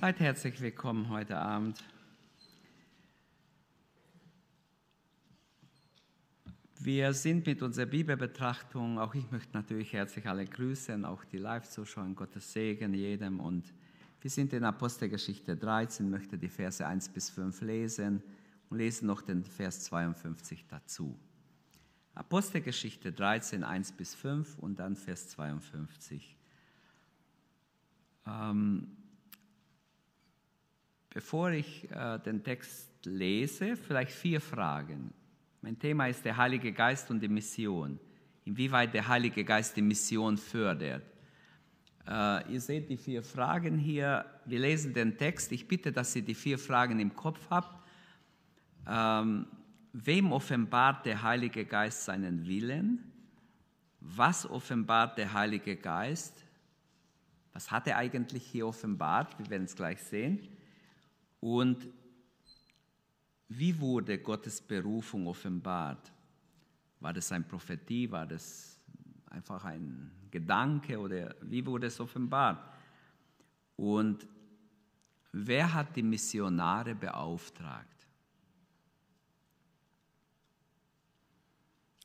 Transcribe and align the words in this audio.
Seid 0.00 0.20
herzlich 0.20 0.60
willkommen 0.60 1.08
heute 1.08 1.36
Abend. 1.36 1.84
Wir 6.78 7.12
sind 7.12 7.46
mit 7.46 7.62
unserer 7.62 7.86
Bibelbetrachtung, 7.86 9.00
auch 9.00 9.16
ich 9.16 9.28
möchte 9.32 9.54
natürlich 9.54 9.92
herzlich 9.92 10.28
alle 10.28 10.44
grüßen, 10.44 11.04
auch 11.04 11.24
die 11.24 11.38
Live-Zuschauer, 11.38 12.06
Gottes 12.14 12.52
Segen 12.52 12.94
jedem. 12.94 13.40
Und 13.40 13.74
wir 14.20 14.30
sind 14.30 14.52
in 14.52 14.62
Apostelgeschichte 14.62 15.56
13, 15.56 16.08
möchte 16.08 16.38
die 16.38 16.48
Verse 16.48 16.86
1 16.86 17.08
bis 17.08 17.30
5 17.30 17.60
lesen 17.62 18.22
und 18.70 18.78
lesen 18.78 19.08
noch 19.08 19.20
den 19.20 19.42
Vers 19.42 19.82
52 19.86 20.64
dazu. 20.68 21.18
Apostelgeschichte 22.14 23.10
13, 23.10 23.64
1 23.64 23.90
bis 23.90 24.14
5 24.14 24.58
und 24.60 24.78
dann 24.78 24.94
Vers 24.94 25.30
52. 25.30 26.36
Ähm, 28.28 28.97
bevor 31.10 31.50
ich 31.50 31.90
äh, 31.90 32.18
den 32.20 32.42
Text 32.42 32.90
lese, 33.04 33.76
vielleicht 33.76 34.12
vier 34.12 34.40
Fragen. 34.40 35.12
Mein 35.62 35.78
Thema 35.78 36.06
ist 36.06 36.24
der 36.24 36.36
Heilige 36.36 36.72
Geist 36.72 37.10
und 37.10 37.20
die 37.20 37.28
Mission. 37.28 37.98
Inwieweit 38.44 38.94
der 38.94 39.06
Heilige 39.06 39.44
Geist 39.44 39.76
die 39.76 39.82
Mission 39.82 40.36
fördert. 40.36 41.02
Äh, 42.06 42.52
ihr 42.52 42.60
seht 42.60 42.88
die 42.88 42.96
vier 42.96 43.22
Fragen 43.22 43.78
hier. 43.78 44.24
Wir 44.46 44.60
lesen 44.60 44.94
den 44.94 45.16
Text. 45.18 45.52
Ich 45.52 45.68
bitte, 45.68 45.92
dass 45.92 46.16
ihr 46.16 46.22
die 46.22 46.34
vier 46.34 46.58
Fragen 46.58 47.00
im 47.00 47.14
Kopf 47.14 47.40
habt. 47.50 47.82
Ähm, 48.86 49.46
wem 49.92 50.32
offenbart 50.32 51.04
der 51.04 51.22
Heilige 51.22 51.64
Geist 51.66 52.04
seinen 52.04 52.46
Willen? 52.46 53.12
Was 54.00 54.48
offenbart 54.48 55.18
der 55.18 55.32
Heilige 55.32 55.76
Geist? 55.76 56.44
Was 57.52 57.70
hat 57.70 57.86
er 57.86 57.96
eigentlich 57.96 58.44
hier 58.44 58.68
offenbart? 58.68 59.38
Wir 59.38 59.50
werden 59.50 59.64
es 59.64 59.74
gleich 59.74 60.00
sehen. 60.00 60.48
Und 61.40 61.88
wie 63.48 63.78
wurde 63.78 64.18
Gottes 64.18 64.60
Berufung 64.60 65.26
offenbart? 65.26 66.12
War 67.00 67.12
das 67.12 67.32
eine 67.32 67.44
Prophetie? 67.44 68.10
War 68.10 68.26
das 68.26 68.78
einfach 69.26 69.64
ein 69.64 70.10
Gedanke? 70.30 70.98
Oder 70.98 71.34
wie 71.42 71.64
wurde 71.64 71.86
es 71.86 72.00
offenbart? 72.00 72.62
Und 73.76 74.26
wer 75.32 75.72
hat 75.72 75.94
die 75.96 76.02
Missionare 76.02 76.94
beauftragt? 76.94 77.98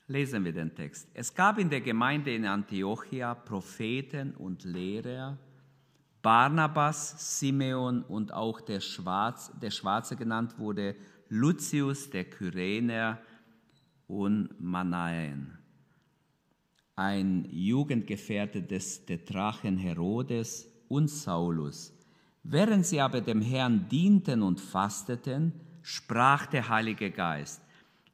Lesen 0.07 0.43
wir 0.43 0.51
den 0.51 0.75
Text. 0.75 1.09
Es 1.13 1.33
gab 1.33 1.57
in 1.57 1.69
der 1.69 1.81
Gemeinde 1.81 2.35
in 2.35 2.45
Antiochia 2.45 3.33
Propheten 3.33 4.35
und 4.35 4.63
Lehrer, 4.63 5.37
Barnabas, 6.23 7.37
Simeon 7.37 8.01
und 8.03 8.33
auch 8.33 8.61
der, 8.61 8.79
Schwarz, 8.79 9.51
der 9.61 9.71
Schwarze 9.71 10.15
genannt 10.15 10.57
wurde, 10.57 10.95
Lucius, 11.27 12.09
der 12.09 12.23
Kyrener 12.23 13.19
und 14.07 14.49
Manaen. 14.57 15.57
Ein 16.95 17.45
Jugendgefährte 17.51 18.61
des 18.63 19.05
Tetrachen 19.05 19.77
Herodes 19.77 20.71
und 20.87 21.09
Saulus. 21.09 21.93
Während 22.43 22.85
sie 22.85 23.01
aber 23.01 23.19
dem 23.19 23.41
Herrn 23.41 23.89
dienten 23.89 24.43
und 24.43 24.61
fasteten, 24.61 25.53
sprach 25.81 26.45
der 26.45 26.69
Heilige 26.69 27.11
Geist, 27.11 27.61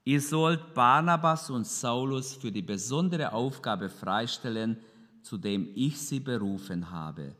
Ihr 0.03 0.22
sollt 0.22 0.73
Barnabas 0.73 1.51
und 1.51 1.67
Saulus 1.67 2.34
für 2.34 2.51
die 2.51 2.63
besondere 2.63 3.31
Aufgabe 3.34 3.89
freistellen, 3.89 4.78
zu 5.22 5.38
dem 5.38 5.69
ich 5.75 6.00
sie 6.00 6.19
berufen 6.19 6.89
habe. 6.89 7.35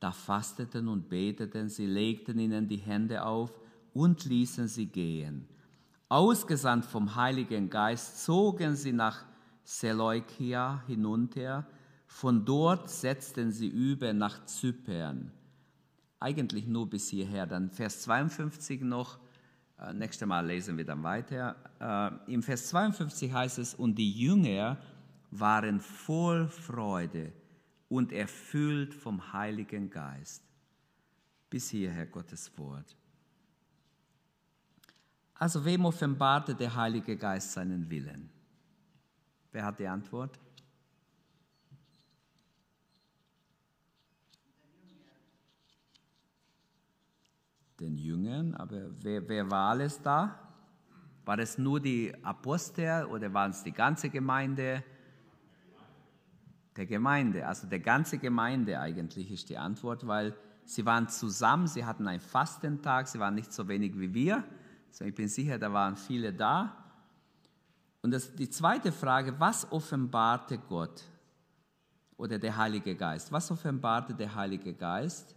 Da 0.00 0.12
fasteten 0.12 0.88
und 0.88 1.08
beteten, 1.08 1.68
sie 1.68 1.86
legten 1.86 2.38
ihnen 2.38 2.68
die 2.68 2.76
Hände 2.76 3.24
auf 3.24 3.52
und 3.94 4.24
ließen 4.24 4.68
sie 4.68 4.86
gehen. 4.86 5.48
Ausgesandt 6.08 6.84
vom 6.84 7.16
Heiligen 7.16 7.68
Geist 7.68 8.24
zogen 8.24 8.76
sie 8.76 8.92
nach 8.92 9.24
Seleukia 9.64 10.82
hinunter, 10.86 11.66
von 12.06 12.44
dort 12.44 12.88
setzten 12.88 13.50
sie 13.50 13.68
über 13.68 14.12
nach 14.12 14.46
Zypern. 14.46 15.30
Eigentlich 16.20 16.66
nur 16.66 16.88
bis 16.88 17.10
hierher. 17.10 17.46
Dann 17.46 17.70
Vers 17.70 18.02
52 18.02 18.80
noch, 18.80 19.18
äh, 19.78 19.92
nächstes 19.92 20.26
Mal 20.26 20.46
lesen 20.46 20.78
wir 20.78 20.86
dann 20.86 21.02
weiter. 21.02 21.56
Äh, 22.26 22.32
Im 22.32 22.42
Vers 22.42 22.68
52 22.68 23.32
heißt 23.32 23.58
es, 23.58 23.74
und 23.74 23.96
die 23.96 24.10
Jünger 24.10 24.78
waren 25.30 25.80
voll 25.80 26.48
Freude 26.48 27.32
und 27.88 28.12
erfüllt 28.12 28.94
vom 28.94 29.32
Heiligen 29.32 29.90
Geist. 29.90 30.44
Bis 31.50 31.70
hierher 31.70 32.06
Gottes 32.06 32.56
Wort. 32.58 32.96
Also 35.34 35.64
wem 35.64 35.84
offenbarte 35.84 36.54
der 36.54 36.74
Heilige 36.74 37.16
Geist 37.16 37.52
seinen 37.52 37.88
Willen? 37.88 38.28
Wer 39.52 39.64
hat 39.64 39.78
die 39.78 39.86
Antwort? 39.86 40.38
den 47.80 47.96
Jüngern, 47.96 48.54
aber 48.54 48.90
wer, 49.02 49.28
wer 49.28 49.50
war 49.50 49.70
alles 49.70 50.00
da? 50.02 50.38
War 51.24 51.38
es 51.38 51.58
nur 51.58 51.80
die 51.80 52.12
Apostel 52.22 53.04
oder 53.04 53.32
waren 53.32 53.50
es 53.50 53.62
die 53.62 53.72
ganze 53.72 54.10
Gemeinde? 54.10 54.82
Der 56.78 56.86
Gemeinde, 56.86 57.44
also 57.44 57.66
der 57.66 57.80
ganze 57.80 58.18
Gemeinde 58.18 58.78
eigentlich 58.78 59.32
ist 59.32 59.50
die 59.50 59.58
Antwort, 59.58 60.06
weil 60.06 60.36
sie 60.64 60.86
waren 60.86 61.08
zusammen, 61.08 61.66
sie 61.66 61.84
hatten 61.84 62.06
einen 62.06 62.20
Fastentag, 62.20 63.08
sie 63.08 63.18
waren 63.18 63.34
nicht 63.34 63.52
so 63.52 63.66
wenig 63.66 63.98
wie 63.98 64.14
wir. 64.14 64.44
Also 64.86 65.04
ich 65.04 65.12
bin 65.12 65.26
sicher, 65.26 65.58
da 65.58 65.72
waren 65.72 65.96
viele 65.96 66.32
da. 66.32 66.84
Und 68.00 68.12
das, 68.12 68.32
die 68.32 68.48
zweite 68.48 68.92
Frage, 68.92 69.40
was 69.40 69.72
offenbarte 69.72 70.56
Gott 70.56 71.02
oder 72.16 72.38
der 72.38 72.56
Heilige 72.56 72.94
Geist? 72.94 73.32
Was 73.32 73.50
offenbarte 73.50 74.14
der 74.14 74.32
Heilige 74.36 74.72
Geist? 74.72 75.34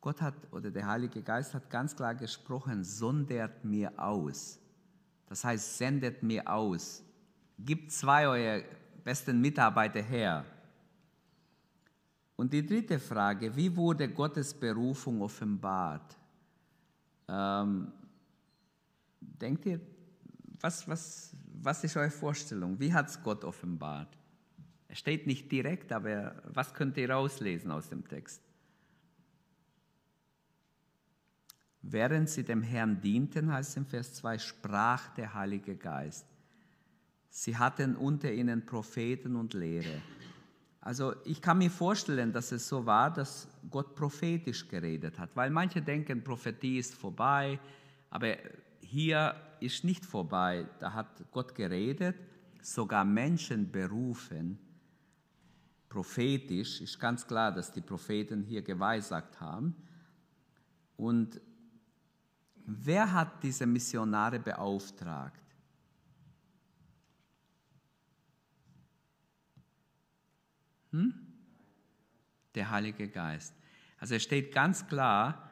Gott 0.00 0.22
hat 0.22 0.34
oder 0.52 0.70
der 0.70 0.86
Heilige 0.86 1.22
Geist 1.22 1.54
hat 1.54 1.68
ganz 1.70 1.96
klar 1.96 2.14
gesprochen, 2.14 2.84
sondert 2.84 3.64
mir 3.64 3.92
aus. 3.98 4.59
Das 5.30 5.44
heißt, 5.44 5.78
sendet 5.78 6.24
mir 6.24 6.46
aus. 6.46 7.04
Gibt 7.56 7.92
zwei 7.92 8.26
eurer 8.26 8.64
besten 9.04 9.40
Mitarbeiter 9.40 10.02
her. 10.02 10.44
Und 12.34 12.52
die 12.52 12.66
dritte 12.66 12.98
Frage, 12.98 13.54
wie 13.54 13.74
wurde 13.76 14.08
Gottes 14.08 14.52
Berufung 14.52 15.22
offenbart? 15.22 16.16
Ähm, 17.28 17.92
denkt 19.20 19.66
ihr, 19.66 19.80
was, 20.58 20.88
was, 20.88 21.36
was 21.62 21.84
ist 21.84 21.96
eure 21.96 22.10
Vorstellung? 22.10 22.80
Wie 22.80 22.92
hat 22.92 23.08
es 23.08 23.22
Gott 23.22 23.44
offenbart? 23.44 24.18
Es 24.88 24.98
steht 24.98 25.28
nicht 25.28 25.52
direkt, 25.52 25.92
aber 25.92 26.42
was 26.44 26.74
könnt 26.74 26.96
ihr 26.96 27.08
rauslesen 27.08 27.70
aus 27.70 27.88
dem 27.88 28.06
Text? 28.08 28.42
Während 31.82 32.28
sie 32.28 32.44
dem 32.44 32.62
Herrn 32.62 33.00
dienten, 33.00 33.52
heißt 33.52 33.70
es 33.70 33.76
im 33.76 33.86
Vers 33.86 34.14
2, 34.14 34.38
sprach 34.38 35.08
der 35.14 35.34
Heilige 35.34 35.76
Geist. 35.76 36.26
Sie 37.30 37.56
hatten 37.56 37.96
unter 37.96 38.32
ihnen 38.32 38.66
Propheten 38.66 39.36
und 39.36 39.54
Lehre. 39.54 40.02
Also 40.80 41.14
ich 41.24 41.40
kann 41.40 41.58
mir 41.58 41.70
vorstellen, 41.70 42.32
dass 42.32 42.52
es 42.52 42.68
so 42.68 42.84
war, 42.86 43.12
dass 43.12 43.48
Gott 43.70 43.94
prophetisch 43.94 44.66
geredet 44.66 45.18
hat, 45.18 45.30
weil 45.34 45.50
manche 45.50 45.82
denken, 45.82 46.24
Prophetie 46.24 46.78
ist 46.78 46.94
vorbei, 46.94 47.58
aber 48.08 48.36
hier 48.80 49.34
ist 49.60 49.84
nicht 49.84 50.04
vorbei. 50.04 50.66
Da 50.78 50.92
hat 50.92 51.22
Gott 51.30 51.54
geredet, 51.54 52.16
sogar 52.62 53.04
Menschen 53.04 53.70
berufen. 53.70 54.58
Prophetisch 55.88 56.80
ist 56.80 56.98
ganz 56.98 57.26
klar, 57.26 57.52
dass 57.52 57.72
die 57.72 57.80
Propheten 57.80 58.42
hier 58.42 58.62
geweissagt 58.62 59.40
haben. 59.40 59.76
Und 60.96 61.40
Wer 62.78 63.12
hat 63.12 63.42
diese 63.42 63.66
Missionare 63.66 64.38
beauftragt? 64.38 65.40
Hm? 70.92 71.14
Der 72.54 72.70
Heilige 72.70 73.08
Geist. 73.08 73.54
Also 73.98 74.14
es 74.14 74.22
steht 74.22 74.52
ganz 74.54 74.86
klar, 74.86 75.50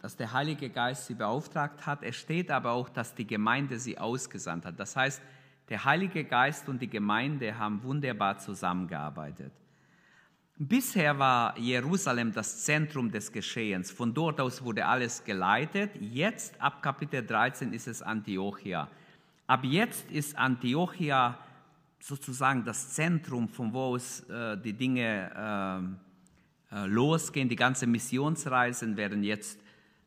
dass 0.00 0.16
der 0.16 0.32
Heilige 0.32 0.70
Geist 0.70 1.06
sie 1.06 1.14
beauftragt 1.14 1.84
hat. 1.86 2.02
Es 2.02 2.16
steht 2.16 2.50
aber 2.50 2.72
auch, 2.72 2.88
dass 2.88 3.14
die 3.14 3.26
Gemeinde 3.26 3.78
sie 3.78 3.98
ausgesandt 3.98 4.64
hat. 4.64 4.78
Das 4.78 4.96
heißt, 4.96 5.20
der 5.68 5.84
Heilige 5.84 6.24
Geist 6.24 6.68
und 6.68 6.80
die 6.80 6.88
Gemeinde 6.88 7.58
haben 7.58 7.82
wunderbar 7.82 8.38
zusammengearbeitet. 8.38 9.52
Bisher 10.62 11.18
war 11.18 11.56
Jerusalem 11.56 12.32
das 12.32 12.64
Zentrum 12.64 13.10
des 13.10 13.32
Geschehens. 13.32 13.90
Von 13.90 14.12
dort 14.12 14.42
aus 14.42 14.62
wurde 14.62 14.84
alles 14.84 15.24
geleitet. 15.24 15.90
Jetzt, 15.98 16.60
ab 16.60 16.82
Kapitel 16.82 17.24
13, 17.26 17.72
ist 17.72 17.88
es 17.88 18.02
Antiochia. 18.02 18.86
ab 19.46 19.64
jetzt 19.64 20.10
ist 20.10 20.36
Antiochia 20.36 21.38
sozusagen 21.98 22.62
das 22.62 22.92
Zentrum, 22.92 23.48
von 23.48 23.72
wo 23.72 23.96
es 23.96 24.20
äh, 24.28 24.58
die 24.58 24.74
Dinge 24.74 25.96
äh, 26.70 26.76
äh, 26.76 26.86
losgehen. 26.88 27.48
Die 27.48 27.56
ganze 27.56 27.86
Missionsreisen 27.86 28.98
werden 28.98 29.22
jetzt 29.22 29.58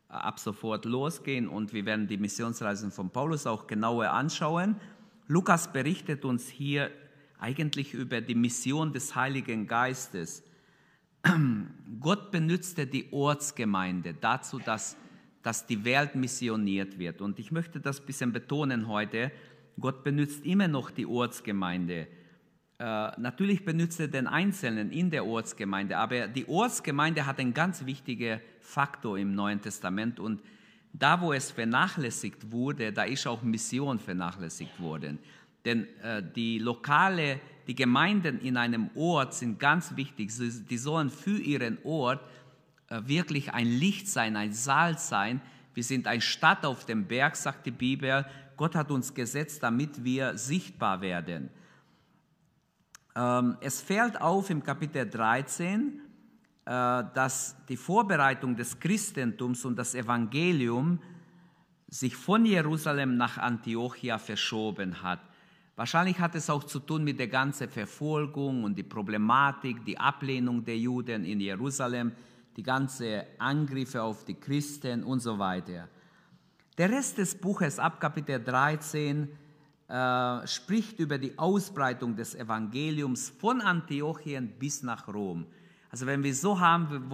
äh, 0.08 0.14
ab 0.14 0.40
sofort 0.40 0.86
losgehen 0.86 1.48
und 1.48 1.74
wir 1.74 1.84
werden 1.88 2.06
die 2.06 2.18
Missionsreisen 2.18 2.92
von 2.92 3.10
Paulus 3.10 3.48
auch 3.48 3.66
genauer 3.66 4.12
anschauen. 4.12 4.76
Lukas 5.26 5.74
berichtet 5.74 6.24
uns 6.26 6.48
hier 6.48 6.92
eigentlich 7.44 7.94
über 7.94 8.22
die 8.22 8.36
Mission 8.36 8.94
des 8.94 9.16
Heiligen 9.16 9.68
Geistes. 9.68 10.44
Gott 12.00 12.32
benutzte 12.32 12.88
die 12.88 13.12
Ortsgemeinde 13.12 14.14
dazu, 14.14 14.60
dass, 14.60 14.96
dass 15.44 15.68
die 15.68 15.84
Welt 15.84 16.16
missioniert 16.16 16.98
wird. 16.98 17.22
Und 17.22 17.40
ich 17.40 17.52
möchte 17.52 17.82
das 17.82 18.00
ein 18.00 18.06
bisschen 18.06 18.32
betonen 18.32 18.88
heute. 18.88 19.30
Gott 19.78 20.06
benutzt 20.06 20.46
immer 20.46 20.70
noch 20.70 20.90
die 20.90 21.06
Ortsgemeinde. 21.06 22.08
Äh, 22.80 23.12
natürlich 23.20 23.66
benutzt 23.66 24.00
er 24.00 24.08
den 24.08 24.28
Einzelnen 24.28 24.90
in 24.92 25.12
der 25.12 25.26
Ortsgemeinde, 25.26 25.98
aber 25.98 26.28
die 26.30 26.48
Ortsgemeinde 26.48 27.26
hat 27.26 27.40
einen 27.40 27.54
ganz 27.54 27.86
wichtigen 27.86 28.40
Faktor 28.62 29.18
im 29.18 29.36
Neuen 29.36 29.62
Testament 29.62 30.20
und 30.20 30.42
da, 30.94 31.20
wo 31.20 31.34
es 31.34 31.52
vernachlässigt 31.52 32.52
wurde, 32.52 32.94
da 32.94 33.04
ist 33.04 33.26
auch 33.26 33.42
Mission 33.42 34.00
vernachlässigt 34.00 34.80
worden. 34.80 35.20
Denn 35.66 35.88
äh, 36.00 36.22
die 36.36 36.60
lokale, 36.60 37.40
die 37.68 37.76
Gemeinden 37.76 38.40
in 38.40 38.58
einem 38.58 38.90
Ort 38.96 39.34
sind 39.34 39.60
ganz 39.60 39.96
wichtig. 39.96 40.32
Die 40.70 40.78
sollen 40.78 41.10
für 41.10 41.38
ihren 41.38 41.78
Ort 41.84 42.22
äh, 42.90 43.02
wirklich 43.06 43.54
ein 43.54 43.68
Licht 43.68 44.08
sein, 44.08 44.36
ein 44.36 44.52
Salz 44.52 45.08
sein. 45.08 45.42
Wir 45.74 45.84
sind 45.84 46.08
eine 46.08 46.22
Stadt 46.22 46.66
auf 46.66 46.86
dem 46.86 47.08
Berg, 47.08 47.36
sagt 47.36 47.66
die 47.66 47.72
Bibel. 47.72 48.26
Gott 48.58 48.76
hat 48.76 48.92
uns 48.92 49.14
gesetzt, 49.14 49.64
damit 49.64 50.04
wir 50.04 50.38
sichtbar 50.38 51.02
werden. 51.02 51.50
Ähm, 53.16 53.58
es 53.62 53.82
fällt 53.82 54.20
auf 54.22 54.50
im 54.50 54.64
Kapitel 54.64 55.10
13, 55.10 56.02
äh, 56.66 57.04
dass 57.14 57.56
die 57.68 57.78
Vorbereitung 57.78 58.56
des 58.56 58.80
Christentums 58.80 59.66
und 59.66 59.78
das 59.78 59.96
Evangelium 59.96 61.00
sich 61.88 62.16
von 62.16 62.46
Jerusalem 62.46 63.18
nach 63.18 63.38
Antiochia 63.38 64.18
verschoben 64.18 65.02
hat. 65.02 65.20
Wahrscheinlich 65.76 66.20
hat 66.20 66.36
es 66.36 66.50
auch 66.50 66.64
zu 66.64 66.80
tun 66.80 67.04
mit 67.04 67.20
der 67.20 67.28
ganzen 67.28 67.68
Verfolgung 67.68 68.64
und 68.64 68.78
die 68.78 68.84
Problematik, 68.84 69.84
die 69.86 69.98
Ablehnung 69.98 70.64
der 70.64 70.78
Juden 70.78 71.26
in 71.26 71.40
Jerusalem, 71.40 72.12
die 72.56 72.62
ganzen 72.62 73.24
Angriffe 73.40 74.04
auf 74.04 74.24
die 74.24 74.36
Christen 74.36 75.04
und 75.04 75.20
so 75.20 75.40
weiter. 75.40 75.90
Der 76.78 76.90
Rest 76.92 77.18
des 77.18 77.36
Buches 77.36 77.80
ab 77.80 78.00
Kapitel 78.00 78.44
13 78.44 79.30
äh, 79.88 80.48
spricht 80.48 81.00
über 81.00 81.18
die 81.18 81.38
Ausbreitung 81.38 82.16
des 82.16 82.36
Evangeliums 82.36 83.30
von 83.30 83.60
Antiochien 83.60 84.54
bis 84.60 84.84
nach 84.84 85.08
Rom. 85.08 85.48
Also 85.90 86.06
wenn 86.06 86.24
wir 86.24 86.34
so 86.36 86.60
haben, 86.60 87.12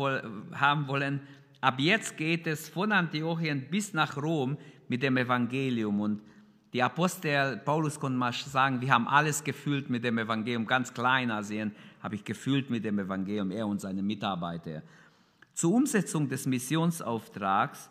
haben 0.54 0.88
wollen, 0.88 1.22
ab 1.62 1.76
jetzt 1.80 2.18
geht 2.18 2.46
es 2.48 2.68
von 2.68 2.92
Antiochien 2.92 3.70
bis 3.70 3.94
nach 3.94 4.18
Rom 4.18 4.58
mit 4.90 5.02
dem 5.04 5.16
Evangelium 5.16 6.00
und 6.02 6.22
die 6.74 6.84
Apostel, 6.84 7.58
Paulus 7.58 8.00
konnte 8.00 8.18
mal 8.18 8.32
sagen, 8.32 8.80
wir 8.80 8.94
haben 8.94 9.08
alles 9.08 9.44
gefühlt 9.44 9.90
mit 9.90 10.04
dem 10.04 10.20
Evangelium, 10.20 10.68
ganz 10.68 10.94
Kleinasien 10.94 11.74
habe 12.02 12.16
ich 12.16 12.24
gefühlt 12.24 12.70
mit 12.70 12.86
dem 12.86 13.00
Evangelium, 13.00 13.52
er 13.52 13.68
und 13.68 13.82
seine 13.82 14.04
Mitarbeiter. 14.04 14.84
Zur 15.54 15.74
Umsetzung 15.74 16.30
des 16.30 16.46
Missionsauftrags 16.46 17.90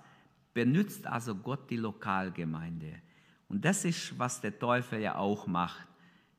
benutzt 0.54 1.06
also 1.06 1.34
Gott 1.34 1.68
die 1.70 1.76
Lokalgemeinde. 1.76 2.94
Und 3.48 3.64
das 3.64 3.84
ist, 3.84 4.18
was 4.18 4.40
der 4.40 4.58
Teufel 4.58 5.00
ja 5.00 5.16
auch 5.16 5.46
macht. 5.46 5.86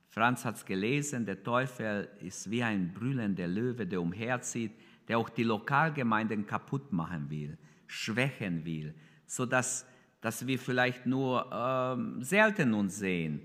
Franz 0.08 0.46
hat 0.46 0.56
es 0.56 0.66
gelesen, 0.66 1.26
der 1.26 1.44
Teufel 1.44 2.10
ist 2.22 2.50
wie 2.50 2.64
ein 2.64 2.94
brüllender 2.94 3.48
Löwe, 3.48 3.86
der 3.86 4.02
umherzieht, 4.02 4.72
der 5.08 5.18
auch 5.18 5.30
die 5.30 5.44
Lokalgemeinden 5.44 6.46
kaputt 6.46 6.92
machen 6.92 7.30
will, 7.30 7.58
schwächen 7.86 8.66
will, 8.66 8.96
sodass 9.26 9.82
dass 9.84 9.99
wir 10.22 10.60
vielleicht 10.60 11.06
nur 11.06 11.50
ähm, 11.52 12.22
selten 12.22 12.74
uns 12.74 12.98
sehen, 12.98 13.42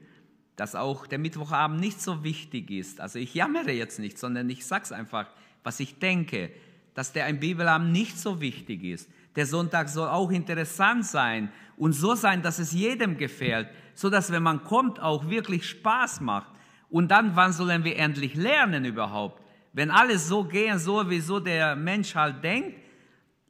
dass 0.56 0.74
auch 0.74 1.06
der 1.06 1.18
Mittwochabend 1.18 1.80
nicht 1.80 2.00
so 2.00 2.24
wichtig 2.24 2.70
ist. 2.70 3.00
Also 3.00 3.18
ich 3.18 3.34
jammere 3.34 3.72
jetzt 3.72 3.98
nicht, 3.98 4.18
sondern 4.18 4.48
ich 4.50 4.66
sage 4.66 4.84
es 4.84 4.92
einfach, 4.92 5.26
was 5.62 5.80
ich 5.80 5.98
denke, 5.98 6.50
dass 6.94 7.12
der 7.12 7.24
ein 7.24 7.40
Bibelabend 7.40 7.92
nicht 7.92 8.18
so 8.18 8.40
wichtig 8.40 8.84
ist. 8.84 9.08
Der 9.34 9.46
Sonntag 9.46 9.88
soll 9.88 10.08
auch 10.08 10.30
interessant 10.30 11.04
sein 11.04 11.50
und 11.76 11.92
so 11.92 12.14
sein, 12.14 12.42
dass 12.42 12.60
es 12.60 12.72
jedem 12.72 13.18
gefällt, 13.18 13.68
so 13.94 14.10
dass 14.10 14.30
wenn 14.30 14.42
man 14.42 14.62
kommt 14.62 15.00
auch 15.00 15.28
wirklich 15.28 15.68
Spaß 15.68 16.20
macht. 16.20 16.52
Und 16.88 17.10
dann, 17.10 17.34
wann 17.34 17.52
sollen 17.52 17.82
wir 17.82 17.96
endlich 17.96 18.36
lernen 18.36 18.84
überhaupt? 18.84 19.42
Wenn 19.72 19.90
alles 19.90 20.28
so 20.28 20.44
gehen 20.44 20.78
soll, 20.78 21.10
wie 21.10 21.18
so 21.18 21.40
der 21.40 21.74
Mensch 21.74 22.14
halt 22.14 22.44
denkt, 22.44 22.78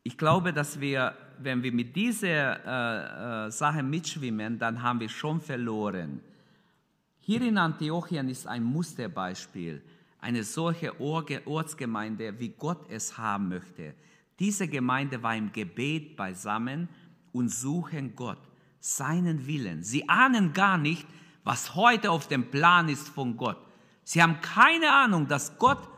ich 0.02 0.16
glaube, 0.16 0.54
dass 0.54 0.80
wir 0.80 1.14
wenn 1.38 1.62
wir 1.62 1.72
mit 1.72 1.94
dieser 1.94 3.46
äh, 3.46 3.46
äh, 3.46 3.50
Sache 3.50 3.82
mitschwimmen, 3.82 4.58
dann 4.58 4.82
haben 4.82 5.00
wir 5.00 5.08
schon 5.08 5.40
verloren. 5.40 6.20
Hier 7.20 7.42
in 7.42 7.58
Antiochien 7.58 8.28
ist 8.28 8.46
ein 8.46 8.62
Musterbeispiel, 8.62 9.82
eine 10.20 10.44
solche 10.44 10.98
Ortsgemeinde, 11.00 12.38
wie 12.38 12.50
Gott 12.50 12.86
es 12.90 13.16
haben 13.16 13.48
möchte. 13.48 13.94
Diese 14.38 14.68
Gemeinde 14.68 15.22
war 15.22 15.36
im 15.36 15.52
Gebet 15.52 16.16
beisammen 16.16 16.88
und 17.32 17.48
suchen 17.48 18.14
Gott, 18.14 18.40
seinen 18.80 19.46
Willen. 19.46 19.82
Sie 19.82 20.08
ahnen 20.08 20.52
gar 20.52 20.76
nicht, 20.76 21.06
was 21.44 21.74
heute 21.74 22.10
auf 22.10 22.28
dem 22.28 22.50
Plan 22.50 22.88
ist 22.88 23.08
von 23.08 23.36
Gott. 23.36 23.58
Sie 24.02 24.22
haben 24.22 24.40
keine 24.40 24.92
Ahnung, 24.92 25.26
dass 25.28 25.58
Gott 25.58 25.88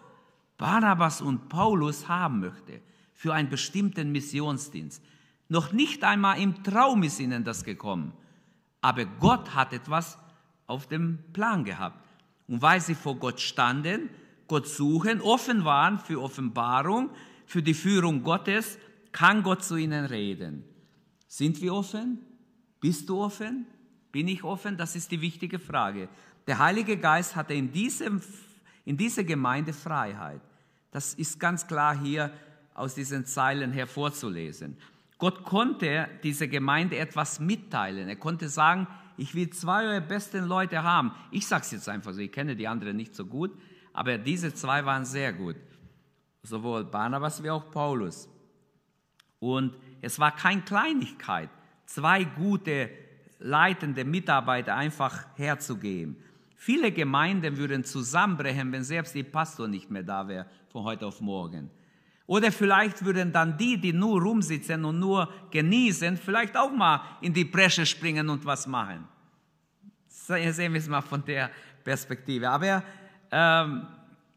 Barnabas 0.59 1.21
und 1.21 1.49
Paulus 1.49 2.09
haben 2.09 2.41
möchte 2.41 2.81
für 3.15 3.35
einen 3.35 3.49
bestimmten 3.49 4.13
Missionsdienst. 4.13 5.03
Noch 5.49 5.73
nicht 5.73 6.03
einmal 6.05 6.41
im 6.41 6.63
Traum 6.63 7.03
ist 7.03 7.21
ihnen 7.21 7.45
das 7.45 7.65
gekommen. 7.65 8.13
Aber 8.81 9.05
Gott 9.05 9.55
hat 9.55 9.73
etwas 9.73 10.19
auf 10.67 10.87
dem 10.89 11.19
Plan 11.33 11.65
gehabt. 11.65 12.05
Und 12.49 12.63
weil 12.63 12.81
sie 12.81 12.95
vor 12.95 13.17
Gott 13.17 13.41
standen, 13.41 14.11
Gott 14.49 14.67
suchen, 14.67 15.21
offen 15.21 15.65
waren 15.65 15.99
für 15.99 16.21
Offenbarung, 16.21 17.11
für 17.47 17.63
die 17.63 17.75
Führung 17.75 18.23
Gottes, 18.23 18.79
kann 19.13 19.43
Gott 19.43 19.65
zu 19.65 19.77
ihnen 19.77 20.05
reden. 20.05 20.65
Sind 21.27 21.61
wir 21.61 21.75
offen? 21.75 22.21
Bist 22.81 23.09
du 23.09 23.21
offen? 23.21 23.67
Bin 24.13 24.29
ich 24.29 24.45
offen? 24.45 24.77
Das 24.77 24.95
ist 24.95 25.11
die 25.11 25.21
wichtige 25.21 25.59
Frage. 25.59 26.09
Der 26.47 26.59
Heilige 26.59 26.97
Geist 26.97 27.35
hatte 27.35 27.55
in, 27.55 27.73
diesem, 27.73 28.21
in 28.85 28.97
dieser 28.97 29.25
Gemeinde 29.25 29.73
Freiheit. 29.73 30.41
Das 30.93 31.15
ist 31.15 31.41
ganz 31.41 31.67
klar 31.67 31.99
hier 31.99 32.33
aus 32.75 32.95
diesen 32.95 33.27
Zeilen 33.27 33.73
hervorzulesen. 33.73 34.77
Gott 35.19 35.45
konnte 35.45 36.09
dieser 36.23 36.47
Gemeinde 36.47 36.99
etwas 36.99 37.41
mitteilen. 37.41 38.09
Er 38.09 38.17
konnte 38.17 38.49
sagen, 38.49 38.87
ich 39.17 39.35
will 39.35 39.49
zwei 39.51 39.85
eurer 39.87 40.01
besten 40.01 40.45
Leute 40.45 40.83
haben. 40.83 41.13
Ich 41.31 41.47
sage 41.47 41.63
es 41.63 41.71
jetzt 41.71 41.89
einfach 41.89 42.13
so, 42.13 42.21
ich 42.21 42.33
kenne 42.33 42.55
die 42.55 42.69
anderen 42.69 42.97
nicht 42.97 43.15
so 43.15 43.25
gut, 43.25 43.57
aber 43.93 44.19
diese 44.19 44.53
zwei 44.53 44.85
waren 44.85 45.05
sehr 45.05 45.33
gut. 45.33 45.57
Sowohl 46.43 46.85
Barnabas 46.85 47.43
wie 47.43 47.51
auch 47.51 47.71
Paulus. 47.71 48.29
Und 49.39 49.75
es 50.03 50.19
war 50.19 50.35
keine 50.35 50.63
Kleinigkeit, 50.63 51.49
zwei 51.87 52.25
gute 52.25 52.91
leitende 53.39 54.05
Mitarbeiter 54.05 54.75
einfach 54.75 55.27
herzugeben. 55.37 56.17
Viele 56.57 56.91
Gemeinden 56.91 57.57
würden 57.57 57.85
zusammenbrechen, 57.85 58.73
wenn 58.73 58.83
selbst 58.83 59.15
die 59.15 59.23
Pastor 59.23 59.69
nicht 59.69 59.91
mehr 59.91 60.03
da 60.03 60.27
wäre 60.27 60.47
von 60.69 60.85
heute 60.85 61.07
auf 61.07 61.21
morgen. 61.21 61.71
Oder 62.27 62.51
vielleicht 62.51 63.05
würden 63.05 63.33
dann 63.33 63.57
die, 63.57 63.79
die 63.81 63.93
nur 63.93 64.21
rumsitzen 64.21 64.85
und 64.85 64.99
nur 64.99 65.33
genießen, 65.51 66.17
vielleicht 66.17 66.57
auch 66.57 66.73
mal 66.73 67.01
in 67.21 67.33
die 67.33 67.45
Bresche 67.45 67.87
springen 67.87 68.29
und 68.29 68.45
was 68.45 68.67
machen. 68.67 69.07
Sehen 70.09 70.73
wir 70.73 70.81
es 70.81 70.89
mal 70.89 71.03
von 71.03 71.25
der 71.25 71.51
Perspektive. 71.85 72.51
Aber 72.51 72.83
ähm, 73.31 73.87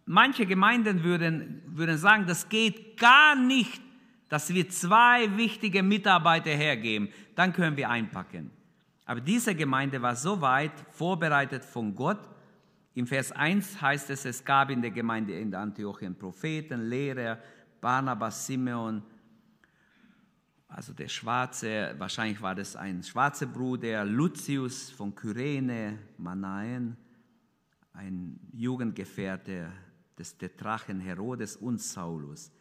manche 0.05 0.45
Gemeinden 0.45 1.03
würden, 1.03 1.63
würden 1.65 1.97
sagen, 1.97 2.27
das 2.27 2.47
geht 2.47 2.97
gar 2.97 3.35
nicht, 3.35 3.81
dass 4.29 4.53
wir 4.53 4.69
zwei 4.69 5.35
wichtige 5.35 5.81
Mitarbeiter 5.81 6.51
hergeben. 6.51 7.09
Dann 7.35 7.51
können 7.51 7.75
wir 7.75 7.89
einpacken. 7.89 8.51
Aber 9.05 9.21
diese 9.21 9.55
Gemeinde 9.55 9.99
war 9.99 10.15
so 10.15 10.39
weit 10.39 10.73
vorbereitet 10.91 11.65
von 11.65 11.95
Gott. 11.95 12.19
Im 12.93 13.07
Vers 13.07 13.31
1 13.31 13.81
heißt 13.81 14.11
es, 14.11 14.25
es 14.25 14.45
gab 14.45 14.69
in 14.69 14.83
der 14.83 14.91
Gemeinde 14.91 15.33
in 15.33 15.55
Antiochien 15.55 16.15
Propheten, 16.15 16.87
Lehrer, 16.89 17.39
Barnabas, 17.79 18.45
Simeon, 18.45 19.01
also 20.67 20.93
der 20.93 21.07
Schwarze, 21.07 21.95
wahrscheinlich 21.97 22.39
war 22.41 22.53
das 22.53 22.75
ein 22.75 23.01
schwarzer 23.03 23.47
Bruder, 23.47 24.05
Lucius 24.05 24.91
von 24.91 25.15
Kyrene, 25.15 25.97
Manaen, 26.17 26.95
ein 27.93 28.39
Jugendgefährte 28.53 29.71
des 30.17 30.37
Tetrachen 30.37 30.99
Herodes 30.99 31.55
und 31.55 31.81
Saulus. 31.81 32.51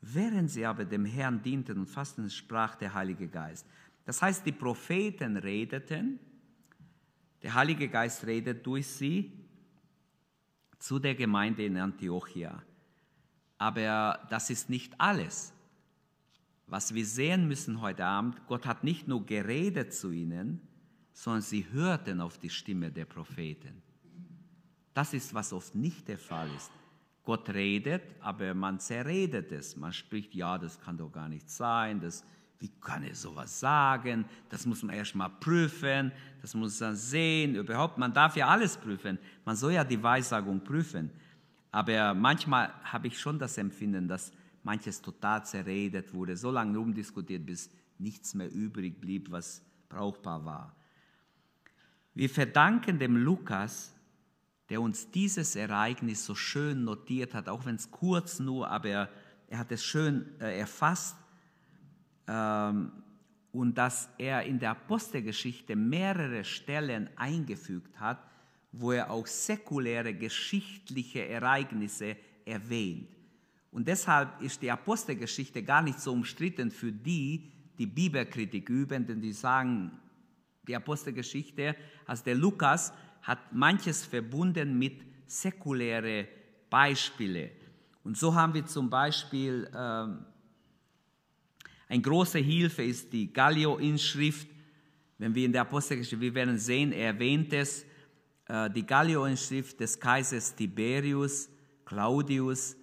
Während 0.00 0.50
sie 0.50 0.66
aber 0.66 0.84
dem 0.84 1.04
Herrn 1.04 1.42
dienten 1.42 1.78
und 1.78 1.86
fasten, 1.86 2.28
sprach 2.30 2.74
der 2.74 2.92
Heilige 2.94 3.28
Geist. 3.28 3.66
Das 4.04 4.22
heißt, 4.22 4.44
die 4.44 4.52
Propheten 4.52 5.36
redeten, 5.36 6.18
Der 7.42 7.54
Heilige 7.54 7.88
Geist 7.88 8.26
redet 8.26 8.66
durch 8.66 8.86
sie 8.86 9.32
zu 10.78 10.98
der 10.98 11.14
Gemeinde 11.14 11.64
in 11.64 11.76
Antiochia. 11.76 12.62
Aber 13.58 14.26
das 14.30 14.50
ist 14.50 14.68
nicht 14.68 14.94
alles. 14.98 15.52
Was 16.66 16.94
wir 16.94 17.06
sehen 17.06 17.46
müssen 17.46 17.80
heute 17.80 18.04
Abend, 18.04 18.46
Gott 18.48 18.66
hat 18.66 18.82
nicht 18.82 19.06
nur 19.06 19.24
geredet 19.24 19.94
zu 19.94 20.10
ihnen, 20.10 20.60
sondern 21.12 21.42
sie 21.42 21.66
hörten 21.70 22.20
auf 22.20 22.38
die 22.38 22.50
Stimme 22.50 22.90
der 22.90 23.04
Propheten. 23.04 23.82
Das 24.92 25.14
ist, 25.14 25.32
was 25.32 25.52
oft 25.52 25.74
nicht 25.74 26.08
der 26.08 26.18
Fall 26.18 26.48
ist. 26.56 26.70
Gott 27.24 27.48
redet, 27.50 28.02
aber 28.20 28.54
man 28.54 28.78
zerredet 28.78 29.52
es. 29.52 29.76
Man 29.76 29.92
spricht, 29.92 30.34
ja, 30.34 30.58
das 30.58 30.80
kann 30.80 30.96
doch 30.96 31.10
gar 31.10 31.28
nicht 31.28 31.50
sein, 31.50 32.00
das, 32.00 32.24
wie 32.58 32.70
kann 32.80 33.02
er 33.02 33.14
sowas 33.14 33.60
sagen? 33.60 34.24
Das 34.48 34.64
muss 34.64 34.82
man 34.82 34.94
erstmal 34.94 35.30
prüfen, 35.30 36.12
das 36.40 36.54
muss 36.54 36.80
man 36.80 36.96
sehen. 36.96 37.54
Überhaupt, 37.54 37.98
man 37.98 38.12
darf 38.12 38.36
ja 38.36 38.48
alles 38.48 38.76
prüfen. 38.76 39.18
Man 39.44 39.56
soll 39.56 39.72
ja 39.72 39.84
die 39.84 40.02
Weissagung 40.02 40.62
prüfen. 40.62 41.10
Aber 41.76 42.14
manchmal 42.14 42.72
habe 42.84 43.08
ich 43.08 43.20
schon 43.20 43.38
das 43.38 43.58
Empfinden, 43.58 44.08
dass 44.08 44.32
manches 44.62 45.02
total 45.02 45.44
zerredet 45.44 46.14
wurde, 46.14 46.34
so 46.34 46.50
lange 46.50 46.78
rumdiskutiert, 46.78 47.44
bis 47.44 47.68
nichts 47.98 48.32
mehr 48.32 48.50
übrig 48.50 48.98
blieb, 48.98 49.30
was 49.30 49.60
brauchbar 49.90 50.42
war. 50.46 50.74
Wir 52.14 52.30
verdanken 52.30 52.98
dem 52.98 53.18
Lukas, 53.18 53.94
der 54.70 54.80
uns 54.80 55.10
dieses 55.10 55.54
Ereignis 55.54 56.24
so 56.24 56.34
schön 56.34 56.82
notiert 56.82 57.34
hat, 57.34 57.46
auch 57.46 57.66
wenn 57.66 57.74
es 57.74 57.90
kurz 57.90 58.40
nur, 58.40 58.70
aber 58.70 58.88
er, 58.88 59.10
hat 59.58 59.70
es 59.70 59.84
schön 59.84 60.24
äh, 60.40 60.58
erfasst 60.58 61.18
ähm, 62.26 62.90
und 63.52 63.76
dass 63.76 64.08
er 64.16 64.44
in 64.44 64.58
der 64.58 64.70
Apostelgeschichte 64.70 65.76
mehrere 65.76 66.42
Stellen 66.42 67.10
eingefügt 67.16 68.00
hat, 68.00 68.26
wo 68.78 68.92
er 68.92 69.10
auch 69.10 69.26
säkuläre 69.26 70.14
geschichtliche 70.14 71.26
Ereignisse 71.26 72.16
erwähnt. 72.44 73.08
Und 73.70 73.86
deshalb 73.86 74.40
ist 74.40 74.62
die 74.62 74.70
Apostelgeschichte 74.70 75.62
gar 75.62 75.82
nicht 75.82 76.00
so 76.00 76.12
umstritten 76.12 76.70
für 76.70 76.92
die, 76.92 77.52
die 77.78 77.86
Bibelkritik 77.86 78.68
üben, 78.68 79.06
denn 79.06 79.20
die 79.20 79.32
sagen, 79.32 79.90
die 80.66 80.74
Apostelgeschichte, 80.74 81.76
also 82.06 82.24
der 82.24 82.34
Lukas 82.34 82.92
hat 83.22 83.52
manches 83.52 84.04
verbunden 84.04 84.78
mit 84.78 85.02
säkulären 85.26 86.26
Beispielen. 86.70 87.50
Und 88.04 88.16
so 88.16 88.34
haben 88.34 88.54
wir 88.54 88.64
zum 88.66 88.88
Beispiel, 88.88 89.68
äh, 89.72 89.76
eine 91.88 92.02
große 92.02 92.38
Hilfe 92.38 92.82
ist 92.82 93.12
die 93.12 93.32
Gallio-Inschrift. 93.32 94.48
Wenn 95.18 95.34
wir 95.34 95.46
in 95.46 95.52
der 95.52 95.62
Apostelgeschichte, 95.62 96.20
wir 96.20 96.34
werden 96.34 96.58
sehen, 96.58 96.92
er 96.92 97.06
erwähnt 97.08 97.52
es, 97.52 97.85
die 98.48 98.86
Gallio-Inschrift 98.86 99.80
des 99.80 99.98
Kaisers 99.98 100.54
Tiberius, 100.54 101.48
Claudius, 101.84 102.76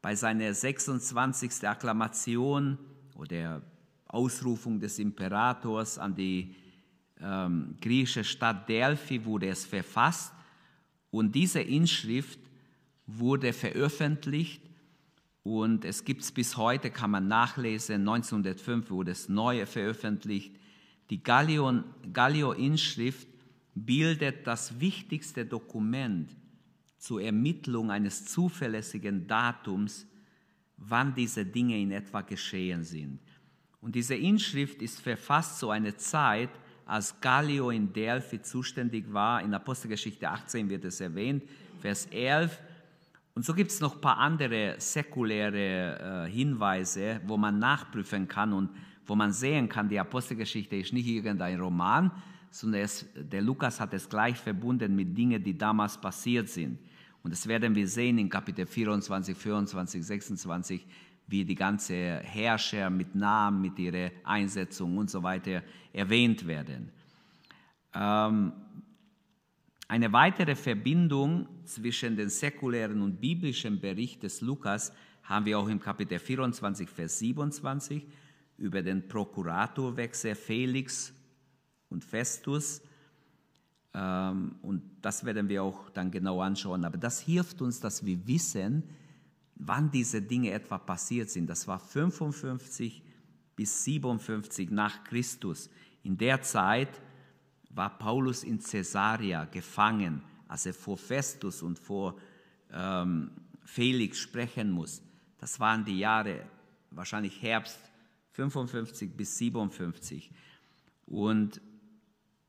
bei 0.00 0.14
seiner 0.14 0.52
26. 0.52 1.68
Akklamation 1.68 2.78
oder 3.16 3.62
Ausrufung 4.08 4.80
des 4.80 4.98
Imperators 4.98 5.98
an 5.98 6.14
die 6.14 6.54
ähm, 7.20 7.76
griechische 7.80 8.24
Stadt 8.24 8.68
Delphi 8.68 9.24
wurde 9.24 9.48
es 9.48 9.64
verfasst 9.64 10.32
und 11.10 11.34
diese 11.34 11.60
Inschrift 11.60 12.40
wurde 13.06 13.52
veröffentlicht 13.52 14.62
und 15.44 15.84
es 15.84 16.04
gibt 16.04 16.22
es 16.22 16.32
bis 16.32 16.56
heute, 16.56 16.90
kann 16.90 17.12
man 17.12 17.28
nachlesen, 17.28 18.08
1905 18.08 18.90
wurde 18.90 19.12
es 19.12 19.28
neu 19.28 19.66
veröffentlicht. 19.66 20.56
Die 21.10 21.22
Gallio-Inschrift 21.22 23.28
bildet 23.74 24.46
das 24.46 24.80
wichtigste 24.80 25.46
Dokument 25.46 26.36
zur 26.98 27.22
Ermittlung 27.22 27.90
eines 27.90 28.26
zuverlässigen 28.26 29.26
Datums, 29.26 30.06
wann 30.76 31.14
diese 31.14 31.44
Dinge 31.44 31.80
in 31.80 31.90
etwa 31.90 32.20
geschehen 32.20 32.84
sind. 32.84 33.20
Und 33.80 33.94
diese 33.94 34.14
Inschrift 34.14 34.80
ist 34.82 35.00
verfasst 35.00 35.58
zu 35.58 35.70
einer 35.70 35.96
Zeit, 35.96 36.50
als 36.86 37.20
Gallio 37.20 37.70
in 37.70 37.92
Delphi 37.92 38.40
zuständig 38.42 39.12
war. 39.12 39.42
In 39.42 39.54
Apostelgeschichte 39.54 40.28
18 40.28 40.68
wird 40.68 40.84
es 40.84 41.00
erwähnt, 41.00 41.42
Vers 41.80 42.06
11. 42.06 42.60
Und 43.34 43.44
so 43.44 43.54
gibt 43.54 43.70
es 43.70 43.80
noch 43.80 43.94
ein 43.94 44.00
paar 44.00 44.18
andere 44.18 44.76
säkuläre 44.78 46.26
äh, 46.26 46.30
Hinweise, 46.30 47.20
wo 47.26 47.36
man 47.36 47.58
nachprüfen 47.58 48.28
kann 48.28 48.52
und 48.52 48.70
wo 49.06 49.16
man 49.16 49.32
sehen 49.32 49.68
kann, 49.68 49.88
die 49.88 49.98
Apostelgeschichte 49.98 50.76
ist 50.76 50.92
nicht 50.92 51.08
irgendein 51.08 51.58
Roman, 51.58 52.10
sondern 52.52 52.88
der 53.14 53.40
Lukas 53.40 53.80
hat 53.80 53.94
es 53.94 54.08
gleich 54.08 54.36
verbunden 54.36 54.94
mit 54.94 55.16
Dingen, 55.16 55.42
die 55.42 55.56
damals 55.56 55.98
passiert 55.98 56.48
sind. 56.48 56.78
Und 57.22 57.32
das 57.32 57.46
werden 57.46 57.74
wir 57.74 57.88
sehen 57.88 58.18
in 58.18 58.28
Kapitel 58.28 58.66
24, 58.66 59.36
24, 59.36 60.04
26, 60.04 60.86
wie 61.28 61.44
die 61.44 61.54
ganze 61.54 61.94
Herrscher 61.94 62.90
mit 62.90 63.14
Namen, 63.14 63.62
mit 63.62 63.78
ihrer 63.78 64.10
Einsetzung 64.24 64.98
und 64.98 65.08
so 65.08 65.22
weiter 65.22 65.62
erwähnt 65.94 66.46
werden. 66.46 66.90
Ähm, 67.94 68.52
eine 69.88 70.12
weitere 70.12 70.54
Verbindung 70.54 71.48
zwischen 71.64 72.16
den 72.16 72.28
säkulären 72.28 73.00
und 73.00 73.20
biblischen 73.20 73.80
Bericht 73.80 74.22
des 74.22 74.42
Lukas 74.42 74.92
haben 75.22 75.46
wir 75.46 75.58
auch 75.58 75.68
im 75.68 75.80
Kapitel 75.80 76.18
24, 76.18 76.88
Vers 76.88 77.18
27 77.18 78.06
über 78.58 78.82
den 78.82 79.08
Prokuratorwechsel 79.08 80.34
Felix 80.34 81.14
und 81.92 82.04
Festus. 82.04 82.82
Ähm, 83.94 84.56
und 84.62 84.82
das 85.02 85.24
werden 85.24 85.48
wir 85.48 85.62
auch 85.62 85.90
dann 85.90 86.10
genau 86.10 86.40
anschauen. 86.40 86.84
Aber 86.84 86.98
das 86.98 87.20
hilft 87.20 87.62
uns, 87.62 87.80
dass 87.80 88.04
wir 88.04 88.26
wissen, 88.26 88.82
wann 89.54 89.90
diese 89.90 90.20
Dinge 90.22 90.50
etwa 90.50 90.78
passiert 90.78 91.30
sind. 91.30 91.48
Das 91.48 91.68
war 91.68 91.78
55 91.78 93.02
bis 93.54 93.84
57 93.84 94.70
nach 94.70 95.04
Christus. 95.04 95.70
In 96.02 96.16
der 96.16 96.42
Zeit 96.42 97.00
war 97.70 97.96
Paulus 97.98 98.44
in 98.44 98.58
Caesarea 98.58 99.44
gefangen, 99.44 100.22
als 100.48 100.66
er 100.66 100.74
vor 100.74 100.98
Festus 100.98 101.62
und 101.62 101.78
vor 101.78 102.16
ähm, 102.72 103.30
Felix 103.64 104.18
sprechen 104.18 104.70
muss. 104.70 105.02
Das 105.38 105.58
waren 105.60 105.84
die 105.84 105.98
Jahre, 105.98 106.44
wahrscheinlich 106.90 107.40
Herbst 107.40 107.78
55 108.32 109.12
bis 109.16 109.38
57. 109.38 110.30
Und 111.06 111.60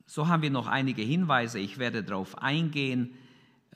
so 0.05 0.27
haben 0.27 0.43
wir 0.43 0.51
noch 0.51 0.67
einige 0.67 1.01
Hinweise. 1.01 1.59
Ich 1.59 1.77
werde 1.77 2.03
darauf 2.03 2.37
eingehen 2.37 3.13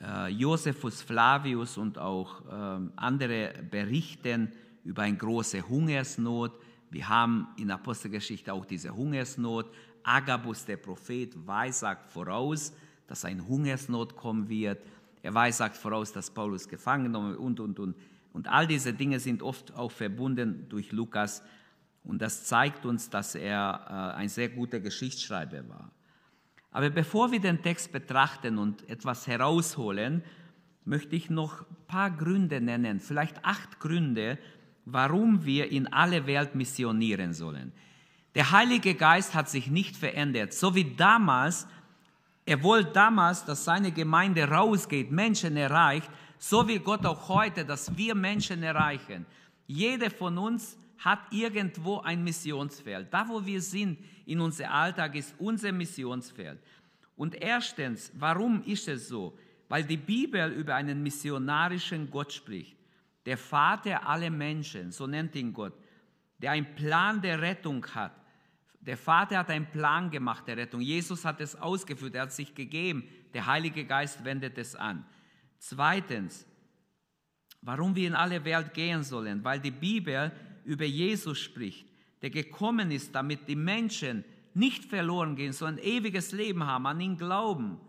äh, 0.00 0.28
Josephus 0.28 1.02
Flavius 1.02 1.76
und 1.76 1.98
auch 1.98 2.44
äh, 2.46 2.80
andere 2.96 3.54
berichten 3.70 4.52
über 4.84 5.02
eine 5.02 5.16
große 5.16 5.68
Hungersnot. 5.68 6.52
Wir 6.90 7.08
haben 7.08 7.48
in 7.56 7.70
Apostelgeschichte 7.70 8.52
auch 8.52 8.64
diese 8.64 8.94
Hungersnot. 8.94 9.66
Agabus, 10.02 10.64
der 10.64 10.76
Prophet, 10.76 11.34
weissagt 11.46 12.10
voraus, 12.10 12.72
dass 13.06 13.24
eine 13.24 13.46
Hungersnot 13.46 14.16
kommen 14.16 14.48
wird. 14.48 14.82
Er 15.22 15.34
weissagt 15.34 15.76
voraus, 15.76 16.12
dass 16.12 16.30
Paulus 16.30 16.68
gefangen 16.68 17.04
genommen 17.04 17.30
wird 17.30 17.40
und, 17.40 17.60
und, 17.60 17.78
und. 17.80 17.96
Und 18.32 18.48
all 18.48 18.66
diese 18.66 18.92
Dinge 18.92 19.18
sind 19.18 19.42
oft 19.42 19.74
auch 19.74 19.90
verbunden 19.90 20.66
durch 20.68 20.92
Lukas. 20.92 21.42
Und 22.04 22.22
das 22.22 22.44
zeigt 22.44 22.86
uns, 22.86 23.10
dass 23.10 23.34
er 23.34 24.12
äh, 24.14 24.16
ein 24.16 24.28
sehr 24.28 24.48
guter 24.48 24.80
Geschichtsschreiber 24.80 25.68
war. 25.68 25.90
Aber 26.70 26.90
bevor 26.90 27.32
wir 27.32 27.40
den 27.40 27.62
Text 27.62 27.92
betrachten 27.92 28.58
und 28.58 28.88
etwas 28.88 29.26
herausholen, 29.26 30.22
möchte 30.84 31.16
ich 31.16 31.30
noch 31.30 31.60
ein 31.60 31.76
paar 31.86 32.10
Gründe 32.10 32.60
nennen, 32.60 33.00
vielleicht 33.00 33.44
acht 33.44 33.78
Gründe, 33.78 34.38
warum 34.84 35.44
wir 35.44 35.70
in 35.70 35.86
alle 35.92 36.26
Welt 36.26 36.54
missionieren 36.54 37.32
sollen. 37.32 37.72
Der 38.34 38.50
Heilige 38.50 38.94
Geist 38.94 39.34
hat 39.34 39.48
sich 39.48 39.68
nicht 39.68 39.96
verändert, 39.96 40.52
so 40.52 40.74
wie 40.74 40.94
damals. 40.94 41.66
Er 42.46 42.62
wollte 42.62 42.92
damals, 42.92 43.44
dass 43.44 43.64
seine 43.64 43.92
Gemeinde 43.92 44.48
rausgeht, 44.48 45.10
Menschen 45.10 45.56
erreicht, 45.56 46.10
so 46.38 46.66
wie 46.68 46.78
Gott 46.78 47.04
auch 47.04 47.28
heute, 47.28 47.64
dass 47.64 47.96
wir 47.96 48.14
Menschen 48.14 48.62
erreichen. 48.62 49.26
Jeder 49.66 50.10
von 50.10 50.38
uns 50.38 50.78
hat 50.98 51.20
irgendwo 51.30 52.00
ein 52.00 52.22
Missionsfeld. 52.24 53.12
Da, 53.12 53.28
wo 53.28 53.44
wir 53.44 53.60
sind 53.60 53.98
in 54.26 54.40
unserem 54.40 54.72
Alltag, 54.72 55.14
ist 55.14 55.34
unser 55.38 55.72
Missionsfeld. 55.72 56.60
Und 57.16 57.34
erstens, 57.34 58.12
warum 58.14 58.62
ist 58.64 58.88
es 58.88 59.08
so? 59.08 59.36
Weil 59.68 59.84
die 59.84 59.96
Bibel 59.96 60.52
über 60.52 60.74
einen 60.74 61.02
missionarischen 61.02 62.10
Gott 62.10 62.32
spricht. 62.32 62.76
Der 63.26 63.36
Vater 63.36 64.06
aller 64.06 64.30
Menschen, 64.30 64.90
so 64.90 65.06
nennt 65.06 65.34
ihn 65.34 65.52
Gott, 65.52 65.74
der 66.38 66.52
einen 66.52 66.74
Plan 66.74 67.20
der 67.20 67.40
Rettung 67.40 67.84
hat. 67.94 68.12
Der 68.80 68.96
Vater 68.96 69.38
hat 69.38 69.50
einen 69.50 69.66
Plan 69.66 70.10
gemacht 70.10 70.46
der 70.46 70.56
Rettung. 70.56 70.80
Jesus 70.80 71.24
hat 71.24 71.40
es 71.40 71.54
ausgeführt, 71.54 72.14
er 72.14 72.22
hat 72.22 72.32
sich 72.32 72.54
gegeben. 72.54 73.04
Der 73.34 73.46
Heilige 73.46 73.84
Geist 73.84 74.24
wendet 74.24 74.56
es 74.56 74.74
an. 74.74 75.04
Zweitens, 75.58 76.46
warum 77.60 77.94
wir 77.94 78.06
in 78.06 78.14
alle 78.14 78.44
Welt 78.44 78.72
gehen 78.72 79.02
sollen, 79.02 79.44
weil 79.44 79.60
die 79.60 79.72
Bibel 79.72 80.32
über 80.68 80.84
Jesus 80.84 81.38
spricht, 81.38 81.86
der 82.20 82.28
gekommen 82.28 82.90
ist, 82.90 83.14
damit 83.14 83.48
die 83.48 83.56
Menschen 83.56 84.22
nicht 84.52 84.84
verloren 84.84 85.34
gehen, 85.34 85.54
sondern 85.54 85.82
ewiges 85.82 86.32
Leben 86.32 86.64
haben, 86.66 86.86
an 86.86 87.00
ihn 87.00 87.16
glauben. 87.16 87.80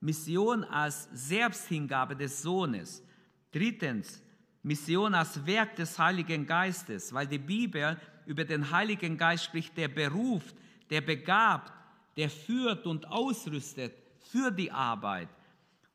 Mission 0.00 0.64
als 0.64 1.08
Selbsthingabe 1.14 2.14
des 2.14 2.42
Sohnes. 2.42 3.02
Drittens, 3.52 4.22
Mission 4.62 5.14
als 5.14 5.46
Werk 5.46 5.76
des 5.76 5.98
Heiligen 5.98 6.46
Geistes, 6.46 7.12
weil 7.14 7.26
die 7.26 7.38
Bibel 7.38 7.98
über 8.26 8.44
den 8.44 8.70
Heiligen 8.70 9.16
Geist 9.16 9.44
spricht, 9.44 9.74
der 9.78 9.88
beruft, 9.88 10.54
der 10.90 11.00
begabt, 11.00 11.72
der 12.18 12.28
führt 12.28 12.86
und 12.86 13.08
ausrüstet 13.08 13.94
für 14.30 14.50
die 14.50 14.70
Arbeit. 14.70 15.28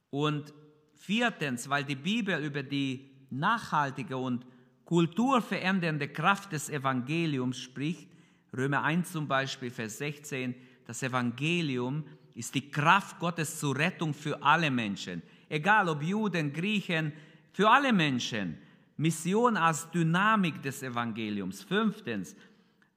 Und 0.09 0.51
viertens, 0.95 1.69
weil 1.69 1.83
die 1.83 1.95
Bibel 1.95 2.43
über 2.43 2.63
die 2.63 3.11
nachhaltige 3.29 4.17
und 4.17 4.43
kulturverändernde 4.85 6.07
Kraft 6.07 6.51
des 6.51 6.69
Evangeliums 6.69 7.57
spricht. 7.57 8.09
Römer 8.55 8.83
1 8.83 9.11
zum 9.11 9.27
Beispiel, 9.27 9.71
Vers 9.71 9.97
16, 9.97 10.55
das 10.85 11.03
Evangelium 11.03 12.03
ist 12.35 12.53
die 12.53 12.69
Kraft 12.69 13.19
Gottes 13.19 13.59
zur 13.59 13.75
Rettung 13.77 14.13
für 14.13 14.41
alle 14.41 14.69
Menschen, 14.69 15.21
egal 15.49 15.89
ob 15.89 16.03
Juden, 16.03 16.53
Griechen, 16.53 17.11
für 17.51 17.69
alle 17.69 17.91
Menschen. 17.91 18.57
Mission 18.97 19.57
als 19.57 19.89
Dynamik 19.91 20.61
des 20.61 20.81
Evangeliums. 20.81 21.63
Fünftens, 21.63 22.33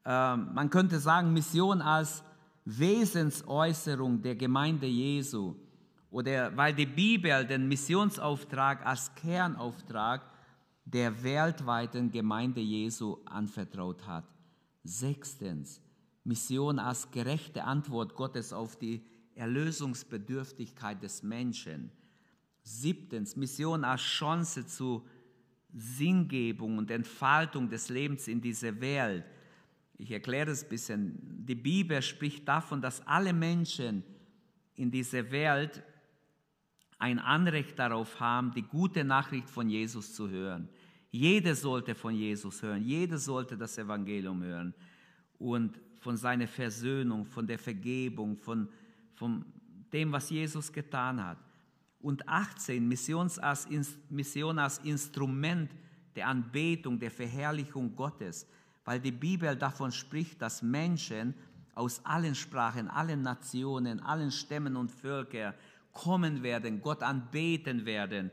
äh, 0.05 0.37
man 0.37 0.71
könnte 0.71 0.99
sagen, 0.99 1.33
Mission 1.33 1.83
als 1.83 2.23
Wesensäußerung 2.65 4.23
der 4.23 4.37
Gemeinde 4.37 4.87
Jesu. 4.87 5.57
Oder 6.11 6.57
weil 6.57 6.73
die 6.73 6.87
Bibel 6.87 7.45
den 7.47 7.67
Missionsauftrag 7.67 8.87
als 8.87 9.13
Kernauftrag 9.17 10.23
der 10.93 11.23
weltweiten 11.23 12.11
Gemeinde 12.11 12.61
Jesu 12.61 13.19
anvertraut 13.27 14.07
hat. 14.07 14.25
Sechstens, 14.85 15.83
Mission 16.25 16.79
als 16.79 17.11
gerechte 17.11 17.65
Antwort 17.65 18.15
Gottes 18.15 18.53
auf 18.53 18.77
die 18.77 19.05
Erlösungsbedürftigkeit 19.35 21.03
des 21.03 21.23
Menschen. 21.23 21.91
Siebtens, 22.63 23.37
Mission 23.37 23.85
als 23.85 24.01
Chance 24.01 24.67
zu 24.67 25.07
Sinngebung 25.75 26.79
und 26.79 26.91
Entfaltung 26.91 27.69
des 27.69 27.91
Lebens 27.91 28.27
in 28.27 28.41
dieser 28.41 28.81
Welt. 28.81 29.25
Ich 29.99 30.11
erkläre 30.11 30.51
es 30.51 30.63
ein 30.63 30.69
bisschen. 30.71 31.45
Die 31.45 31.55
Bibel 31.55 32.01
spricht 32.01 32.49
davon, 32.49 32.81
dass 32.81 33.07
alle 33.07 33.35
Menschen 33.35 34.05
in 34.75 34.91
dieser 34.91 35.31
Welt 35.31 35.83
ein 36.99 37.19
Anrecht 37.19 37.79
darauf 37.79 38.19
haben, 38.19 38.53
die 38.55 38.63
gute 38.63 39.05
Nachricht 39.05 39.49
von 39.51 39.69
Jesus 39.69 40.15
zu 40.15 40.29
hören. 40.29 40.69
Jeder 41.11 41.55
sollte 41.55 41.95
von 41.95 42.15
Jesus 42.15 42.63
hören, 42.63 42.83
jeder 42.83 43.19
sollte 43.19 43.57
das 43.57 43.79
Evangelium 43.79 44.43
hören. 44.43 44.75
Und 45.39 45.81
von 46.01 46.17
seiner 46.17 46.47
Versöhnung, 46.47 47.25
von 47.25 47.47
der 47.47 47.59
Vergebung, 47.59 48.37
von, 48.37 48.69
von 49.15 49.45
dem, 49.93 50.13
was 50.13 50.31
Jesus 50.31 50.73
getan 50.73 51.25
hat. 51.25 51.39
Und 52.01 52.29
18, 52.29 52.87
Mission 52.87 53.31
als, 53.41 53.69
Mission 54.09 54.59
als 54.59 54.79
Instrument 54.79 55.71
der 56.15 56.29
Anbetung, 56.29 56.99
der 56.99 57.11
Verherrlichung 57.11 57.95
Gottes, 57.97 58.47
weil 58.85 59.01
die 59.01 59.13
Bibel 59.13 59.55
davon 59.57 59.91
spricht, 59.91 60.41
dass 60.41 60.63
Menschen 60.63 61.35
aus 61.75 62.05
allen 62.05 62.35
Sprachen, 62.35 62.89
allen 62.89 63.23
Nationen, 63.23 64.01
allen 64.01 64.31
Stämmen 64.31 64.77
und 64.77 64.91
Völkern 64.91 65.55
kommen 65.93 66.43
werden, 66.43 66.81
Gott 66.81 67.03
anbeten 67.03 67.85
werden 67.85 68.31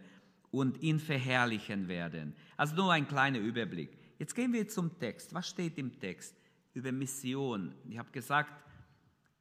und 0.55 0.81
ihn 0.81 0.99
verherrlichen 0.99 1.87
werden. 1.89 2.33
Also 2.55 2.75
nur 2.75 2.93
ein 2.93 3.07
kleiner 3.07 3.39
Überblick. 3.39 3.89
Jetzt 4.17 4.33
gehen 4.33 4.53
wir 4.53 4.67
zum 4.67 4.97
Text. 4.97 5.33
Was 5.33 5.49
steht 5.49 5.77
im 5.77 5.99
Text 5.99 6.33
über 6.73 6.91
Mission? 6.93 7.75
Ich 7.89 7.97
habe 7.97 8.09
gesagt, 8.11 8.53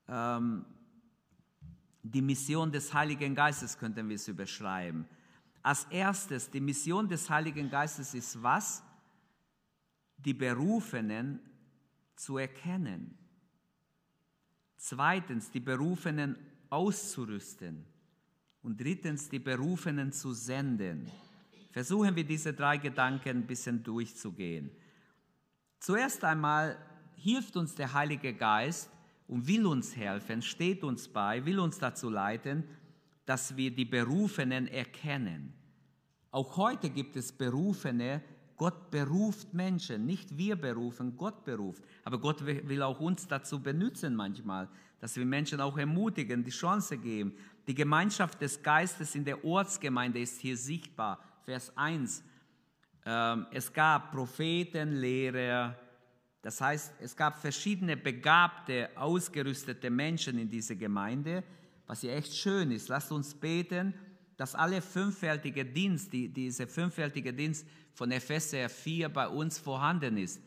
ähm, 0.09 0.65
die 2.03 2.21
Mission 2.21 2.73
des 2.73 2.93
Heiligen 2.93 3.35
Geistes 3.35 3.79
könnten 3.79 4.09
wir 4.09 4.17
es 4.17 4.27
überschreiben. 4.27 5.07
Als 5.63 5.85
erstes, 5.85 6.51
die 6.51 6.61
Mission 6.61 7.09
des 7.09 7.31
Heiligen 7.31 7.71
Geistes 7.71 8.13
ist 8.15 8.43
was? 8.43 8.83
Die 10.19 10.35
Berufenen 10.35 11.39
zu 12.17 12.39
erkennen. 12.39 13.17
Zweitens, 14.77 15.51
die 15.51 15.61
Berufenen 15.61 16.37
auszurüsten. 16.71 17.87
Und 18.65 18.81
drittens, 18.81 19.29
die 19.29 19.39
Berufenen 19.39 20.11
zu 20.11 20.33
senden. 20.33 21.07
Versuchen 21.71 22.17
wir 22.17 22.25
diese 22.25 22.55
drei 22.55 22.79
Gedanken 22.79 23.29
ein 23.29 23.47
bisschen 23.47 23.83
durchzugehen. 23.83 24.71
Zuerst 25.81 26.25
einmal 26.25 26.79
hilft 27.17 27.57
uns 27.59 27.75
der 27.75 27.93
Heilige 27.93 28.33
Geist 28.33 28.91
und 29.29 29.47
will 29.47 29.67
uns 29.67 29.95
helfen, 29.95 30.41
steht 30.41 30.83
uns 30.83 31.07
bei, 31.07 31.45
will 31.45 31.61
uns 31.61 31.79
dazu 31.79 32.09
leiten, 32.09 32.65
dass 33.27 33.55
wir 33.55 33.71
die 33.71 33.85
Berufenen 33.85 34.67
erkennen. 34.67 35.53
Auch 36.31 36.57
heute 36.57 36.89
gibt 36.89 37.17
es 37.17 37.33
Berufene, 37.33 38.23
Gott 38.57 38.91
beruft 38.91 39.53
Menschen, 39.53 40.07
nicht 40.07 40.39
wir 40.39 40.57
berufen, 40.57 41.17
Gott 41.19 41.45
beruft. 41.45 41.85
Aber 42.05 42.19
Gott 42.19 42.47
will 42.47 42.83
auch 42.83 43.01
uns 43.01 43.27
dazu 43.27 43.61
benutzen 43.61 44.15
manchmal, 44.15 44.69
dass 45.01 45.17
wir 45.17 45.27
Menschen 45.27 45.61
auch 45.61 45.77
ermutigen, 45.77 46.45
die 46.45 46.51
Chance 46.51 46.97
geben. 46.97 47.35
Die 47.67 47.75
Gemeinschaft 47.75 48.41
des 48.41 48.63
Geistes 48.63 49.15
in 49.15 49.25
der 49.25 49.45
Ortsgemeinde 49.45 50.21
ist 50.21 50.41
hier 50.41 50.57
sichtbar. 50.57 51.19
Vers 51.45 51.73
1. 51.77 52.23
Ähm, 53.07 53.47
es 53.53 53.73
gab 53.73 54.13
Propheten, 54.13 54.97
Lehrer, 54.97 55.77
das 56.45 56.61
heißt, 56.61 56.93
es 57.01 57.17
gab 57.17 57.41
verschiedene 57.41 57.97
begabte, 57.97 58.91
ausgerüstete 58.97 59.89
Menschen 59.89 60.39
in 60.39 60.47
dieser 60.47 60.75
Gemeinde, 60.75 61.43
was 61.87 62.03
ja 62.03 62.13
echt 62.13 62.37
schön 62.37 62.71
ist. 62.71 62.89
Lasst 62.89 63.11
uns 63.13 63.35
beten, 63.35 63.95
dass 64.37 64.55
alle 64.55 64.83
fünffältige 64.83 65.65
Dienst, 65.65 66.13
die, 66.13 66.29
diese 66.29 66.67
fünffältige 66.67 67.33
Dienst 67.33 67.67
von 67.95 68.11
Epheser 68.11 68.69
4 68.69 69.09
bei 69.09 69.27
uns 69.27 69.59
vorhanden 69.59 70.19
ist. 70.19 70.39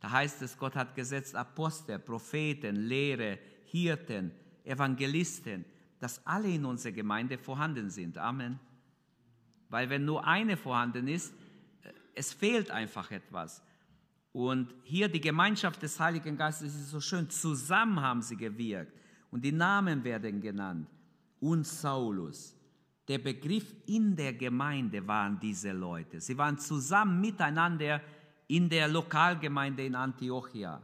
Da 0.00 0.10
heißt 0.10 0.42
es, 0.42 0.58
Gott 0.58 0.74
hat 0.74 0.96
gesetzt 0.96 1.36
Apostel, 1.36 2.00
Propheten, 2.00 2.74
Lehrer, 2.74 3.38
Hirten, 3.66 4.32
Evangelisten, 4.64 5.64
dass 6.04 6.20
alle 6.26 6.50
in 6.50 6.66
unserer 6.66 6.92
Gemeinde 6.92 7.38
vorhanden 7.38 7.88
sind. 7.88 8.18
Amen. 8.18 8.60
Weil 9.70 9.88
wenn 9.88 10.04
nur 10.04 10.22
eine 10.26 10.58
vorhanden 10.58 11.08
ist, 11.08 11.32
äh, 11.82 11.88
es 12.14 12.30
fehlt 12.30 12.70
einfach 12.70 13.10
etwas. 13.10 13.62
Und 14.30 14.74
hier 14.82 15.08
die 15.08 15.22
Gemeinschaft 15.22 15.80
des 15.80 15.98
Heiligen 15.98 16.36
Geistes 16.36 16.74
ist 16.74 16.90
so 16.90 17.00
schön. 17.00 17.30
Zusammen 17.30 17.98
haben 18.02 18.20
sie 18.20 18.36
gewirkt. 18.36 18.92
Und 19.30 19.46
die 19.46 19.52
Namen 19.52 20.04
werden 20.04 20.42
genannt. 20.42 20.90
Und 21.40 21.66
Saulus. 21.66 22.54
Der 23.08 23.16
Begriff 23.16 23.74
in 23.86 24.14
der 24.14 24.34
Gemeinde 24.34 25.06
waren 25.08 25.40
diese 25.40 25.72
Leute. 25.72 26.20
Sie 26.20 26.36
waren 26.36 26.58
zusammen 26.58 27.18
miteinander 27.22 28.02
in 28.48 28.68
der 28.68 28.88
Lokalgemeinde 28.88 29.86
in 29.86 29.94
Antiochia. 29.94 30.82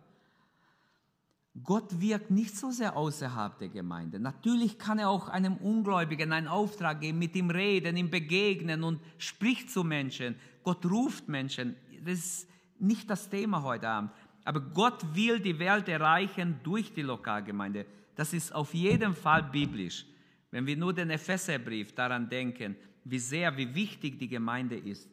Gott 1.65 2.01
wirkt 2.01 2.31
nicht 2.31 2.57
so 2.57 2.71
sehr 2.71 2.97
außerhalb 2.97 3.59
der 3.59 3.69
Gemeinde. 3.69 4.21
Natürlich 4.21 4.79
kann 4.79 5.01
er 5.01 5.09
auch 5.09 5.29
einem 5.29 5.57
Ungläubigen 5.57 6.33
einen 6.33 6.47
Auftrag 6.47 7.01
geben, 7.01 7.19
mit 7.19 7.35
ihm 7.35 7.51
reden, 7.51 7.97
ihm 7.97 8.09
begegnen 8.09 8.85
und 8.85 9.01
spricht 9.19 9.71
zu 9.71 9.83
Menschen. 9.83 10.37
Gott 10.63 10.87
ruft 10.87 11.29
Menschen. 11.29 11.75
Das 12.05 12.19
ist 12.19 12.49
nicht 12.79 13.11
das 13.11 13.29
Thema 13.29 13.63
heute 13.63 13.89
Abend. 13.89 14.13
Aber 14.45 14.61
Gott 14.61 15.15
will 15.15 15.41
die 15.41 15.59
Welt 15.59 15.89
erreichen 15.89 16.61
durch 16.63 16.95
die 16.95 17.03
Lokalgemeinde. 17.03 17.85
Das 18.15 18.33
ist 18.33 18.55
auf 18.55 18.73
jeden 18.73 19.15
Fall 19.15 19.43
biblisch. 19.43 20.07
Wenn 20.53 20.67
wir 20.67 20.77
nur 20.77 20.93
den 20.93 21.11
Epheserbrief 21.11 21.95
daran 21.95 22.29
denken, 22.29 22.77
wie 23.05 23.19
sehr, 23.19 23.57
wie 23.57 23.75
wichtig 23.75 24.19
die 24.19 24.29
Gemeinde 24.29 24.77
ist. 24.77 25.09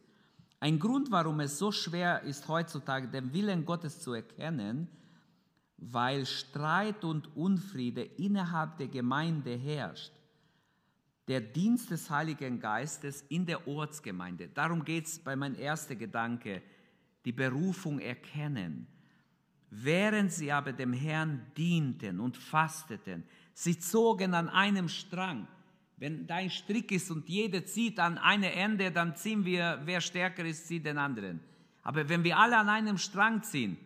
Ein 0.60 0.80
Grund, 0.80 1.12
warum 1.12 1.40
es 1.40 1.58
so 1.58 1.72
schwer 1.72 2.22
ist 2.24 2.48
heutzutage, 2.48 3.08
den 3.08 3.32
Willen 3.34 3.66
Gottes 3.66 4.00
zu 4.00 4.14
erkennen, 4.14 4.88
weil 5.78 6.26
Streit 6.26 7.04
und 7.04 7.36
Unfriede 7.36 8.02
innerhalb 8.04 8.78
der 8.78 8.88
Gemeinde 8.88 9.56
herrscht. 9.56 10.12
Der 11.28 11.42
Dienst 11.42 11.92
des 11.92 12.10
Heiligen 12.10 12.60
Geistes 12.60 13.24
in 13.30 13.46
der 13.46 13.68
Ortsgemeinde. 13.68 14.48
Darum 14.48 14.84
geht 14.84 15.06
es 15.06 15.20
bei 15.20 15.36
meinem 15.36 15.56
ersten 15.56 15.98
Gedanke 15.98 16.64
die 17.26 17.34
Berufung 17.34 18.00
erkennen. 18.00 18.88
Während 19.70 20.32
sie 20.32 20.52
aber 20.52 20.72
dem 20.72 20.94
Herrn 20.94 21.46
dienten 21.58 22.22
und 22.22 22.38
fasteten, 22.38 23.26
sie 23.54 23.78
zogen 23.78 24.34
an 24.34 24.48
einem 24.48 24.88
Strang. 24.88 25.48
Wenn 25.98 26.26
dein 26.26 26.50
Strick 26.50 26.92
ist 26.92 27.12
und 27.12 27.28
jeder 27.28 27.66
zieht 27.66 28.00
an 28.00 28.18
eine 28.18 28.54
Ende, 28.54 28.92
dann 28.92 29.16
ziehen 29.16 29.44
wir, 29.44 29.82
wer 29.84 30.00
stärker 30.00 30.46
ist, 30.46 30.68
zieht 30.68 30.86
den 30.86 30.98
anderen. 30.98 31.42
Aber 31.84 32.08
wenn 32.08 32.24
wir 32.24 32.38
alle 32.38 32.58
an 32.58 32.70
einem 32.70 32.98
Strang 32.98 33.44
ziehen, 33.44 33.78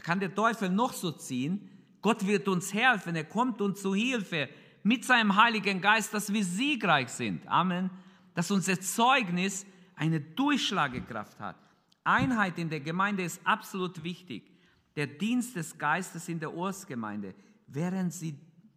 da 0.00 0.06
kann 0.06 0.18
der 0.18 0.34
Teufel 0.34 0.70
noch 0.70 0.94
so 0.94 1.12
ziehen. 1.12 1.68
Gott 2.00 2.26
wird 2.26 2.48
uns 2.48 2.72
helfen, 2.72 3.14
er 3.14 3.24
kommt 3.24 3.60
uns 3.60 3.82
zu 3.82 3.94
Hilfe 3.94 4.48
mit 4.82 5.04
seinem 5.04 5.36
Heiligen 5.36 5.82
Geist, 5.82 6.14
dass 6.14 6.32
wir 6.32 6.42
siegreich 6.42 7.10
sind. 7.10 7.46
Amen. 7.46 7.90
Dass 8.34 8.50
unser 8.50 8.80
Zeugnis 8.80 9.66
eine 9.96 10.18
Durchschlagekraft 10.18 11.38
hat. 11.38 11.56
Einheit 12.02 12.58
in 12.58 12.70
der 12.70 12.80
Gemeinde 12.80 13.24
ist 13.24 13.42
absolut 13.44 14.02
wichtig. 14.02 14.50
Der 14.96 15.06
Dienst 15.06 15.54
des 15.54 15.76
Geistes 15.76 16.30
in 16.30 16.40
der 16.40 16.54
Ortsgemeinde. 16.54 17.34
während 17.66 18.12
sie 18.14 18.36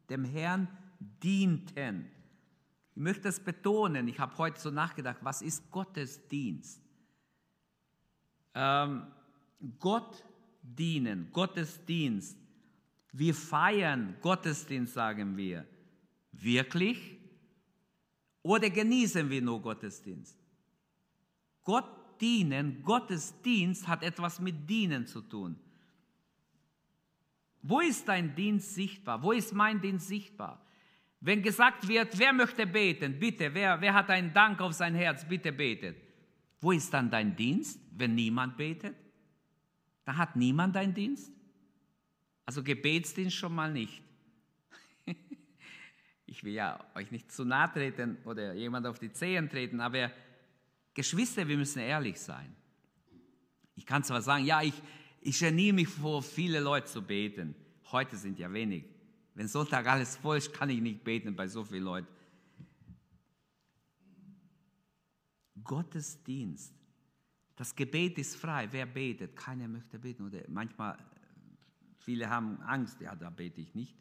dem 0.09 0.25
Herrn 0.25 0.67
dienten. 0.99 2.11
Ich 2.95 3.01
möchte 3.01 3.23
das 3.23 3.39
betonen. 3.39 4.09
Ich 4.09 4.19
habe 4.19 4.37
heute 4.37 4.59
so 4.59 4.69
nachgedacht, 4.69 5.19
was 5.21 5.41
ist 5.41 5.71
Gottesdienst? 5.71 6.81
Ähm, 8.53 9.07
Gott 9.79 10.23
dienen, 10.63 11.29
Gottesdienst. 11.31 12.37
Wir 13.11 13.35
feiern 13.35 14.15
Gottesdienst, 14.21 14.93
sagen 14.93 15.37
wir. 15.37 15.67
Wirklich? 16.31 17.17
Oder 18.41 18.69
genießen 18.69 19.29
wir 19.29 19.41
nur 19.41 19.61
Gottesdienst? 19.61 20.37
Gott 21.63 21.85
dienen, 22.19 22.81
Gottesdienst 22.83 23.87
hat 23.87 24.03
etwas 24.03 24.39
mit 24.39 24.69
Dienen 24.69 25.05
zu 25.05 25.21
tun. 25.21 25.55
Wo 27.61 27.79
ist 27.79 28.07
dein 28.07 28.35
Dienst 28.35 28.73
sichtbar? 28.73 29.21
Wo 29.21 29.31
ist 29.31 29.53
mein 29.53 29.79
Dienst 29.79 30.07
sichtbar? 30.07 30.65
Wenn 31.21 31.41
gesagt 31.41 31.87
wird, 31.87 32.17
wer 32.19 32.33
möchte 32.33 32.67
beten, 32.67 33.17
bitte, 33.17 33.53
wer, 33.53 33.79
wer 33.79 33.93
hat 33.93 34.09
einen 34.09 34.33
Dank 34.33 34.59
auf 34.59 34.73
sein 34.73 34.95
Herz, 34.95 35.25
bitte 35.25 35.53
betet. 35.53 35.95
Wo 36.59 36.73
ist 36.73 36.93
dann 36.93 37.09
dein 37.09 37.33
Dienst, 37.33 37.79
wenn 37.95 38.15
niemand 38.15 38.57
betet? 38.57 38.95
Da 40.05 40.17
hat 40.17 40.35
niemand 40.35 40.75
einen 40.75 40.93
Dienst? 40.93 41.31
Also 42.45 42.63
Gebetsdienst 42.63 43.35
schon 43.35 43.55
mal 43.55 43.71
nicht. 43.71 44.01
ich 46.25 46.43
will 46.43 46.53
ja 46.53 46.83
euch 46.95 47.11
nicht 47.11 47.31
zu 47.31 47.45
nahe 47.45 47.71
treten 47.71 48.17
oder 48.25 48.53
jemand 48.53 48.85
auf 48.85 48.99
die 48.99 49.11
Zehen 49.11 49.49
treten, 49.49 49.79
aber 49.79 50.11
Geschwister, 50.93 51.47
wir 51.47 51.57
müssen 51.57 51.79
ehrlich 51.79 52.19
sein. 52.19 52.55
Ich 53.75 53.85
kann 53.85 54.03
zwar 54.03 54.21
sagen, 54.21 54.45
ja, 54.45 54.61
ich, 54.61 54.73
ich 55.21 55.39
geniere 55.39 55.73
mich 55.73 55.87
vor 55.87 56.21
viele 56.21 56.59
Leute 56.59 56.87
zu 56.87 57.01
beten. 57.01 57.55
Heute 57.91 58.17
sind 58.17 58.37
ja 58.37 58.51
wenig. 58.51 58.83
Wenn 59.35 59.47
Sonntag 59.47 59.87
alles 59.87 60.17
voll 60.17 60.37
ist, 60.37 60.53
kann 60.53 60.69
ich 60.69 60.79
nicht 60.79 61.03
beten 61.03 61.35
bei 61.35 61.47
so 61.47 61.63
vielen 61.63 61.83
Leuten. 61.83 62.07
Gottesdienst. 65.63 66.82
Das 67.55 67.75
Gebet 67.75 68.17
ist 68.17 68.35
frei. 68.35 68.67
Wer 68.71 68.85
betet? 68.85 69.35
Keiner 69.35 69.67
möchte 69.67 69.99
beten. 69.99 70.25
Oder 70.25 70.39
manchmal, 70.47 70.97
viele 71.97 72.29
haben 72.29 72.59
Angst, 72.61 72.99
ja, 73.01 73.15
da 73.15 73.29
bete 73.29 73.61
ich 73.61 73.73
nicht. 73.75 73.95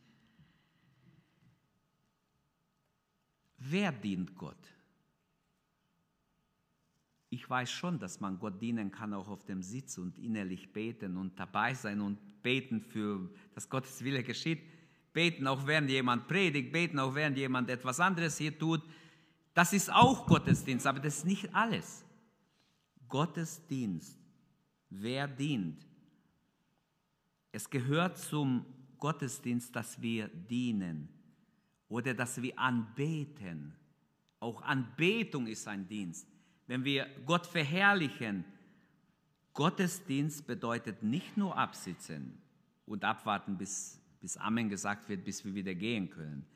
Wer 3.59 3.93
dient 3.93 4.35
Gott? 4.35 4.69
Ich 7.29 7.49
weiß 7.49 7.71
schon, 7.71 7.99
dass 7.99 8.21
man 8.21 8.39
Gott 8.39 8.61
dienen 8.61 8.91
kann, 8.91 9.15
auch 9.15 9.29
auf 9.29 9.45
dem 9.45 9.63
Sitz 9.63 9.97
und 9.97 10.19
innerlich 10.19 10.73
beten 10.73 11.17
und 11.17 11.39
dabei 11.39 11.73
sein 11.73 12.01
und 12.01 12.43
beten 12.43 12.81
für, 12.81 13.31
dass 13.55 13.71
Gottes 13.71 14.03
Wille 14.05 14.23
geschieht. 14.23 14.61
Beten 15.13 15.47
auch 15.47 15.67
während 15.67 15.89
jemand 15.89 16.27
predigt, 16.27 16.73
beten 16.73 16.99
auch 16.99 17.15
während 17.15 17.39
jemand 17.39 17.71
etwas 17.71 18.01
anderes 18.01 18.37
hier 18.37 18.59
tut. 18.59 18.83
Das 19.55 19.73
ist 19.73 19.93
auch 19.93 20.27
Gottesdienst, 20.27 20.87
aber 20.87 21.01
das 21.01 21.19
ist 21.19 21.27
nicht 21.27 21.55
alles. 21.55 22.05
Gottesdienst, 23.13 24.19
wer 24.89 25.29
dient? 25.29 25.87
Es 27.53 27.69
gehört 27.69 28.17
zum 28.17 28.65
Gottesdienst, 28.99 29.77
dass 29.77 30.01
wir 30.01 30.29
dienen 30.29 31.11
oder 31.91 32.15
dass 32.15 32.41
wir 32.41 32.59
anbeten. 32.59 33.75
Auch 34.41 34.63
Anbetung 34.63 35.47
ist 35.47 35.69
ein 35.69 35.87
Dienst. 35.87 36.27
Wenn 36.67 36.87
wir 36.87 37.07
Gott 37.27 37.47
verherrlichen, 37.47 38.47
Gottesdienst 39.53 40.47
bedeutet 40.47 41.03
nicht 41.03 41.37
nur 41.37 41.55
absitzen 41.55 42.41
und 42.87 43.05
abwarten, 43.05 43.59
bis, 43.59 44.01
bis 44.23 44.39
Amen 44.39 44.71
gesagt 44.71 45.11
wird, 45.11 45.23
bis 45.23 45.45
wir 45.45 45.55
wieder 45.55 45.75
gehen 45.75 46.09
können. 46.09 46.47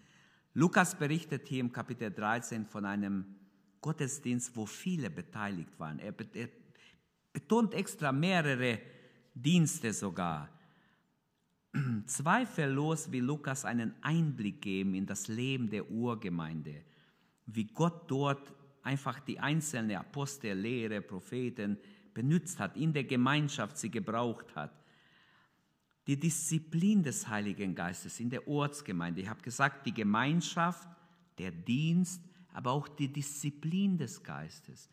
Lukas 0.55 0.99
berichtet 0.99 1.49
hier 1.49 1.61
im 1.61 1.71
Kapitel 1.71 2.11
13 2.11 2.65
von 2.65 2.87
einem 2.87 3.27
Gottesdienst, 3.87 4.57
wo 4.57 4.67
viele 4.67 5.11
beteiligt 5.11 5.79
waren. 5.79 6.01
Er, 6.01 6.13
betont 7.33 7.73
extra 7.73 8.11
mehrere 8.11 8.81
Dienste 9.33 9.93
sogar. 9.93 10.49
Zweifellos 12.07 13.13
will 13.13 13.23
Lukas 13.23 13.65
einen 13.65 13.95
Einblick 14.03 14.61
geben 14.61 14.97
in 14.97 15.07
das 15.07 15.29
Leben 15.29 15.71
der 15.71 15.89
Urgemeinde, 15.89 16.83
wie 17.47 17.69
Gott 17.69 18.11
dort 18.11 18.53
einfach 18.83 19.21
die 19.21 19.39
einzelnen 19.39 19.97
Apostel, 19.97 20.59
Lehre, 20.59 21.01
Propheten 21.01 21.79
benutzt 22.13 22.59
hat, 22.59 22.77
in 22.77 22.93
der 22.93 23.05
Gemeinschaft 23.05 23.79
sie 23.79 23.91
gebraucht 23.93 24.57
hat. 24.57 24.73
Die 26.09 26.19
Disziplin 26.19 27.05
des 27.05 27.29
Heiligen 27.29 27.77
Geistes 27.77 28.19
in 28.19 28.31
der 28.31 28.49
Ortsgemeinde. 28.49 29.21
Ich 29.21 29.29
habe 29.29 29.43
gesagt, 29.43 29.87
die 29.87 29.95
Gemeinschaft, 29.95 30.89
der 31.39 31.53
Dienst, 31.53 32.21
aber 32.57 32.73
auch 32.73 32.89
die 32.89 33.13
Disziplin 33.13 33.99
des 33.99 34.23
Geistes. 34.23 34.89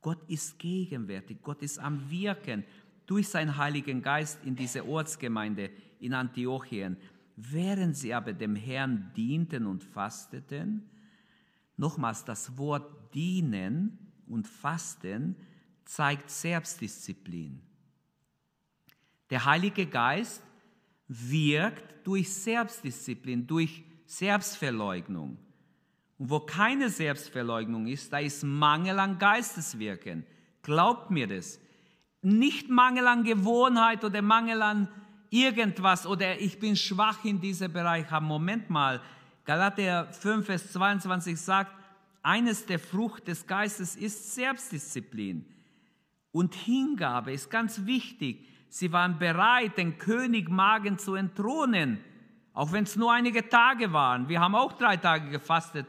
Gott 0.00 0.18
ist 0.28 0.58
gegenwärtig, 0.58 1.38
Gott 1.42 1.62
ist 1.62 1.78
am 1.78 2.10
Wirken 2.10 2.64
durch 3.06 3.28
seinen 3.28 3.56
Heiligen 3.56 4.02
Geist 4.02 4.44
in 4.44 4.56
diese 4.56 4.84
Ortsgemeinde 4.84 5.70
in 6.00 6.12
Antiochien. 6.12 6.96
Während 7.36 7.96
sie 7.96 8.12
aber 8.12 8.32
dem 8.32 8.56
Herrn 8.56 9.12
dienten 9.16 9.66
und 9.66 9.84
fasteten, 9.84 10.90
nochmals 11.76 12.24
das 12.24 12.58
Wort 12.58 13.14
dienen 13.14 13.96
und 14.26 14.48
fasten 14.48 15.36
zeigt 15.84 16.30
Selbstdisziplin. 16.30 17.62
Der 19.30 19.44
Heilige 19.44 19.86
Geist 19.86 20.42
wirkt 21.06 22.04
durch 22.04 22.32
Selbstdisziplin, 22.34 23.46
durch 23.46 23.84
Selbstverleugnung. 24.04 25.38
Und 26.18 26.30
wo 26.30 26.40
keine 26.40 26.90
Selbstverleugnung 26.90 27.86
ist, 27.86 28.12
da 28.12 28.18
ist 28.18 28.44
Mangel 28.44 28.98
an 28.98 29.18
Geisteswirken. 29.18 30.24
Glaubt 30.62 31.10
mir 31.10 31.26
das. 31.26 31.58
Nicht 32.22 32.70
Mangel 32.70 33.06
an 33.06 33.24
Gewohnheit 33.24 34.04
oder 34.04 34.22
Mangel 34.22 34.62
an 34.62 34.88
irgendwas 35.30 36.06
oder 36.06 36.38
ich 36.38 36.58
bin 36.58 36.76
schwach 36.76 37.24
in 37.24 37.40
diesem 37.40 37.72
Bereich. 37.72 38.06
Moment 38.20 38.70
mal, 38.70 39.02
Galater 39.44 40.06
5, 40.12 40.46
Vers 40.46 40.72
22 40.72 41.38
sagt, 41.38 41.72
eines 42.22 42.64
der 42.64 42.78
Frucht 42.78 43.28
des 43.28 43.46
Geistes 43.46 43.96
ist 43.96 44.34
Selbstdisziplin. 44.34 45.44
Und 46.32 46.54
Hingabe 46.54 47.32
ist 47.32 47.50
ganz 47.50 47.84
wichtig. 47.84 48.48
Sie 48.70 48.90
waren 48.92 49.18
bereit, 49.18 49.76
den 49.76 49.98
König 49.98 50.48
Magen 50.48 50.98
zu 50.98 51.14
entthronen, 51.14 52.02
auch 52.54 52.72
wenn 52.72 52.84
es 52.84 52.96
nur 52.96 53.12
einige 53.12 53.48
Tage 53.48 53.92
waren. 53.92 54.28
Wir 54.28 54.40
haben 54.40 54.54
auch 54.54 54.72
drei 54.72 54.96
Tage 54.96 55.28
gefastet 55.28 55.86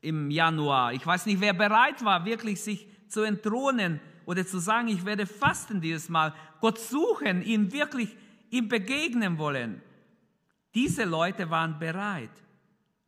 im 0.00 0.30
Januar. 0.30 0.92
Ich 0.92 1.06
weiß 1.06 1.26
nicht, 1.26 1.40
wer 1.40 1.52
bereit 1.52 2.04
war, 2.04 2.24
wirklich 2.24 2.60
sich 2.60 2.86
zu 3.08 3.22
entthronen 3.22 4.00
oder 4.24 4.46
zu 4.46 4.58
sagen, 4.58 4.88
ich 4.88 5.04
werde 5.04 5.26
fasten 5.26 5.80
dieses 5.80 6.08
Mal, 6.08 6.34
Gott 6.60 6.78
suchen, 6.78 7.42
ihn 7.42 7.72
wirklich 7.72 8.16
ihm 8.50 8.68
begegnen 8.68 9.38
wollen. 9.38 9.82
Diese 10.74 11.04
Leute 11.04 11.48
waren 11.50 11.78
bereit. 11.78 12.30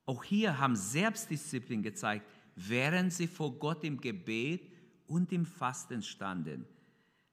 Auch 0.06 0.24
hier 0.24 0.58
haben 0.58 0.74
Selbstdisziplin 0.74 1.82
gezeigt, 1.82 2.26
während 2.56 3.12
sie 3.12 3.26
vor 3.26 3.52
Gott 3.58 3.84
im 3.84 4.00
Gebet 4.00 4.62
und 5.06 5.32
im 5.32 5.44
Fasten 5.44 6.02
standen. 6.02 6.64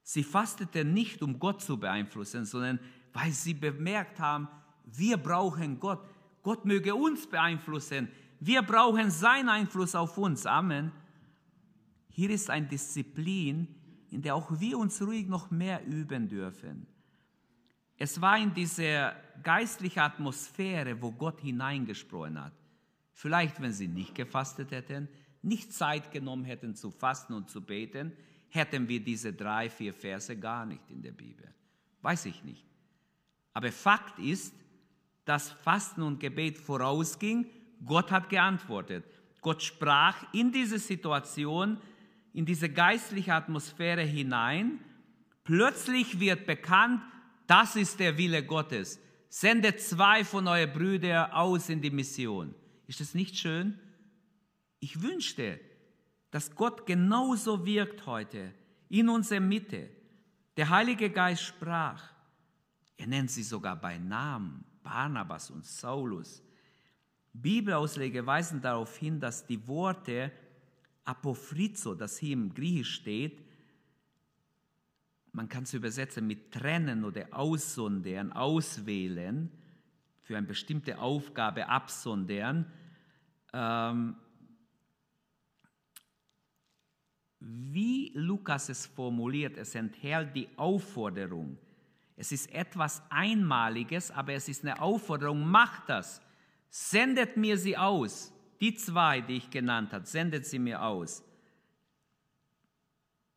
Sie 0.02 0.22
fasteten 0.22 0.92
nicht, 0.92 1.22
um 1.22 1.38
Gott 1.38 1.62
zu 1.62 1.78
beeinflussen, 1.78 2.44
sondern 2.44 2.78
weil 3.12 3.32
sie 3.32 3.54
bemerkt 3.54 4.20
haben, 4.20 4.48
wir 4.84 5.16
brauchen 5.16 5.80
Gott. 5.80 6.00
Gott 6.42 6.64
möge 6.64 6.94
uns 6.94 7.26
beeinflussen. 7.26 8.08
Wir 8.40 8.62
brauchen 8.62 9.10
seinen 9.10 9.48
Einfluss 9.48 9.94
auf 9.94 10.18
uns. 10.18 10.46
Amen. 10.46 10.92
Hier 12.08 12.30
ist 12.30 12.50
eine 12.50 12.66
Disziplin, 12.66 13.68
in 14.10 14.22
der 14.22 14.34
auch 14.34 14.60
wir 14.60 14.78
uns 14.78 15.00
ruhig 15.02 15.26
noch 15.26 15.50
mehr 15.50 15.84
üben 15.86 16.28
dürfen. 16.28 16.86
Es 17.98 18.20
war 18.20 18.38
in 18.38 18.52
dieser 18.52 19.14
geistlichen 19.42 20.00
Atmosphäre, 20.00 21.00
wo 21.00 21.12
Gott 21.12 21.40
hineingesprochen 21.40 22.42
hat. 22.42 22.52
Vielleicht, 23.12 23.60
wenn 23.60 23.72
sie 23.72 23.88
nicht 23.88 24.14
gefastet 24.14 24.70
hätten, 24.70 25.08
nicht 25.42 25.72
Zeit 25.72 26.10
genommen 26.10 26.44
hätten 26.44 26.74
zu 26.74 26.90
fasten 26.90 27.32
und 27.32 27.48
zu 27.48 27.62
beten, 27.62 28.12
hätten 28.48 28.88
wir 28.88 29.02
diese 29.02 29.32
drei, 29.32 29.70
vier 29.70 29.94
Verse 29.94 30.36
gar 30.36 30.66
nicht 30.66 30.90
in 30.90 31.02
der 31.02 31.12
Bibel. 31.12 31.52
Weiß 32.02 32.26
ich 32.26 32.44
nicht. 32.44 32.64
Aber 33.54 33.72
Fakt 33.72 34.18
ist, 34.18 34.54
dass 35.24 35.50
Fasten 35.50 36.02
und 36.02 36.20
Gebet 36.20 36.58
vorausging 36.58 37.46
Gott 37.86 38.10
hat 38.10 38.28
geantwortet. 38.28 39.04
Gott 39.40 39.62
sprach 39.62 40.16
in 40.32 40.52
diese 40.52 40.78
Situation, 40.78 41.78
in 42.32 42.44
diese 42.44 42.68
geistliche 42.68 43.32
Atmosphäre 43.32 44.02
hinein. 44.02 44.80
Plötzlich 45.44 46.18
wird 46.20 46.46
bekannt, 46.46 47.00
das 47.46 47.76
ist 47.76 48.00
der 48.00 48.18
Wille 48.18 48.44
Gottes. 48.44 48.98
Sendet 49.28 49.80
zwei 49.80 50.24
von 50.24 50.48
euren 50.48 50.72
Brüdern 50.72 51.30
aus 51.30 51.68
in 51.68 51.80
die 51.80 51.90
Mission. 51.90 52.54
Ist 52.86 53.00
das 53.00 53.14
nicht 53.14 53.36
schön? 53.38 53.78
Ich 54.80 55.02
wünschte, 55.02 55.60
dass 56.30 56.54
Gott 56.54 56.86
genauso 56.86 57.64
wirkt 57.64 58.06
heute 58.06 58.52
in 58.88 59.08
unserer 59.08 59.40
Mitte. 59.40 59.88
Der 60.56 60.70
Heilige 60.70 61.10
Geist 61.10 61.42
sprach. 61.42 62.02
Er 62.96 63.06
nennt 63.06 63.30
sie 63.30 63.42
sogar 63.42 63.76
bei 63.76 63.98
Namen. 63.98 64.64
Barnabas 64.82 65.50
und 65.50 65.64
Saulus. 65.64 66.42
Bibelausleger 67.42 68.26
weisen 68.26 68.60
darauf 68.60 68.96
hin, 68.96 69.20
dass 69.20 69.46
die 69.46 69.66
Worte 69.66 70.32
Apophrizo, 71.04 71.94
das 71.94 72.18
hier 72.18 72.32
im 72.32 72.52
Griechisch 72.52 72.94
steht, 72.94 73.42
man 75.32 75.48
kann 75.48 75.64
es 75.64 75.74
übersetzen 75.74 76.26
mit 76.26 76.50
trennen 76.50 77.04
oder 77.04 77.26
aussondern, 77.30 78.32
auswählen, 78.32 79.50
für 80.22 80.36
eine 80.36 80.46
bestimmte 80.46 80.98
Aufgabe 80.98 81.68
absondern. 81.68 82.72
Ähm, 83.52 84.16
wie 87.38 88.12
Lukas 88.14 88.70
es 88.70 88.86
formuliert, 88.86 89.58
es 89.58 89.74
enthält 89.74 90.34
die 90.34 90.48
Aufforderung. 90.56 91.58
Es 92.16 92.32
ist 92.32 92.52
etwas 92.52 93.02
Einmaliges, 93.10 94.10
aber 94.10 94.32
es 94.32 94.48
ist 94.48 94.64
eine 94.64 94.80
Aufforderung, 94.80 95.46
macht 95.46 95.88
das. 95.90 96.22
Sendet 96.68 97.36
mir 97.36 97.58
sie 97.58 97.76
aus. 97.76 98.32
Die 98.60 98.74
zwei, 98.74 99.20
die 99.20 99.36
ich 99.36 99.50
genannt 99.50 99.92
habe, 99.92 100.06
sendet 100.06 100.46
sie 100.46 100.58
mir 100.58 100.82
aus. 100.82 101.22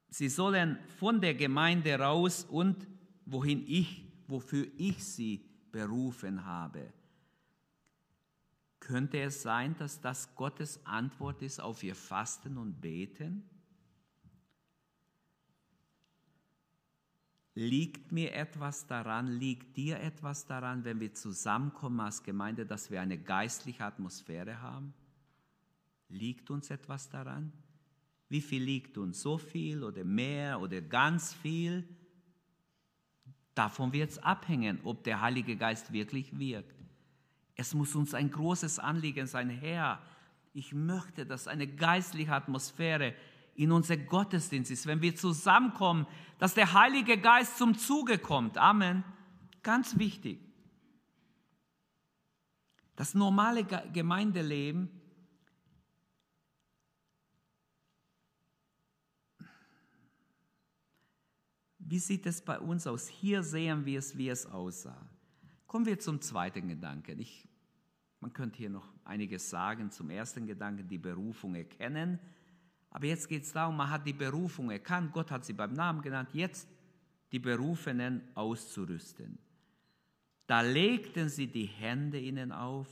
Sie 0.09 0.29
sollen 0.29 0.79
von 0.97 1.21
der 1.21 1.35
Gemeinde 1.35 1.99
raus 1.99 2.45
und 2.49 2.87
wohin 3.25 3.63
ich, 3.67 4.05
wofür 4.27 4.67
ich 4.77 5.03
sie 5.03 5.45
berufen 5.71 6.45
habe. 6.45 6.91
Könnte 8.79 9.19
es 9.19 9.43
sein, 9.43 9.75
dass 9.77 10.01
das 10.01 10.35
Gottes 10.35 10.83
Antwort 10.85 11.41
ist 11.41 11.59
auf 11.59 11.83
ihr 11.83 11.95
Fasten 11.95 12.57
und 12.57 12.81
Beten? 12.81 13.47
Liegt 17.59 18.13
mir 18.13 18.33
etwas 18.35 18.87
daran, 18.87 19.27
liegt 19.27 19.75
dir 19.75 19.99
etwas 19.99 20.45
daran, 20.45 20.85
wenn 20.85 21.01
wir 21.01 21.13
zusammenkommen 21.13 21.99
als 21.99 22.23
Gemeinde, 22.23 22.65
dass 22.65 22.89
wir 22.89 23.01
eine 23.01 23.17
geistliche 23.17 23.83
Atmosphäre 23.83 24.61
haben? 24.61 24.93
Liegt 26.07 26.49
uns 26.51 26.69
etwas 26.69 27.09
daran? 27.09 27.51
Wie 28.29 28.39
viel 28.39 28.63
liegt 28.63 28.97
uns? 28.97 29.19
So 29.19 29.37
viel 29.37 29.83
oder 29.83 30.05
mehr 30.05 30.61
oder 30.61 30.79
ganz 30.79 31.33
viel? 31.33 31.83
Davon 33.55 33.91
wird 33.91 34.11
es 34.11 34.19
abhängen, 34.19 34.79
ob 34.85 35.03
der 35.03 35.19
Heilige 35.19 35.57
Geist 35.57 35.91
wirklich 35.91 36.39
wirkt. 36.39 36.79
Es 37.55 37.73
muss 37.73 37.93
uns 37.93 38.13
ein 38.13 38.31
großes 38.31 38.79
Anliegen 38.79 39.27
sein, 39.27 39.49
Herr, 39.49 40.01
ich 40.53 40.73
möchte, 40.73 41.25
dass 41.25 41.49
eine 41.49 41.67
geistliche 41.67 42.31
Atmosphäre 42.31 43.15
in 43.59 43.73
unser 43.73 43.97
Gottesdienst 43.97 44.71
ist, 44.71 44.87
wenn 44.87 45.01
wir 45.01 45.17
zusammenkommen, 45.17 46.07
dass 46.37 46.53
der 46.53 46.71
Heilige 46.71 47.17
Geist 47.17 47.57
zum 47.57 47.77
Zuge 47.77 48.17
kommt. 48.17 48.57
Amen. 48.57 49.03
Ganz 49.63 49.99
wichtig. 49.99 50.39
Das 52.95 53.13
normale 53.13 53.65
Gemeindeleben 53.65 54.89
Wie 61.79 61.97
sieht 61.97 62.27
es 62.27 62.43
bei 62.43 62.59
uns 62.59 62.85
aus? 62.85 63.07
Hier 63.07 63.41
sehen 63.41 63.83
wir 63.83 63.97
es, 63.97 64.15
wie 64.15 64.29
es 64.29 64.45
aussah. 64.45 65.09
Kommen 65.65 65.87
wir 65.87 65.97
zum 65.97 66.21
zweiten 66.21 66.67
Gedanken. 66.67 67.17
Ich, 67.17 67.47
man 68.19 68.31
könnte 68.31 68.59
hier 68.59 68.69
noch 68.69 68.93
einiges 69.05 69.49
sagen 69.49 69.89
zum 69.89 70.11
ersten 70.11 70.45
Gedanken, 70.45 70.87
die 70.87 70.99
Berufung 70.99 71.55
erkennen. 71.55 72.19
Aber 72.91 73.05
jetzt 73.05 73.27
geht 73.27 73.43
es 73.43 73.51
darum, 73.51 73.77
man 73.77 73.89
hat 73.89 74.05
die 74.05 74.13
Berufung 74.13 74.71
erkannt, 74.71 75.11
Gott 75.13 75.29
hat 75.31 75.45
sie 75.45 75.53
beim 75.53 75.73
Namen 75.73 76.01
genannt, 76.01 76.29
jetzt 76.33 76.67
die 77.31 77.39
Berufenen 77.39 78.21
auszurüsten. 78.33 79.37
Da 80.47 80.61
legten 80.61 81.29
sie 81.29 81.47
die 81.47 81.67
Hände 81.67 82.19
ihnen 82.19 82.51
auf 82.51 82.87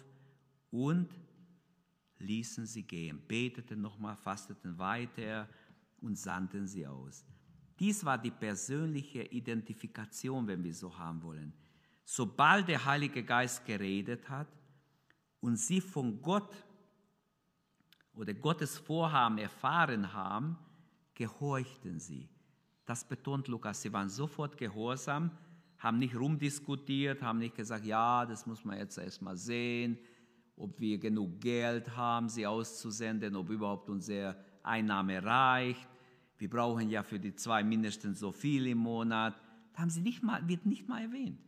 und 0.69 1.09
ließen 2.19 2.65
sie 2.67 2.83
gehen, 2.83 3.21
beteten 3.27 3.81
nochmal, 3.81 4.15
fasteten 4.15 4.77
weiter 4.77 5.49
und 6.01 6.17
sandten 6.17 6.67
sie 6.67 6.85
aus. 6.85 7.25
Dies 7.79 8.03
war 8.05 8.17
die 8.17 8.31
persönliche 8.31 9.23
Identifikation, 9.23 10.47
wenn 10.47 10.63
wir 10.63 10.73
so 10.73 10.95
haben 10.95 11.21
wollen. 11.21 11.53
Sobald 12.03 12.67
der 12.67 12.85
Heilige 12.85 13.23
Geist 13.23 13.65
geredet 13.65 14.29
hat 14.29 14.47
und 15.39 15.57
sie 15.57 15.81
von 15.81 16.21
Gott 16.21 16.55
oder 18.17 18.33
Gottes 18.33 18.77
Vorhaben 18.77 19.37
erfahren 19.37 20.13
haben, 20.13 20.57
gehorchten 21.13 21.99
sie. 21.99 22.27
Das 22.85 23.07
betont 23.07 23.47
Lukas. 23.47 23.81
Sie 23.81 23.93
waren 23.93 24.09
sofort 24.09 24.57
gehorsam, 24.57 25.31
haben 25.77 25.99
nicht 25.99 26.15
rumdiskutiert, 26.15 27.21
haben 27.21 27.39
nicht 27.39 27.55
gesagt, 27.55 27.85
ja, 27.85 28.25
das 28.25 28.45
muss 28.47 28.65
man 28.65 28.77
jetzt 28.77 28.97
erstmal 28.97 29.37
sehen, 29.37 29.97
ob 30.55 30.79
wir 30.79 30.97
genug 30.97 31.39
Geld 31.39 31.95
haben, 31.95 32.29
sie 32.29 32.47
auszusenden, 32.47 33.35
ob 33.35 33.49
überhaupt 33.49 33.89
unsere 33.89 34.35
Einnahme 34.63 35.23
reicht. 35.23 35.87
Wir 36.39 36.49
brauchen 36.49 36.89
ja 36.89 37.03
für 37.03 37.19
die 37.19 37.35
zwei 37.35 37.63
mindestens 37.63 38.19
so 38.19 38.31
viel 38.31 38.67
im 38.67 38.79
Monat. 38.79 39.39
Da 39.73 39.81
haben 39.81 39.89
sie 39.89 40.01
nicht 40.01 40.23
mal, 40.23 40.47
wird 40.47 40.65
nicht 40.65 40.87
mal 40.87 41.03
erwähnt. 41.03 41.39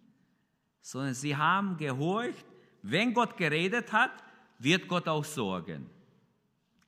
Sondern 0.82 1.16
sie 1.16 1.36
haben 1.36 1.78
gehorcht, 1.78 2.46
wenn 2.84 3.14
Gott 3.14 3.38
geredet 3.38 3.92
hat, 3.92 4.12
wird 4.60 4.88
Gott 4.88 5.08
auch 5.08 5.26
sorgen. 5.26 5.90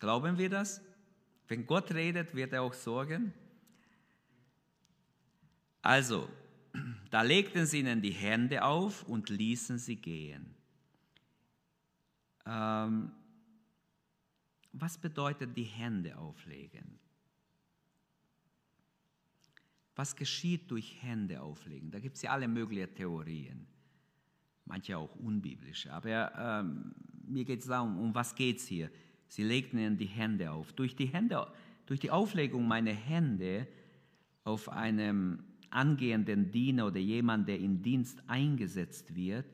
Glauben 0.02 0.36
wir 0.40 0.50
das? 0.50 0.82
Wenn 1.48 1.68
Gott 1.68 1.94
redet, 1.94 2.34
wird 2.34 2.54
er 2.54 2.64
auch 2.64 2.74
sorgen? 2.74 3.32
Also, 5.84 6.28
da 7.12 7.22
legten 7.22 7.68
sie 7.68 7.82
ihnen 7.82 8.02
die 8.02 8.12
Hände 8.12 8.64
auf 8.64 9.04
und 9.04 9.30
ließen 9.30 9.78
sie 9.78 9.98
gehen. 9.98 10.56
Ähm, 12.48 13.12
was 14.72 14.98
bedeutet 14.98 15.56
die 15.56 15.66
Hände 15.66 16.18
auflegen? 16.18 16.98
Was 19.96 20.16
geschieht 20.16 20.72
durch 20.72 21.00
Hände 21.04 21.40
auflegen? 21.44 21.92
Da 21.92 22.00
gibt 22.00 22.16
es 22.16 22.24
ja 22.24 22.32
alle 22.32 22.48
möglichen 22.48 22.96
Theorien, 22.96 23.68
manche 24.66 24.98
auch 24.98 25.16
unbiblische. 25.18 25.94
Aber 25.94 26.34
ähm, 26.36 26.96
mir 27.28 27.46
geht 27.46 27.60
es 27.60 27.68
darum, 27.68 28.00
um 28.00 28.16
was 28.16 28.34
geht 28.34 28.58
es 28.58 28.66
hier? 28.66 28.90
Sie 29.32 29.44
legten 29.44 29.80
ihnen 29.80 29.96
die 29.96 30.08
Hände 30.08 30.52
auf. 30.52 30.74
Durch 30.74 30.94
die, 30.94 31.06
Hände, 31.06 31.48
durch 31.86 32.02
die 32.02 32.12
Auflegung 32.12 32.68
meiner 32.68 32.92
Hände 32.92 33.66
auf 34.44 34.68
einem 34.68 35.46
angehenden 35.70 36.52
Diener 36.52 36.88
oder 36.88 37.00
jemand, 37.00 37.48
der 37.48 37.58
in 37.58 37.82
Dienst 37.82 38.22
eingesetzt 38.28 39.16
wird, 39.16 39.46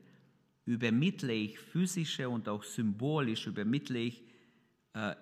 übermittle 0.64 1.32
ich 1.32 1.60
physische 1.60 2.28
und 2.28 2.48
auch 2.48 2.64
symbolisch 2.64 3.46
übermittle 3.46 4.00
ich 4.00 4.24
äh, 4.94 5.14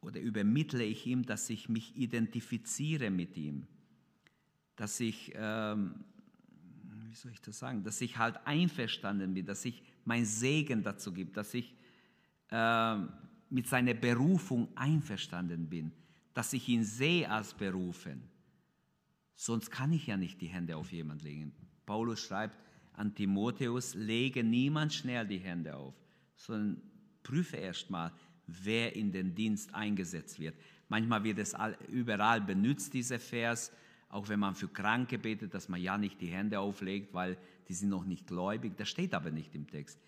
oder 0.00 0.20
übermittle 0.20 0.82
ich 0.82 1.06
ihm, 1.06 1.24
dass 1.24 1.48
ich 1.48 1.68
mich 1.68 1.96
identifiziere 1.96 3.08
mit 3.08 3.36
ihm, 3.36 3.68
dass 4.74 4.98
ich, 4.98 5.30
ähm, 5.36 5.94
wie 7.08 7.14
soll 7.14 7.30
ich 7.30 7.40
das 7.40 7.56
sagen, 7.56 7.84
dass 7.84 8.00
ich 8.00 8.18
halt 8.18 8.36
einverstanden 8.46 9.32
bin, 9.32 9.46
dass 9.46 9.64
ich 9.64 9.80
mein 10.04 10.24
Segen 10.24 10.82
dazu 10.82 11.12
gibt, 11.12 11.36
dass 11.36 11.54
ich 11.54 11.72
ähm, 12.50 13.08
mit 13.52 13.68
seiner 13.68 13.94
Berufung 13.94 14.68
einverstanden 14.74 15.68
bin, 15.68 15.92
dass 16.32 16.54
ich 16.54 16.68
ihn 16.68 16.84
sehe 16.84 17.30
als 17.30 17.52
berufen. 17.52 18.22
Sonst 19.36 19.70
kann 19.70 19.92
ich 19.92 20.06
ja 20.06 20.16
nicht 20.16 20.40
die 20.40 20.46
Hände 20.46 20.76
auf 20.76 20.90
jemand 20.90 21.22
legen. 21.22 21.52
Paulus 21.84 22.20
schreibt 22.20 22.56
an 22.94 23.14
Timotheus, 23.14 23.94
lege 23.94 24.42
niemand 24.42 24.94
schnell 24.94 25.26
die 25.26 25.38
Hände 25.38 25.76
auf, 25.76 25.94
sondern 26.34 26.80
prüfe 27.22 27.56
erst 27.56 27.90
mal, 27.90 28.12
wer 28.46 28.96
in 28.96 29.12
den 29.12 29.34
Dienst 29.34 29.74
eingesetzt 29.74 30.40
wird. 30.40 30.54
Manchmal 30.88 31.22
wird 31.24 31.38
es 31.38 31.54
überall 31.88 32.40
benutzt, 32.40 32.94
dieser 32.94 33.18
Vers, 33.18 33.72
auch 34.08 34.28
wenn 34.28 34.40
man 34.40 34.54
für 34.54 34.68
Kranke 34.68 35.18
betet, 35.18 35.52
dass 35.54 35.68
man 35.68 35.80
ja 35.80 35.98
nicht 35.98 36.20
die 36.20 36.28
Hände 36.28 36.58
auflegt, 36.58 37.12
weil 37.12 37.36
die 37.68 37.74
sind 37.74 37.90
noch 37.90 38.04
nicht 38.04 38.26
gläubig. 38.26 38.76
Das 38.76 38.88
steht 38.88 39.14
aber 39.14 39.30
nicht 39.30 39.54
im 39.54 39.66
Text. 39.66 39.98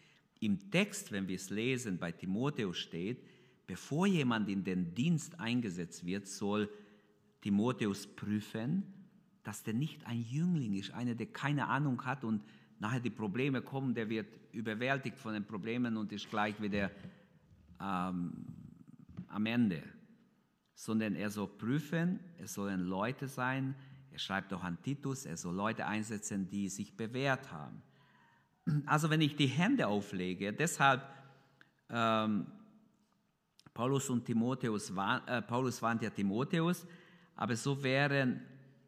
Im 0.40 0.70
Text, 0.70 1.12
wenn 1.12 1.28
wir 1.28 1.37
es 1.37 1.50
lesen, 1.50 1.98
bei 1.98 2.12
Timotheus 2.12 2.76
steht, 2.78 3.18
bevor 3.66 4.07
jemand 4.07 4.48
in 4.48 4.64
den 4.64 4.94
Dienst 4.94 5.38
eingesetzt 5.40 6.05
wird, 6.05 6.27
soll 6.27 6.68
Timotheus 7.40 8.07
prüfen, 8.07 8.83
dass 9.42 9.62
der 9.62 9.74
nicht 9.74 10.07
ein 10.07 10.22
Jüngling 10.22 10.74
ist, 10.74 10.92
einer, 10.92 11.14
der 11.14 11.27
keine 11.27 11.68
Ahnung 11.68 12.05
hat 12.05 12.24
und 12.24 12.42
nachher 12.79 13.00
die 13.00 13.11
Probleme 13.11 13.62
kommen, 13.62 13.94
der 13.94 14.09
wird 14.09 14.27
überwältigt 14.53 15.18
von 15.18 15.35
den 15.35 15.44
Problemen 15.44 15.96
und 15.96 16.12
ist 16.12 16.29
gleich 16.31 16.61
wieder 16.61 16.90
ähm, 17.81 18.33
am 19.29 19.46
Ende. 19.46 19.83
Sondern 20.74 21.14
er 21.14 21.31
soll 21.31 21.48
prüfen, 21.48 22.20
es 22.38 22.55
sollen 22.55 22.81
Leute 22.81 23.29
sein, 23.29 23.74
er 24.11 24.18
schreibt 24.18 24.53
auch 24.53 24.62
an 24.62 24.81
Titus, 24.83 25.27
er 25.27 25.37
soll 25.37 25.55
Leute 25.55 25.87
einsetzen, 25.87 26.48
die 26.48 26.68
sich 26.68 26.96
bewährt 26.96 27.50
haben. 27.53 27.83
Also 28.87 29.11
wenn 29.11 29.20
ich 29.20 29.37
die 29.37 29.46
Hände 29.46 29.87
auflege, 29.88 30.53
deshalb 30.53 31.03
ähm, 31.90 32.46
Paulus 33.75 34.09
und 34.09 34.25
Timotheus, 34.25 34.91
äh, 34.91 35.43
Paulus 35.43 35.83
warnt 35.83 36.01
ja 36.03 36.11
Timotheus, 36.11 36.87
aber 37.35 37.57
so 37.57 37.83
wären, 37.83 38.41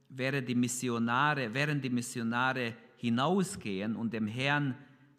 wären 0.09 0.46
die 0.46 0.55
Missionare, 0.55 1.53
während 1.53 1.85
die 1.85 1.90
Missionare 1.90 2.75
hinausgehen 2.96 3.96
und 3.96 4.12
dem 4.12 4.29
Herrn 4.29 4.77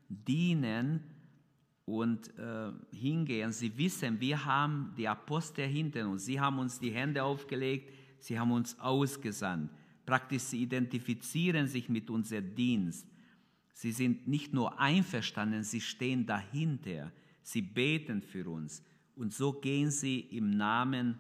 dienen 0.08 1.04
und 1.84 2.34
äh, 2.38 2.72
hingehen. 2.96 3.52
Sie 3.52 3.78
wissen, 3.78 4.20
wir 4.22 4.44
haben 4.44 4.94
die 4.98 5.08
Apostel 5.08 5.68
hinter 5.68 6.08
uns. 6.08 6.26
Sie 6.26 6.40
haben 6.40 6.60
uns 6.60 6.80
die 6.80 6.92
Hände 6.92 7.22
aufgelegt, 7.24 7.94
sie 8.20 8.40
haben 8.40 8.52
uns 8.52 8.80
ausgesandt. 8.80 9.70
Praktisch, 10.06 10.44
sie 10.44 10.64
identifizieren 10.64 11.68
sich 11.68 11.90
mit 11.90 12.10
unserem 12.10 12.56
Dienst. 12.56 13.06
Sie 13.74 13.92
sind 13.92 14.28
nicht 14.28 14.54
nur 14.54 14.80
einverstanden, 14.80 15.64
sie 15.64 15.82
stehen 15.82 16.26
dahinter. 16.26 17.12
Sie 17.44 17.62
beten 17.62 18.22
für 18.22 18.50
uns. 18.50 18.82
Und 19.18 19.34
so 19.34 19.52
gehen 19.52 19.90
sie 19.90 20.20
im 20.20 20.52
Namen 20.52 21.20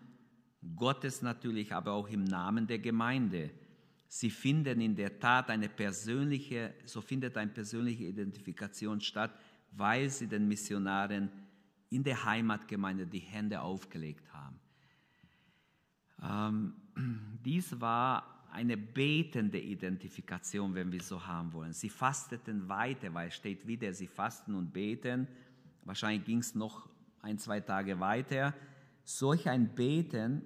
Gottes 0.76 1.24
natürlich, 1.24 1.74
aber 1.74 1.94
auch 1.94 2.08
im 2.10 2.24
Namen 2.24 2.68
der 2.68 2.80
Gemeinde. 2.80 3.50
Sie 4.08 4.30
finden 4.30 4.80
in 4.82 4.96
der 4.96 5.20
Tat 5.20 5.50
eine 5.50 5.68
persönliche, 5.68 6.76
so 6.86 7.02
findet 7.02 7.36
eine 7.38 7.52
persönliche 7.52 8.06
Identifikation 8.06 9.02
statt, 9.02 9.32
weil 9.72 10.10
sie 10.10 10.28
den 10.28 10.48
Missionaren 10.48 11.30
in 11.90 12.04
der 12.04 12.24
Heimatgemeinde 12.24 13.08
die 13.08 13.20
Hände 13.20 13.62
aufgelegt 13.62 14.32
haben. 14.32 14.60
Ähm, 16.22 16.74
dies 17.44 17.80
war 17.82 18.46
eine 18.52 18.78
betende 18.78 19.60
Identifikation, 19.60 20.74
wenn 20.76 20.92
wir 20.92 21.02
so 21.02 21.26
haben 21.26 21.52
wollen. 21.52 21.74
Sie 21.74 21.90
fasteten 21.90 22.70
weiter, 22.70 23.14
weil 23.14 23.30
es 23.30 23.36
steht 23.36 23.66
wieder, 23.66 23.92
sie 23.94 24.08
fasten 24.08 24.54
und 24.54 24.72
beten. 24.72 25.28
Wahrscheinlich 25.84 26.26
ging 26.26 26.40
es 26.40 26.54
noch 26.54 26.90
ein, 27.22 27.38
zwei 27.38 27.60
Tage 27.60 28.00
weiter. 28.00 28.54
Solch 29.04 29.48
ein 29.50 29.74
Beten 29.74 30.42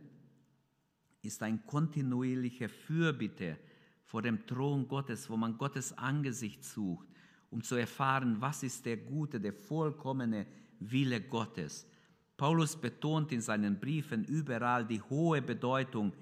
ist 1.22 1.44
ein 1.44 1.66
kontinuierliche 1.66 2.70
Fürbitte 2.70 3.58
vor 4.06 4.22
dem 4.22 4.46
Thron 4.46 4.88
Gottes, 4.88 5.30
wo 5.30 5.38
man 5.38 5.58
Gottes 5.58 5.98
Angesicht 5.98 6.64
sucht, 6.64 7.08
um 7.50 7.64
zu 7.64 7.76
erfahren, 7.76 8.40
was 8.40 8.64
ist 8.64 8.86
der 8.86 8.98
gute, 8.98 9.40
der 9.40 9.54
vollkommene 9.54 10.46
Wille 10.80 11.22
Gottes. 11.22 11.88
Paulus 12.36 12.76
betont 12.76 13.32
in 13.32 13.42
seinen 13.42 13.80
Briefen 13.80 14.26
überall 14.26 14.86
die 14.86 15.02
hohe 15.02 15.42
Bedeutung 15.42 16.14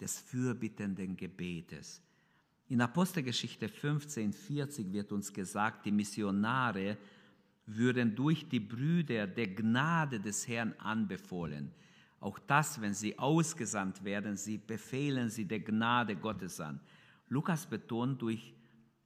des 0.00 0.18
fürbittenden 0.18 1.16
Gebetes. 1.16 2.02
In 2.68 2.80
Apostelgeschichte 2.80 3.68
15, 3.68 4.32
40 4.32 4.92
wird 4.92 5.12
uns 5.12 5.32
gesagt, 5.32 5.84
die 5.84 5.92
Missionare 5.92 6.96
würden 7.76 8.14
durch 8.14 8.48
die 8.48 8.60
Brüder 8.60 9.26
der 9.26 9.48
Gnade 9.48 10.20
des 10.20 10.46
Herrn 10.48 10.74
anbefohlen. 10.78 11.70
Auch 12.20 12.38
das, 12.38 12.80
wenn 12.80 12.94
sie 12.94 13.18
ausgesandt 13.18 14.04
werden, 14.04 14.36
sie 14.36 14.58
befehlen 14.58 15.28
sie 15.28 15.44
der 15.44 15.60
Gnade 15.60 16.14
Gottes 16.14 16.60
an. 16.60 16.80
Lukas 17.28 17.66
betont 17.66 18.22
durch, 18.22 18.54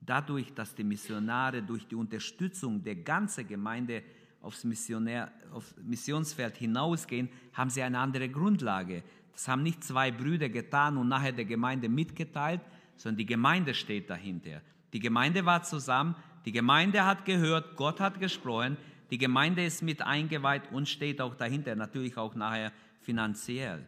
dadurch, 0.00 0.52
dass 0.52 0.74
die 0.74 0.85
Missionare 0.85 1.62
durch 1.62 1.87
die 1.87 1.94
Unterstützung 1.94 2.83
der 2.83 2.96
ganzen 2.96 3.46
Gemeinde 3.46 4.02
aufs, 4.42 4.64
Missionär, 4.64 5.33
aufs 5.52 5.74
Missionsfeld 5.83 6.57
hinausgehen, 6.57 7.29
haben 7.55 7.70
sie 7.70 7.83
eine 7.83 7.98
andere 7.98 8.29
Grundlage. 8.29 9.02
Das 9.33 9.48
haben 9.48 9.62
nicht 9.62 9.83
zwei 9.83 10.11
Brüder 10.11 10.48
getan 10.48 10.96
und 10.96 11.09
nachher 11.09 11.33
der 11.33 11.44
Gemeinde 11.44 11.88
mitgeteilt, 11.88 12.61
sondern 12.96 13.18
die 13.18 13.26
Gemeinde 13.26 13.74
steht 13.74 14.11
dahinter. 14.11 14.62
Die 14.92 15.00
Gemeinde 15.00 15.44
war 15.44 15.62
zusammen, 15.62 16.14
die 16.46 16.52
Gemeinde 16.52 17.04
hat 17.04 17.24
gehört, 17.24 17.76
Gott 17.76 18.00
hat 18.00 18.20
gesprochen, 18.20 18.76
die 19.11 19.18
Gemeinde 19.18 19.64
ist 19.64 19.82
mit 19.82 20.00
eingeweiht 20.00 20.70
und 20.72 20.88
steht 20.88 21.20
auch 21.20 21.35
dahinter, 21.35 21.74
natürlich 21.74 22.16
auch 22.16 22.35
nachher 22.35 22.72
finanziell. 23.00 23.85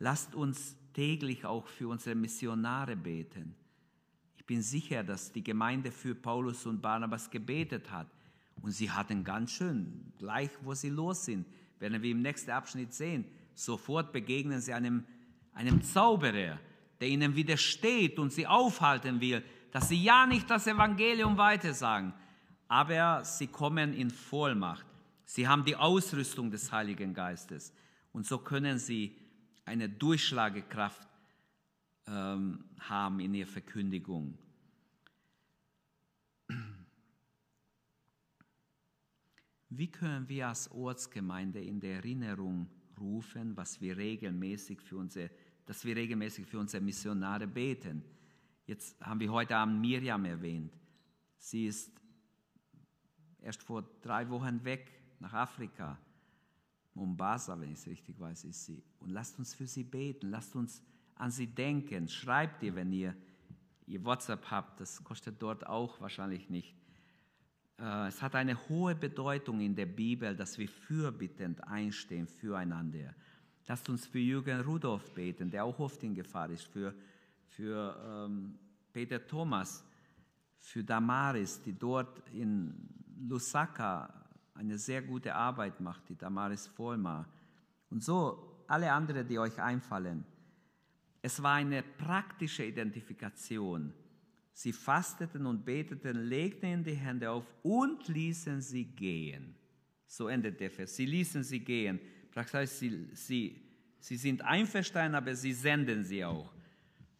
Lasst 0.00 0.34
uns 0.34 0.76
täglich 0.92 1.44
auch 1.44 1.66
für 1.66 1.88
unsere 1.88 2.16
Missionare 2.16 2.96
beten. 2.96 3.54
Ich 4.36 4.44
bin 4.44 4.62
sicher, 4.62 5.02
dass 5.02 5.32
die 5.32 5.42
Gemeinde 5.42 5.90
für 5.90 6.14
Paulus 6.14 6.66
und 6.66 6.82
Barnabas 6.82 7.30
gebetet 7.30 7.90
hat. 7.90 8.08
Und 8.60 8.72
sie 8.72 8.90
hatten 8.90 9.24
ganz 9.24 9.52
schön, 9.52 10.12
gleich 10.18 10.50
wo 10.62 10.74
sie 10.74 10.90
los 10.90 11.24
sind, 11.24 11.46
werden 11.80 12.02
wir 12.02 12.10
im 12.10 12.22
nächsten 12.22 12.50
Abschnitt 12.50 12.92
sehen, 12.92 13.24
sofort 13.54 14.12
begegnen 14.12 14.60
sie 14.60 14.72
einem, 14.72 15.04
einem 15.52 15.82
Zauberer, 15.82 16.58
der 17.00 17.08
ihnen 17.08 17.34
widersteht 17.36 18.18
und 18.18 18.32
sie 18.32 18.46
aufhalten 18.46 19.20
will, 19.20 19.42
dass 19.74 19.88
sie 19.88 20.00
ja 20.00 20.24
nicht 20.24 20.48
das 20.48 20.68
Evangelium 20.68 21.36
weitersagen. 21.36 22.14
Aber 22.68 23.24
sie 23.24 23.48
kommen 23.48 23.92
in 23.92 24.08
Vollmacht. 24.08 24.86
Sie 25.24 25.48
haben 25.48 25.64
die 25.64 25.74
Ausrüstung 25.74 26.48
des 26.48 26.70
Heiligen 26.70 27.12
Geistes. 27.12 27.74
Und 28.12 28.24
so 28.24 28.38
können 28.38 28.78
sie 28.78 29.16
eine 29.64 29.88
Durchschlagekraft 29.88 31.08
ähm, 32.06 32.64
haben 32.78 33.18
in 33.18 33.34
ihrer 33.34 33.48
Verkündigung. 33.48 34.38
Wie 39.70 39.90
können 39.90 40.28
wir 40.28 40.46
als 40.46 40.70
Ortsgemeinde 40.70 41.60
in 41.60 41.80
der 41.80 41.96
Erinnerung 41.96 42.70
rufen, 43.00 43.56
was 43.56 43.80
wir 43.80 43.96
regelmäßig 43.96 44.80
für 44.80 44.98
unsere, 44.98 45.32
dass 45.66 45.84
wir 45.84 45.96
regelmäßig 45.96 46.46
für 46.46 46.60
unsere 46.60 46.80
Missionare 46.80 47.48
beten? 47.48 48.04
Jetzt 48.66 49.00
haben 49.00 49.20
wir 49.20 49.30
heute 49.30 49.56
Abend 49.56 49.80
Miriam 49.80 50.24
erwähnt. 50.24 50.72
Sie 51.38 51.66
ist 51.66 51.92
erst 53.40 53.62
vor 53.62 53.84
drei 54.02 54.28
Wochen 54.30 54.64
weg 54.64 54.90
nach 55.20 55.32
Afrika. 55.32 55.98
Mombasa, 56.94 57.58
wenn 57.60 57.72
ich 57.72 57.78
es 57.78 57.86
richtig 57.86 58.18
weiß, 58.18 58.44
ist 58.44 58.64
sie. 58.64 58.82
Und 59.00 59.10
lasst 59.10 59.38
uns 59.38 59.54
für 59.54 59.66
sie 59.66 59.84
beten, 59.84 60.30
lasst 60.30 60.54
uns 60.54 60.82
an 61.16 61.30
sie 61.30 61.46
denken. 61.46 62.08
Schreibt 62.08 62.62
ihr, 62.62 62.74
wenn 62.74 62.92
ihr 62.92 63.14
ihr 63.86 64.04
WhatsApp 64.04 64.50
habt, 64.50 64.80
das 64.80 65.02
kostet 65.04 65.40
dort 65.40 65.66
auch 65.66 66.00
wahrscheinlich 66.00 66.48
nicht. 66.48 66.74
Äh, 67.78 68.08
es 68.08 68.22
hat 68.22 68.34
eine 68.34 68.56
hohe 68.68 68.94
Bedeutung 68.94 69.60
in 69.60 69.74
der 69.74 69.86
Bibel, 69.86 70.36
dass 70.36 70.58
wir 70.58 70.68
fürbittend 70.68 71.62
einstehen 71.64 72.26
füreinander. 72.26 73.14
Lasst 73.66 73.88
uns 73.88 74.06
für 74.06 74.18
Jürgen 74.18 74.60
Rudolf 74.60 75.12
beten, 75.14 75.50
der 75.50 75.64
auch 75.64 75.78
oft 75.78 76.02
in 76.02 76.14
Gefahr 76.14 76.50
ist, 76.50 76.64
für, 76.64 76.94
für 77.48 78.26
ähm, 78.26 78.58
Peter 78.92 79.24
Thomas, 79.26 79.84
für 80.58 80.82
Damaris, 80.82 81.60
die 81.62 81.78
dort 81.78 82.22
in 82.30 82.74
Lusaka 83.28 84.24
eine 84.54 84.78
sehr 84.78 85.02
gute 85.02 85.34
Arbeit 85.34 85.80
macht, 85.80 86.08
die 86.08 86.16
Damaris 86.16 86.66
Vollmar. 86.66 87.28
Und 87.90 88.02
so 88.02 88.64
alle 88.66 88.90
anderen, 88.92 89.26
die 89.26 89.38
euch 89.38 89.60
einfallen. 89.60 90.24
Es 91.22 91.42
war 91.42 91.54
eine 91.54 91.82
praktische 91.82 92.64
Identifikation. 92.64 93.92
Sie 94.52 94.72
fasteten 94.72 95.46
und 95.46 95.64
beteten, 95.64 96.28
legten 96.28 96.84
die 96.84 96.94
Hände 96.94 97.30
auf 97.30 97.44
und 97.62 98.06
ließen 98.08 98.60
sie 98.60 98.84
gehen. 98.84 99.54
So 100.06 100.28
endet 100.28 100.60
der 100.60 100.70
Vers. 100.70 100.94
Sie 100.94 101.06
ließen 101.06 101.42
sie 101.42 101.60
gehen. 101.60 101.98
Das 102.32 102.52
heißt, 102.54 102.78
sie, 102.78 103.08
sie, 103.14 103.60
sie 103.98 104.16
sind 104.16 104.42
einverstanden, 104.42 105.16
aber 105.16 105.34
sie 105.34 105.52
senden 105.52 106.04
sie 106.04 106.24
auch. 106.24 106.52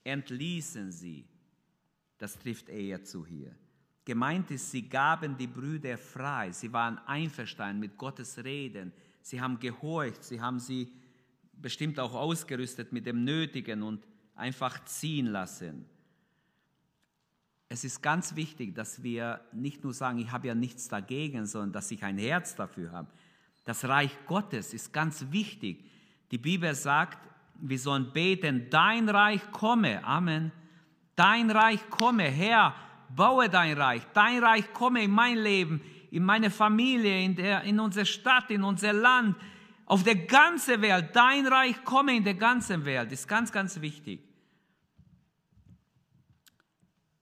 Entließen 0.04 0.92
sie. 0.92 1.24
Das 2.18 2.38
trifft 2.38 2.68
eher 2.68 3.02
zu 3.02 3.26
hier. 3.26 3.54
Gemeint 4.04 4.50
ist, 4.50 4.70
sie 4.70 4.88
gaben 4.88 5.36
die 5.36 5.46
Brüder 5.46 5.96
frei. 5.96 6.52
Sie 6.52 6.72
waren 6.72 6.98
einverstanden 7.06 7.80
mit 7.80 7.96
Gottes 7.96 8.36
Reden. 8.44 8.92
Sie 9.22 9.40
haben 9.40 9.58
gehorcht. 9.58 10.22
Sie 10.22 10.40
haben 10.40 10.60
sie 10.60 10.92
bestimmt 11.52 11.98
auch 11.98 12.12
ausgerüstet 12.12 12.92
mit 12.92 13.06
dem 13.06 13.24
Nötigen 13.24 13.82
und 13.82 14.06
einfach 14.34 14.84
ziehen 14.84 15.26
lassen. 15.26 15.86
Es 17.68 17.82
ist 17.82 18.02
ganz 18.02 18.36
wichtig, 18.36 18.74
dass 18.74 19.02
wir 19.02 19.40
nicht 19.52 19.82
nur 19.82 19.94
sagen, 19.94 20.18
ich 20.18 20.30
habe 20.30 20.48
ja 20.48 20.54
nichts 20.54 20.88
dagegen, 20.88 21.46
sondern 21.46 21.72
dass 21.72 21.90
ich 21.90 22.04
ein 22.04 22.18
Herz 22.18 22.54
dafür 22.54 22.92
habe. 22.92 23.10
Das 23.64 23.84
Reich 23.84 24.12
Gottes 24.26 24.74
ist 24.74 24.92
ganz 24.92 25.24
wichtig. 25.30 25.84
Die 26.30 26.38
Bibel 26.38 26.74
sagt, 26.74 27.18
wir 27.68 27.78
sollen 27.78 28.12
beten, 28.12 28.68
dein 28.70 29.08
Reich 29.08 29.40
komme. 29.50 30.04
Amen. 30.04 30.52
Dein 31.16 31.50
Reich 31.50 31.88
komme, 31.90 32.24
Herr 32.24 32.74
baue 33.14 33.48
dein 33.48 33.76
Reich, 33.76 34.02
dein 34.12 34.42
Reich 34.42 34.72
komme 34.72 35.02
in 35.02 35.10
mein 35.10 35.38
Leben, 35.38 35.80
in 36.10 36.24
meine 36.24 36.50
Familie, 36.50 37.22
in, 37.22 37.34
der, 37.34 37.62
in 37.62 37.80
unsere 37.80 38.06
Stadt, 38.06 38.50
in 38.50 38.62
unser 38.62 38.92
Land, 38.92 39.36
auf 39.86 40.02
der 40.02 40.16
ganzen 40.16 40.80
Welt. 40.80 41.10
Dein 41.12 41.46
Reich 41.46 41.82
komme 41.84 42.16
in 42.16 42.24
der 42.24 42.34
ganzen 42.34 42.84
Welt, 42.84 43.12
ist 43.12 43.28
ganz, 43.28 43.52
ganz 43.52 43.80
wichtig. 43.80 44.20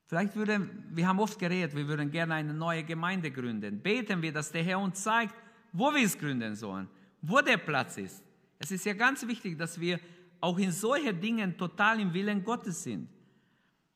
Vielleicht 0.06 0.36
würden, 0.36 0.84
wir 0.90 1.08
haben 1.08 1.18
oft 1.18 1.38
geredet, 1.38 1.74
wir 1.74 1.88
würden 1.88 2.10
gerne 2.10 2.34
eine 2.34 2.52
neue 2.52 2.84
Gemeinde 2.84 3.30
gründen. 3.30 3.80
Beten 3.80 4.20
wir, 4.20 4.32
dass 4.32 4.52
der 4.52 4.62
Herr 4.62 4.78
uns 4.78 5.02
zeigt, 5.02 5.34
wo 5.72 5.92
wir 5.92 6.04
es 6.04 6.18
gründen 6.18 6.54
sollen, 6.54 6.86
wo 7.22 7.40
der 7.40 7.56
Platz 7.56 7.96
ist. 7.96 8.22
Es 8.58 8.70
ist 8.70 8.84
ja 8.84 8.92
ganz 8.92 9.26
wichtig, 9.26 9.58
dass 9.58 9.80
wir 9.80 9.98
auch 10.42 10.58
in 10.58 10.72
solchen 10.72 11.18
Dingen 11.18 11.56
total 11.56 12.00
im 12.00 12.12
Willen 12.12 12.44
Gottes 12.44 12.82
sind 12.82 13.08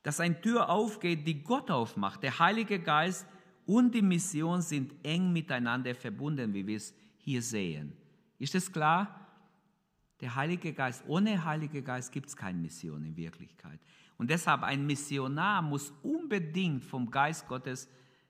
dass 0.07 0.21
eine 0.21 0.39
Tür 0.39 0.69
aufgeht, 0.69 1.27
die 1.27 1.43
Gott 1.43 1.69
aufmacht. 1.69 2.23
Der 2.23 2.39
Heilige 2.39 2.79
Geist 2.79 3.27
und 3.65 3.93
die 3.93 4.01
Mission 4.01 4.61
sind 4.61 4.93
eng 5.03 5.33
miteinander 5.33 5.93
verbunden, 5.93 6.53
wie 6.53 6.65
wir 6.65 6.77
es 6.77 6.93
hier 7.17 7.41
sehen. 7.41 7.91
Ist 8.39 8.55
es 8.55 8.71
klar? 8.71 9.27
Der 10.21 10.33
Heilige 10.33 10.71
Geist, 10.71 11.03
ohne 11.07 11.43
Heilige 11.43 11.83
Geist 11.83 12.13
gibt 12.13 12.29
es 12.29 12.37
keine 12.37 12.57
Mission 12.57 13.03
in 13.03 13.17
Wirklichkeit. 13.17 13.81
Und 14.17 14.29
deshalb 14.29 14.63
ein 14.63 14.85
Missionar 14.85 15.61
muss 15.61 15.91
unbedingt 16.03 16.85
vom 16.85 17.11
Geist 17.11 17.45
Gottes 17.45 17.89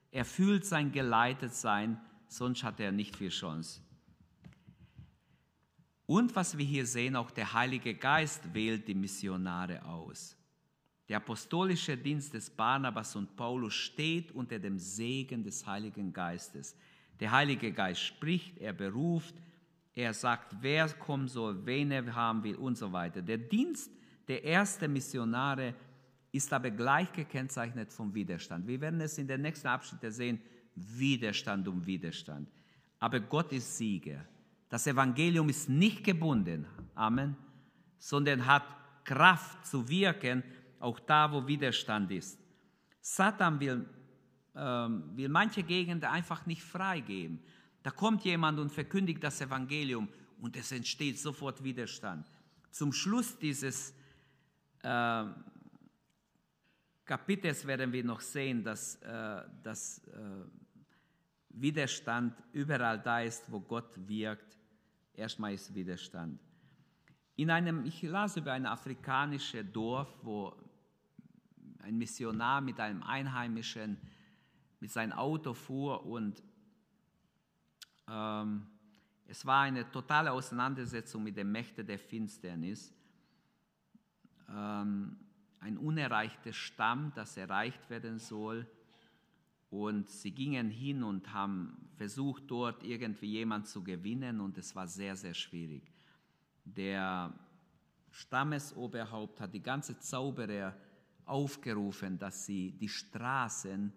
Er 0.10 0.26
fühlt 0.26 0.66
sein 0.66 0.92
Geleitetsein, 0.92 2.02
sonst 2.28 2.64
hat 2.64 2.80
er 2.80 2.92
nicht 2.92 3.16
viel 3.18 3.30
Chance. 3.30 3.82
Und 6.08 6.36
was 6.36 6.58
wir 6.58 6.66
hier 6.66 6.86
sehen, 6.86 7.16
auch 7.16 7.30
der 7.30 7.54
Heilige 7.54 7.94
Geist 7.94 8.54
wählt 8.54 8.88
die 8.88 8.96
Missionare 8.96 9.84
aus. 9.86 10.36
Der 11.10 11.18
apostolische 11.18 11.98
Dienst 11.98 12.34
des 12.34 12.50
Barnabas 12.50 13.16
und 13.16 13.36
Paulus 13.36 13.74
steht 13.74 14.32
unter 14.32 14.58
dem 14.58 14.80
Segen 14.80 15.44
des 15.44 15.66
Heiligen 15.66 16.12
Geistes. 16.12 16.76
Der 17.20 17.32
Heilige 17.32 17.72
Geist 17.72 18.02
spricht, 18.02 18.58
er 18.58 18.74
beruft, 18.74 19.36
er 19.96 20.14
sagt, 20.14 20.56
wer 20.62 20.88
kommen 20.90 21.28
soll, 21.28 21.66
wen 21.66 21.92
er 21.92 22.16
haben 22.16 22.44
will 22.44 22.56
und 22.56 22.78
so 22.78 22.92
weiter. 22.92 23.22
Der 23.22 23.38
Dienst 23.38 23.92
der 24.28 24.46
ersten 24.46 24.92
Missionare 24.94 25.74
ist 26.32 26.52
aber 26.54 26.72
gleich 26.72 27.12
gekennzeichnet 27.12 27.92
vom 27.92 28.14
Widerstand. 28.14 28.68
Wir 28.68 28.80
werden 28.80 29.02
es 29.02 29.18
in 29.18 29.28
den 29.28 29.42
nächsten 29.42 29.68
Abschnitten 29.68 30.12
sehen, 30.12 30.42
Widerstand 30.76 31.68
um 31.68 31.86
Widerstand. 31.86 32.50
Aber 33.00 33.20
Gott 33.20 33.52
ist 33.52 33.78
Sieger. 33.78 34.26
Das 34.70 34.86
Evangelium 34.88 35.50
ist 35.50 35.70
nicht 35.70 36.04
gebunden, 36.04 36.68
Amen, 36.96 37.36
sondern 38.00 38.46
hat 38.46 38.66
Kraft 39.04 39.66
zu 39.66 39.88
wirken, 39.88 40.44
auch 40.80 41.00
da, 41.00 41.32
wo 41.32 41.48
Widerstand 41.48 42.12
ist. 42.12 42.40
Satan 43.00 43.60
will, 43.60 43.86
ähm, 44.56 45.04
will 45.16 45.30
manche 45.30 45.64
Gegenden 45.64 46.10
einfach 46.10 46.46
nicht 46.46 46.62
freigeben. 46.62 47.40
Da 47.82 47.92
kommt 47.92 48.26
jemand 48.26 48.60
und 48.60 48.72
verkündigt 48.72 49.24
das 49.24 49.40
Evangelium 49.40 50.10
und 50.42 50.56
es 50.58 50.72
entsteht 50.72 51.18
sofort 51.18 51.64
Widerstand. 51.64 52.30
Zum 52.70 52.92
Schluss 52.92 53.38
dieses 53.40 53.94
äh, 54.84 55.24
Kapitels 57.06 57.66
werden 57.66 57.92
wir 57.94 58.04
noch 58.04 58.20
sehen, 58.20 58.64
dass, 58.64 58.96
äh, 58.98 59.42
dass 59.64 60.00
äh, 60.00 60.12
Widerstand 61.50 62.36
überall 62.52 63.00
da 63.00 63.22
ist, 63.22 63.50
wo 63.50 63.62
Gott 63.62 63.92
wirkt. 64.08 64.57
Erstmal 65.18 65.56
ist 65.56 65.74
Widerstand. 65.74 66.40
In 67.36 67.50
einem, 67.50 67.86
ich 67.86 68.04
las 68.04 68.38
über 68.38 68.54
ein 68.54 68.68
afrikanisches 68.68 69.66
Dorf, 69.74 70.08
wo 70.22 70.56
ein 71.80 71.98
Missionar 71.98 72.62
mit 72.62 72.80
einem 72.80 73.02
Einheimischen 73.02 73.98
mit 74.80 74.92
seinem 74.92 75.14
Auto 75.14 75.56
fuhr 75.56 76.06
und 76.06 76.44
ähm, 78.08 78.68
es 79.26 79.44
war 79.44 79.64
eine 79.64 79.90
totale 79.92 80.32
Auseinandersetzung 80.32 81.24
mit 81.24 81.36
den 81.36 81.52
Mächten 81.52 81.86
der 81.86 81.98
Finsternis. 81.98 82.94
Ähm, 84.50 85.18
ein 85.60 85.78
unerreichter 85.80 86.54
Stamm, 86.54 87.12
das 87.16 87.36
erreicht 87.38 87.90
werden 87.90 88.20
soll. 88.20 88.68
Und 89.70 90.10
sie 90.10 90.32
gingen 90.32 90.70
hin 90.70 91.04
und 91.04 91.34
haben 91.34 91.90
versucht, 91.96 92.44
dort 92.48 92.84
irgendwie 92.84 93.32
jemand 93.32 93.68
zu 93.68 93.84
gewinnen 93.84 94.40
und 94.40 94.58
es 94.58 94.76
war 94.76 94.88
sehr, 94.88 95.16
sehr 95.16 95.34
schwierig. 95.34 95.92
Der 96.64 97.34
Stammesoberhaupt 98.12 99.42
hat 99.42 99.54
die 99.54 99.62
ganze 99.62 100.00
Zauberer 100.00 100.76
aufgerufen, 101.26 102.18
dass 102.18 102.46
sie 102.46 102.72
die 102.72 102.88
Straßen 102.88 103.92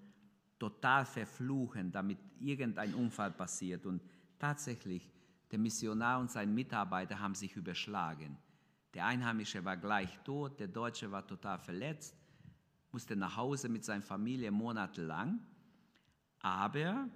total 0.59 1.07
verfluchen, 1.07 1.91
damit 1.91 2.19
irgendein 2.39 2.95
Unfall 2.95 3.31
passiert. 3.31 3.87
Und 3.87 4.03
tatsächlich, 4.39 5.09
der 5.51 5.59
Missionar 5.59 6.21
und 6.21 6.31
sein 6.31 6.55
Mitarbeiter 6.55 7.19
haben 7.19 7.35
sich 7.35 7.57
überschlagen. 7.57 8.37
Der 8.95 9.07
Einheimische 9.07 9.65
war 9.65 9.77
gleich 9.77 10.19
tot, 10.25 10.59
der 10.59 10.69
Deutsche 10.69 11.11
war 11.11 11.27
total 11.27 11.59
verletzt, 11.59 12.17
musste 12.93 13.15
nach 13.17 13.37
Hause 13.37 13.69
mit 13.69 13.85
seiner 13.85 14.03
Familie 14.03 14.51
monatelang. 14.51 15.41
Aber 16.41 17.09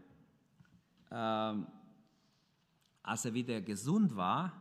ähm, 1.10 1.66
als 3.02 3.24
er 3.24 3.34
wieder 3.34 3.60
gesund 3.60 4.16
war, 4.16 4.60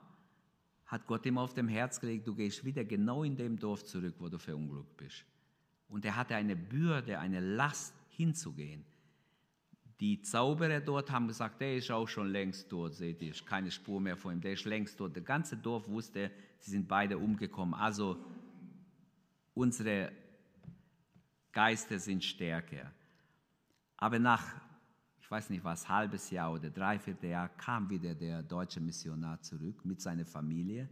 hat 0.86 1.08
Gott 1.08 1.26
ihm 1.26 1.38
auf 1.38 1.54
dem 1.54 1.68
Herz 1.68 2.00
gelegt, 2.00 2.28
du 2.28 2.36
gehst 2.36 2.64
wieder 2.64 2.84
genau 2.84 3.24
in 3.24 3.36
dem 3.36 3.58
Dorf 3.58 3.84
zurück, 3.84 4.16
wo 4.20 4.30
du 4.30 4.38
verunglückt 4.38 4.98
bist. 4.98 5.26
Und 5.90 6.06
er 6.06 6.16
hatte 6.16 6.36
eine 6.36 6.56
Bürde, 6.56 7.20
eine 7.20 7.40
Last 7.40 7.96
hinzugehen. 8.10 8.86
Die 10.00 10.22
Zauberer 10.22 10.82
dort 10.82 11.12
haben 11.12 11.28
gesagt, 11.28 11.62
der 11.62 11.78
ist 11.78 11.90
auch 11.90 12.08
schon 12.08 12.30
längst 12.30 12.70
tot, 12.70 12.94
seht 12.94 13.22
ihr, 13.22 13.34
keine 13.46 13.72
Spur 13.72 14.02
mehr 14.02 14.18
von 14.18 14.34
ihm, 14.34 14.42
der 14.42 14.54
ist 14.54 14.66
längst 14.66 14.98
tot. 14.98 15.16
Das 15.16 15.24
ganze 15.24 15.56
Dorf 15.58 15.88
wusste, 15.88 16.32
sie 16.60 16.72
sind 16.72 16.88
beide 16.88 17.18
umgekommen. 17.18 17.74
Also 17.74 18.18
unsere 19.54 20.12
Geister 21.52 22.00
sind 22.00 22.24
stärker. 22.24 22.92
Aber 24.04 24.20
nach, 24.20 24.44
ich 25.22 25.32
weiß 25.32 25.50
nicht 25.50 25.64
was, 25.64 25.88
halbes 25.88 26.30
Jahr 26.30 26.52
oder 26.52 26.70
dreiviertel 26.70 27.30
Jahr 27.30 27.48
kam 27.48 27.90
wieder 27.90 28.14
der 28.14 28.44
deutsche 28.44 28.82
Missionar 28.82 29.42
zurück 29.42 29.86
mit 29.86 30.02
seiner 30.02 30.26
Familie. 30.26 30.90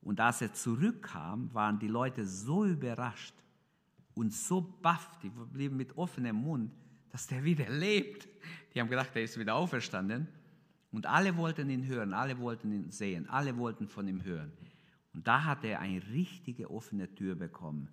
Und 0.00 0.18
als 0.18 0.40
er 0.40 0.54
zurückkam, 0.54 1.52
waren 1.52 1.78
die 1.78 1.86
Leute 1.86 2.26
so 2.26 2.64
überrascht 2.64 3.34
und 4.14 4.32
so 4.32 4.62
baff, 4.62 5.18
die 5.22 5.28
blieben 5.28 5.76
mit 5.76 5.98
offenem 5.98 6.36
Mund, 6.36 6.72
dass 7.10 7.26
der 7.26 7.44
wieder 7.44 7.68
lebt. 7.68 8.26
Die 8.72 8.80
haben 8.80 8.88
gedacht, 8.88 9.10
er 9.12 9.24
ist 9.24 9.38
wieder 9.38 9.54
auferstanden. 9.54 10.28
Und 10.90 11.04
alle 11.04 11.36
wollten 11.36 11.68
ihn 11.68 11.84
hören, 11.84 12.14
alle 12.14 12.38
wollten 12.38 12.72
ihn 12.72 12.90
sehen, 12.90 13.28
alle 13.28 13.54
wollten 13.58 13.86
von 13.86 14.08
ihm 14.08 14.24
hören. 14.24 14.50
Und 15.12 15.26
da 15.26 15.44
hat 15.44 15.62
er 15.62 15.80
eine 15.80 16.02
richtige 16.08 16.70
offene 16.70 17.14
Tür 17.14 17.34
bekommen 17.34 17.90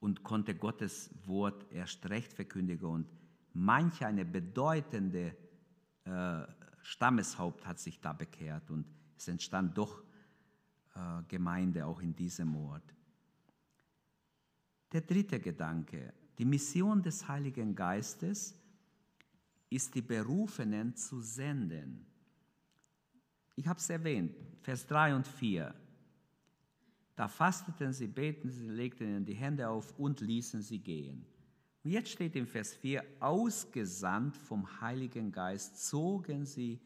und 0.00 0.24
konnte 0.24 0.56
Gottes 0.56 1.14
Wort 1.26 1.64
erst 1.70 2.10
recht 2.10 2.32
verkündigen. 2.32 2.88
Und 2.88 3.06
manch 3.56 4.04
eine 4.04 4.24
bedeutende 4.24 5.34
äh, 6.04 6.46
Stammeshaupt 6.82 7.66
hat 7.66 7.78
sich 7.78 8.00
da 8.00 8.12
bekehrt 8.12 8.70
und 8.70 8.86
es 9.16 9.28
entstand 9.28 9.76
doch 9.76 10.02
äh, 10.94 11.22
Gemeinde 11.28 11.86
auch 11.86 12.00
in 12.00 12.14
diesem 12.14 12.54
Ort. 12.56 12.94
Der 14.92 15.00
dritte 15.00 15.40
Gedanke, 15.40 16.12
die 16.38 16.44
Mission 16.44 17.02
des 17.02 17.26
Heiligen 17.26 17.74
Geistes 17.74 18.54
ist 19.70 19.94
die 19.94 20.02
Berufenen 20.02 20.94
zu 20.94 21.20
senden. 21.20 22.06
Ich 23.56 23.66
habe 23.66 23.80
es 23.80 23.90
erwähnt, 23.90 24.36
Vers 24.62 24.86
3 24.86 25.16
und 25.16 25.26
4. 25.26 25.74
Da 27.16 27.26
fasteten 27.26 27.92
sie, 27.94 28.06
beten 28.06 28.50
sie, 28.50 28.68
legten 28.68 29.08
ihnen 29.08 29.24
die 29.24 29.34
Hände 29.34 29.68
auf 29.68 29.98
und 29.98 30.20
ließen 30.20 30.60
sie 30.60 30.78
gehen. 30.78 31.24
Und 31.86 31.92
jetzt 31.92 32.10
steht 32.10 32.34
im 32.34 32.48
Vers 32.48 32.74
4, 32.74 33.04
ausgesandt 33.20 34.36
vom 34.36 34.80
Heiligen 34.80 35.30
Geist 35.30 35.86
zogen 35.86 36.44
sie 36.44 36.80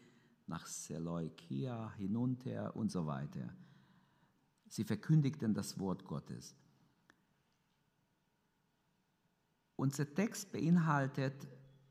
nach 0.46 0.66
Seleukia 0.66 1.94
hinunter 1.96 2.76
und 2.76 2.92
so 2.92 3.06
weiter. 3.06 3.48
Sie 4.68 4.84
verkündigten 4.84 5.54
das 5.54 5.78
Wort 5.78 6.04
Gottes. 6.04 6.54
Unser 9.76 10.12
Text 10.14 10.52
beinhaltet 10.52 11.48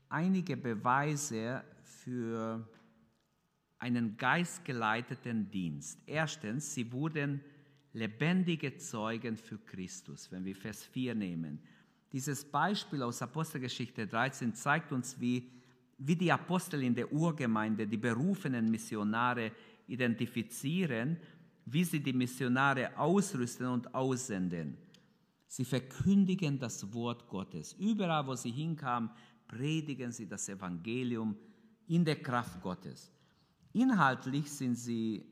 einige 0.08 0.56
Beweise 0.56 1.64
für 1.82 2.64
einen 3.80 4.16
geistgeleiteten 4.18 5.50
Dienst. 5.50 5.98
Erstens, 6.06 6.74
sie 6.74 6.92
wurden 6.92 7.40
lebendige 7.92 8.76
Zeugen 8.76 9.36
für 9.36 9.58
Christus, 9.58 10.30
wenn 10.30 10.44
wir 10.44 10.54
Vers 10.54 10.84
4 10.84 11.16
nehmen. 11.16 11.60
Dieses 12.12 12.44
Beispiel 12.44 13.02
aus 13.02 13.22
Apostelgeschichte 13.22 14.06
13 14.06 14.54
zeigt 14.54 14.92
uns, 14.92 15.20
wie, 15.20 15.48
wie 15.98 16.16
die 16.16 16.32
Apostel 16.32 16.82
in 16.82 16.94
der 16.94 17.12
Urgemeinde 17.12 17.86
die 17.86 17.96
berufenen 17.96 18.70
Missionare 18.70 19.52
identifizieren, 19.86 21.16
wie 21.66 21.84
sie 21.84 22.00
die 22.00 22.12
Missionare 22.12 22.96
ausrüsten 22.98 23.66
und 23.66 23.94
aussenden. 23.94 24.76
Sie 25.46 25.64
verkündigen 25.64 26.58
das 26.58 26.92
Wort 26.92 27.28
Gottes. 27.28 27.74
Überall, 27.74 28.26
wo 28.26 28.34
sie 28.34 28.50
hinkamen, 28.50 29.10
predigen 29.46 30.10
sie 30.10 30.28
das 30.28 30.48
Evangelium 30.48 31.36
in 31.86 32.04
der 32.04 32.16
Kraft 32.22 32.60
Gottes. 32.60 33.12
Inhaltlich 33.72 34.50
sind, 34.50 34.76
sie, 34.76 35.24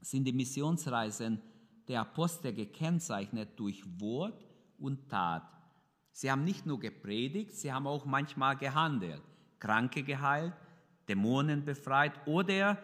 sind 0.00 0.24
die 0.24 0.32
Missionsreisen 0.32 1.40
der 1.86 2.02
Apostel 2.02 2.52
gekennzeichnet 2.52 3.58
durch 3.58 3.82
Wort 4.00 4.47
und 4.78 5.08
Tat. 5.08 5.42
Sie 6.12 6.30
haben 6.30 6.44
nicht 6.44 6.66
nur 6.66 6.80
gepredigt, 6.80 7.54
sie 7.54 7.72
haben 7.72 7.86
auch 7.86 8.04
manchmal 8.04 8.56
gehandelt. 8.56 9.22
Kranke 9.60 10.02
geheilt, 10.02 10.54
Dämonen 11.08 11.64
befreit 11.64 12.12
oder 12.26 12.78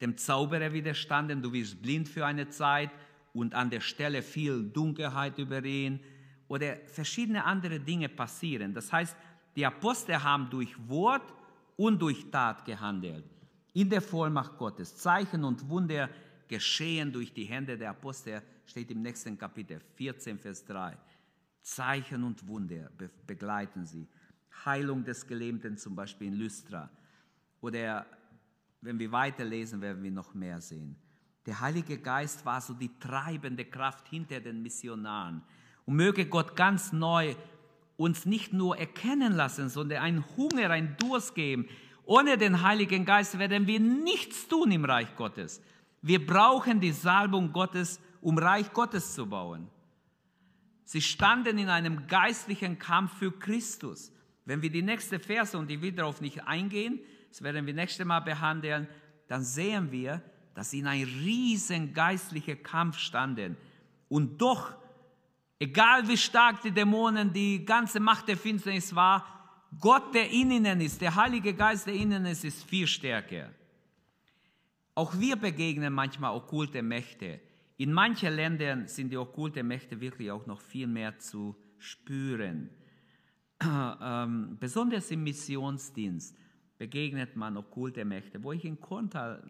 dem 0.00 0.16
Zauberer 0.16 0.72
widerstanden, 0.72 1.42
du 1.42 1.52
wirst 1.52 1.82
blind 1.82 2.08
für 2.08 2.24
eine 2.24 2.48
Zeit 2.48 2.90
und 3.32 3.54
an 3.54 3.70
der 3.70 3.80
Stelle 3.80 4.22
viel 4.22 4.64
Dunkelheit 4.64 5.38
über 5.38 5.64
ihn 5.64 6.00
oder 6.46 6.76
verschiedene 6.86 7.44
andere 7.44 7.80
Dinge 7.80 8.08
passieren. 8.08 8.72
Das 8.74 8.92
heißt, 8.92 9.16
die 9.56 9.66
Apostel 9.66 10.22
haben 10.22 10.48
durch 10.50 10.74
Wort 10.88 11.34
und 11.76 12.00
durch 12.00 12.30
Tat 12.30 12.64
gehandelt. 12.64 13.24
In 13.74 13.90
der 13.90 14.00
Vollmacht 14.00 14.56
Gottes. 14.56 14.96
Zeichen 14.96 15.44
und 15.44 15.68
Wunder 15.68 16.08
geschehen 16.48 17.12
durch 17.12 17.32
die 17.32 17.44
Hände 17.44 17.76
der 17.76 17.90
Apostel, 17.90 18.42
steht 18.66 18.90
im 18.90 19.02
nächsten 19.02 19.36
Kapitel 19.38 19.80
14, 19.96 20.38
Vers 20.38 20.64
3. 20.64 20.96
Zeichen 21.68 22.24
und 22.24 22.46
Wunder 22.48 22.90
begleiten 23.26 23.84
sie. 23.84 24.08
Heilung 24.64 25.04
des 25.04 25.26
Gelähmten 25.26 25.76
zum 25.76 25.94
Beispiel 25.94 26.28
in 26.28 26.34
Lystra. 26.34 26.88
Oder 27.60 28.06
wenn 28.80 28.98
wir 28.98 29.12
weiterlesen, 29.12 29.80
werden 29.80 30.02
wir 30.02 30.10
noch 30.10 30.34
mehr 30.34 30.60
sehen. 30.60 30.96
Der 31.44 31.60
Heilige 31.60 31.98
Geist 31.98 32.44
war 32.46 32.60
so 32.60 32.72
die 32.74 32.90
treibende 32.98 33.64
Kraft 33.64 34.08
hinter 34.08 34.40
den 34.40 34.62
Missionaren. 34.62 35.42
Und 35.84 35.96
möge 35.96 36.26
Gott 36.26 36.56
ganz 36.56 36.92
neu 36.92 37.34
uns 37.96 38.24
nicht 38.24 38.52
nur 38.52 38.78
erkennen 38.78 39.34
lassen, 39.34 39.68
sondern 39.68 40.02
einen 40.02 40.24
Hunger, 40.36 40.70
einen 40.70 40.96
Durst 40.96 41.34
geben. 41.34 41.68
Ohne 42.04 42.38
den 42.38 42.62
Heiligen 42.62 43.04
Geist 43.04 43.38
werden 43.38 43.66
wir 43.66 43.80
nichts 43.80 44.48
tun 44.48 44.70
im 44.70 44.84
Reich 44.84 45.14
Gottes. 45.16 45.60
Wir 46.00 46.24
brauchen 46.24 46.80
die 46.80 46.92
Salbung 46.92 47.52
Gottes, 47.52 48.00
um 48.22 48.38
Reich 48.38 48.72
Gottes 48.72 49.14
zu 49.14 49.26
bauen. 49.26 49.68
Sie 50.88 51.02
standen 51.02 51.58
in 51.58 51.68
einem 51.68 52.06
geistlichen 52.06 52.78
Kampf 52.78 53.18
für 53.18 53.30
Christus. 53.30 54.10
Wenn 54.46 54.62
wir 54.62 54.70
die 54.70 54.80
nächste 54.80 55.18
Verse, 55.18 55.58
und 55.58 55.70
ich 55.70 55.82
will 55.82 55.92
darauf 55.92 56.22
nicht 56.22 56.42
eingehen, 56.44 57.00
das 57.28 57.42
werden 57.42 57.66
wir 57.66 57.74
nächstes 57.74 58.06
Mal 58.06 58.20
behandeln, 58.20 58.88
dann 59.26 59.42
sehen 59.42 59.92
wir, 59.92 60.22
dass 60.54 60.70
sie 60.70 60.78
in 60.78 60.86
einem 60.86 61.04
riesen 61.04 61.92
geistlichen 61.92 62.62
Kampf 62.62 62.96
standen. 62.96 63.58
Und 64.08 64.40
doch, 64.40 64.72
egal 65.58 66.08
wie 66.08 66.16
stark 66.16 66.62
die 66.62 66.70
Dämonen, 66.70 67.34
die 67.34 67.66
ganze 67.66 68.00
Macht 68.00 68.26
der 68.26 68.38
Finsternis 68.38 68.94
war, 68.94 69.26
Gott, 69.78 70.14
der 70.14 70.30
in 70.30 70.50
ihnen 70.50 70.80
ist, 70.80 71.02
der 71.02 71.14
Heilige 71.14 71.52
Geist, 71.52 71.86
der 71.86 71.92
in 71.92 72.12
ihnen 72.12 72.24
ist, 72.24 72.46
ist 72.46 72.64
viel 72.64 72.86
stärker. 72.86 73.50
Auch 74.94 75.12
wir 75.18 75.36
begegnen 75.36 75.92
manchmal 75.92 76.34
okkulte 76.34 76.80
Mächte. 76.80 77.40
In 77.78 77.92
manchen 77.92 78.34
Ländern 78.34 78.88
sind 78.88 79.10
die 79.10 79.16
okkulte 79.16 79.62
Mächte 79.62 80.00
wirklich 80.00 80.32
auch 80.32 80.46
noch 80.46 80.60
viel 80.60 80.88
mehr 80.88 81.18
zu 81.18 81.56
spüren. 81.78 82.70
Ähm, 83.60 84.56
besonders 84.60 85.10
im 85.10 85.24
Missionsdienst 85.24 86.36
begegnet 86.78 87.34
man 87.34 87.56
okkulte 87.56 88.04
Mächte. 88.04 88.40
Wo 88.40 88.52
ich 88.52 88.64
in 88.64 88.80
Korntal 88.80 89.42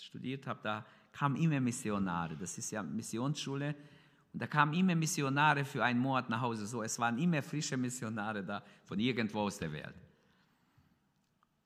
studiert 0.00 0.46
habe, 0.46 0.60
da 0.62 0.86
kamen 1.10 1.34
immer 1.34 1.58
Missionare. 1.58 2.36
Das 2.36 2.56
ist 2.58 2.70
ja 2.70 2.84
Missionsschule. 2.84 3.74
Und 4.32 4.40
da 4.40 4.46
kamen 4.46 4.72
immer 4.72 4.94
Missionare 4.94 5.64
für 5.64 5.82
einen 5.82 5.98
Monat 5.98 6.30
nach 6.30 6.40
Hause. 6.40 6.64
So, 6.66 6.84
es 6.84 6.96
waren 7.00 7.18
immer 7.18 7.42
frische 7.42 7.76
Missionare 7.76 8.44
da 8.44 8.62
von 8.84 9.00
irgendwo 9.00 9.40
aus 9.40 9.58
der 9.58 9.72
Welt. 9.72 9.94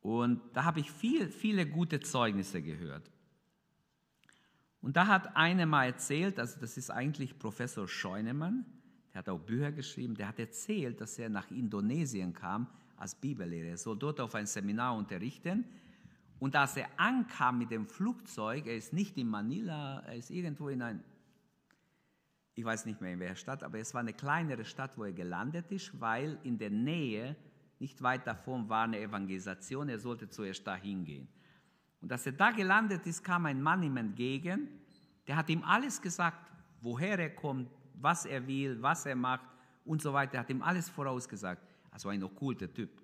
Und 0.00 0.40
da 0.54 0.64
habe 0.64 0.80
ich 0.80 0.90
viel, 0.90 1.28
viele 1.28 1.66
gute 1.66 2.00
Zeugnisse 2.00 2.62
gehört. 2.62 3.10
Und 4.82 4.96
da 4.96 5.06
hat 5.06 5.36
einer 5.36 5.66
mal 5.66 5.86
erzählt, 5.86 6.38
also 6.38 6.58
das 6.60 6.76
ist 6.76 6.90
eigentlich 6.90 7.38
Professor 7.38 7.86
Scheunemann, 7.86 8.64
der 9.12 9.20
hat 9.20 9.28
auch 9.28 9.40
Bücher 9.40 9.72
geschrieben, 9.72 10.14
der 10.14 10.28
hat 10.28 10.38
erzählt, 10.38 11.00
dass 11.00 11.18
er 11.18 11.28
nach 11.28 11.50
Indonesien 11.50 12.32
kam 12.32 12.66
als 12.96 13.14
Bibellehrer. 13.14 13.70
Er 13.70 13.76
soll 13.76 13.98
dort 13.98 14.20
auf 14.20 14.34
ein 14.34 14.46
Seminar 14.46 14.96
unterrichten 14.96 15.64
und 16.40 16.56
als 16.56 16.76
er 16.76 16.88
ankam 16.96 17.58
mit 17.58 17.70
dem 17.70 17.86
Flugzeug, 17.86 18.66
er 18.66 18.76
ist 18.76 18.94
nicht 18.94 19.18
in 19.18 19.28
Manila, 19.28 20.00
er 20.00 20.16
ist 20.16 20.30
irgendwo 20.30 20.70
in 20.70 20.80
ein, 20.80 21.04
ich 22.54 22.64
weiß 22.64 22.86
nicht 22.86 23.02
mehr 23.02 23.12
in 23.12 23.20
welcher 23.20 23.36
Stadt, 23.36 23.62
aber 23.62 23.78
es 23.78 23.92
war 23.92 24.00
eine 24.00 24.14
kleinere 24.14 24.64
Stadt, 24.64 24.96
wo 24.96 25.04
er 25.04 25.12
gelandet 25.12 25.70
ist, 25.70 26.00
weil 26.00 26.38
in 26.42 26.56
der 26.56 26.70
Nähe, 26.70 27.36
nicht 27.78 28.00
weit 28.02 28.26
davon, 28.26 28.70
war 28.70 28.84
eine 28.84 29.00
Evangelisation. 29.00 29.90
Er 29.90 29.98
sollte 29.98 30.28
zuerst 30.30 30.66
da 30.66 30.76
hingehen. 30.76 31.28
Und 32.00 32.10
als 32.12 32.26
er 32.26 32.32
da 32.32 32.50
gelandet 32.50 33.06
ist, 33.06 33.22
kam 33.22 33.46
ein 33.46 33.60
Mann 33.60 33.82
ihm 33.82 33.96
entgegen, 33.96 34.68
der 35.26 35.36
hat 35.36 35.48
ihm 35.50 35.62
alles 35.62 36.00
gesagt, 36.00 36.50
woher 36.80 37.18
er 37.18 37.34
kommt, 37.34 37.70
was 37.94 38.24
er 38.24 38.46
will, 38.46 38.80
was 38.80 39.06
er 39.06 39.16
macht 39.16 39.46
und 39.84 40.00
so 40.00 40.12
weiter. 40.12 40.34
Er 40.34 40.40
hat 40.40 40.50
ihm 40.50 40.62
alles 40.62 40.88
vorausgesagt. 40.88 41.62
Also 41.90 42.08
ein 42.08 42.22
okkulter 42.22 42.72
Typ. 42.72 43.02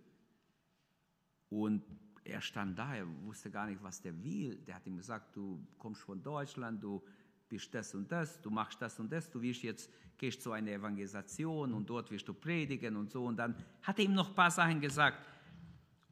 Und 1.48 1.82
er 2.24 2.40
stand 2.40 2.78
da, 2.78 2.94
er 2.94 3.06
wusste 3.24 3.50
gar 3.50 3.66
nicht, 3.66 3.82
was 3.82 4.00
der 4.00 4.22
will. 4.22 4.56
Der 4.66 4.76
hat 4.76 4.86
ihm 4.86 4.96
gesagt, 4.96 5.36
du 5.36 5.64
kommst 5.78 6.02
von 6.02 6.22
Deutschland, 6.22 6.82
du 6.82 7.02
bist 7.48 7.72
das 7.74 7.94
und 7.94 8.10
das, 8.10 8.40
du 8.40 8.50
machst 8.50 8.80
das 8.82 8.98
und 8.98 9.10
das, 9.12 9.30
du 9.30 9.40
wirst 9.40 9.62
jetzt, 9.62 9.90
gehst 10.18 10.42
zu 10.42 10.52
einer 10.52 10.72
Evangelisation 10.72 11.72
und 11.72 11.88
dort 11.88 12.10
wirst 12.10 12.26
du 12.26 12.34
predigen 12.34 12.96
und 12.96 13.10
so. 13.10 13.24
Und 13.24 13.36
dann 13.36 13.54
hat 13.82 13.98
er 13.98 14.06
ihm 14.06 14.14
noch 14.14 14.30
ein 14.30 14.34
paar 14.34 14.50
Sachen 14.50 14.80
gesagt. 14.80 15.24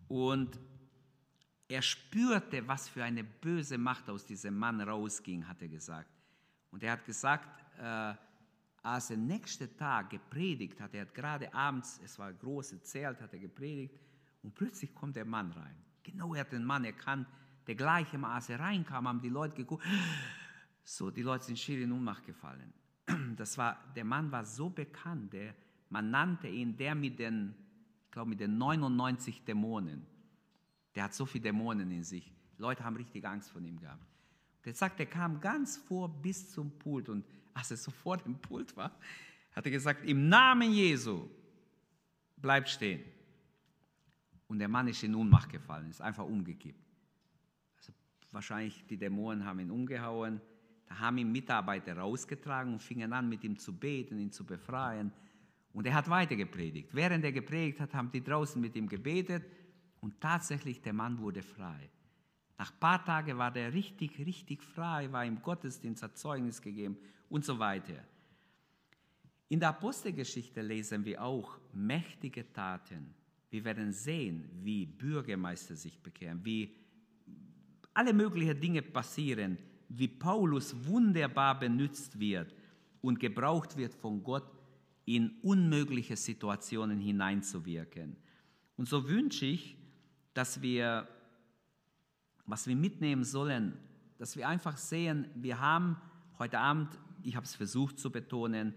Und 0.07 0.59
er 1.74 1.82
spürte, 1.82 2.66
was 2.68 2.88
für 2.88 3.02
eine 3.02 3.24
böse 3.24 3.76
Macht 3.76 4.08
aus 4.08 4.24
diesem 4.24 4.56
Mann 4.56 4.80
rausging, 4.80 5.46
hat 5.46 5.60
er 5.60 5.68
gesagt. 5.68 6.08
Und 6.70 6.84
er 6.84 6.92
hat 6.92 7.04
gesagt, 7.04 7.48
äh, 7.78 8.14
als 8.82 9.10
er 9.10 9.16
nächsten 9.16 9.76
Tag 9.76 10.10
gepredigt 10.10 10.80
hat, 10.80 10.94
er 10.94 11.02
hat 11.02 11.14
gerade 11.14 11.52
abends, 11.52 12.00
es 12.04 12.16
war 12.16 12.28
ein 12.28 12.38
großes 12.38 12.84
Zelt, 12.84 13.20
hat 13.20 13.32
er 13.32 13.40
gepredigt, 13.40 13.94
und 14.44 14.54
plötzlich 14.54 14.94
kommt 14.94 15.16
der 15.16 15.24
Mann 15.24 15.50
rein. 15.50 15.74
Genau, 16.04 16.34
er 16.34 16.42
hat 16.42 16.52
den 16.52 16.64
Mann 16.64 16.84
erkannt. 16.84 17.26
Der 17.66 17.74
gleiche 17.74 18.18
Mal, 18.18 18.34
als 18.34 18.50
er 18.50 18.60
reinkam, 18.60 19.08
haben 19.08 19.20
die 19.20 19.30
Leute 19.30 19.56
geguckt. 19.56 19.84
So, 20.84 21.10
die 21.10 21.22
Leute 21.22 21.44
sind 21.46 21.58
schier 21.58 21.82
in 21.82 21.90
Ohnmacht 21.90 22.24
gefallen. 22.24 22.72
Das 23.36 23.58
war, 23.58 23.78
der 23.96 24.04
Mann 24.04 24.30
war 24.30 24.44
so 24.44 24.70
bekannt, 24.70 25.32
der, 25.32 25.54
man 25.88 26.10
nannte 26.10 26.46
ihn 26.46 26.76
der 26.76 26.94
mit 26.94 27.18
den, 27.18 27.54
ich 28.04 28.12
glaube, 28.12 28.30
mit 28.30 28.38
den 28.38 28.58
99 28.58 29.44
Dämonen. 29.44 30.13
Der 30.95 31.05
hat 31.05 31.14
so 31.14 31.26
viele 31.26 31.45
Dämonen 31.45 31.90
in 31.90 32.05
sich. 32.05 32.32
Leute 32.59 32.84
haben 32.84 32.97
richtig 32.97 33.26
Angst 33.26 33.51
vor 33.51 33.61
ihm 33.61 33.78
gehabt. 33.78 34.07
Der 34.64 34.74
sagt, 34.74 34.99
er 35.01 35.07
kam 35.07 35.40
ganz 35.40 35.76
vor 35.76 36.09
bis 36.09 36.51
zum 36.51 36.70
Pult 36.78 37.09
und 37.09 37.24
als 37.53 37.70
er 37.70 37.76
so 37.76 37.90
vor 37.90 38.16
dem 38.16 38.36
Pult 38.38 38.76
war, 38.76 38.97
hat 39.55 39.64
er 39.64 39.70
gesagt, 39.70 40.05
im 40.09 40.28
Namen 40.28 40.72
Jesu, 40.72 41.28
bleib 42.36 42.68
stehen. 42.68 43.03
Und 44.47 44.59
der 44.59 44.68
Mann 44.68 44.88
ist 44.88 45.03
in 45.03 45.14
Ohnmacht 45.14 45.51
gefallen, 45.51 45.90
ist 45.90 46.01
einfach 46.01 46.24
umgekippt. 46.24 46.82
Also 47.76 47.92
wahrscheinlich 48.32 48.84
die 48.86 48.97
Dämonen 48.97 49.45
haben 49.45 49.61
ihn 49.61 49.70
umgehauen. 49.70 50.40
Da 50.86 50.99
haben 50.99 51.18
ihn 51.18 51.32
Mitarbeiter 51.32 51.97
rausgetragen 51.97 52.72
und 52.72 52.82
fingen 52.82 53.12
an, 53.12 53.28
mit 53.28 53.42
ihm 53.45 53.59
zu 53.59 53.72
beten, 53.72 54.18
ihn 54.18 54.32
zu 54.32 54.45
befreien. 54.45 55.12
Und 55.72 55.86
er 55.86 55.95
hat 55.95 56.09
weiter 56.09 56.36
gepredigt. 56.36 56.90
Während 56.92 57.24
er 57.24 57.32
gepredigt 57.32 57.80
hat, 57.80 57.95
haben 57.95 58.11
die 58.12 58.22
draußen 58.22 58.61
mit 58.61 58.76
ihm 58.76 58.88
gebetet 58.88 59.45
und 60.05 60.20
tatsächlich 60.20 60.80
der 60.80 60.92
Mann 60.92 61.18
wurde 61.18 61.42
frei. 61.42 61.90
Nach 62.59 62.70
ein 62.70 62.78
paar 62.78 63.05
Tagen 63.05 63.36
war 63.36 63.50
der 63.50 63.72
richtig, 63.72 64.18
richtig 64.18 64.62
frei, 64.62 65.11
war 65.11 65.24
im 65.24 65.42
Gottesdienst, 65.42 66.02
hat 66.02 66.16
Zeugnis 66.16 66.62
gegeben 66.62 66.96
und 67.28 67.44
so 67.44 67.59
weiter. 67.59 68.05
In 69.48 69.59
der 69.59 69.70
Apostelgeschichte 69.70 70.62
lesen 70.62 71.05
wir 71.05 71.22
auch 71.22 71.59
mächtige 71.72 72.52
Taten 72.52 73.14
wir 73.55 73.64
werden 73.64 73.92
sehen, 73.92 74.48
wie 74.64 74.84
Bürgermeister 74.84 75.76
sich 75.76 76.02
bekehren, 76.02 76.44
wie 76.44 76.74
alle 77.94 78.12
möglichen 78.12 78.61
Dinge 78.61 78.82
passieren, 78.82 79.57
wie 79.88 80.09
Paulus 80.09 80.74
wunderbar 80.84 81.61
benutzt 81.61 82.18
wird 82.18 82.52
und 83.00 83.20
gebraucht 83.20 83.76
wird 83.76 83.94
von 83.94 84.24
Gott, 84.24 84.50
in 85.05 85.38
unmögliche 85.42 86.16
Situationen 86.16 86.98
hineinzuwirken. 86.98 88.16
Und 88.76 88.88
so 88.88 89.09
wünsche 89.09 89.46
ich, 89.46 89.76
dass 90.35 90.61
wir, 90.61 91.09
was 92.47 92.66
wir 92.66 92.76
mitnehmen 92.76 93.24
sollen, 93.24 93.78
dass 94.18 94.37
wir 94.37 94.49
einfach 94.49 94.76
sehen, 94.76 95.28
wir 95.35 95.61
haben 95.61 95.97
heute 96.39 96.59
Abend, 96.59 96.89
ich 97.22 97.37
habe 97.37 97.47
es 97.47 97.55
versucht 97.55 97.99
zu 97.99 98.11
betonen, 98.11 98.74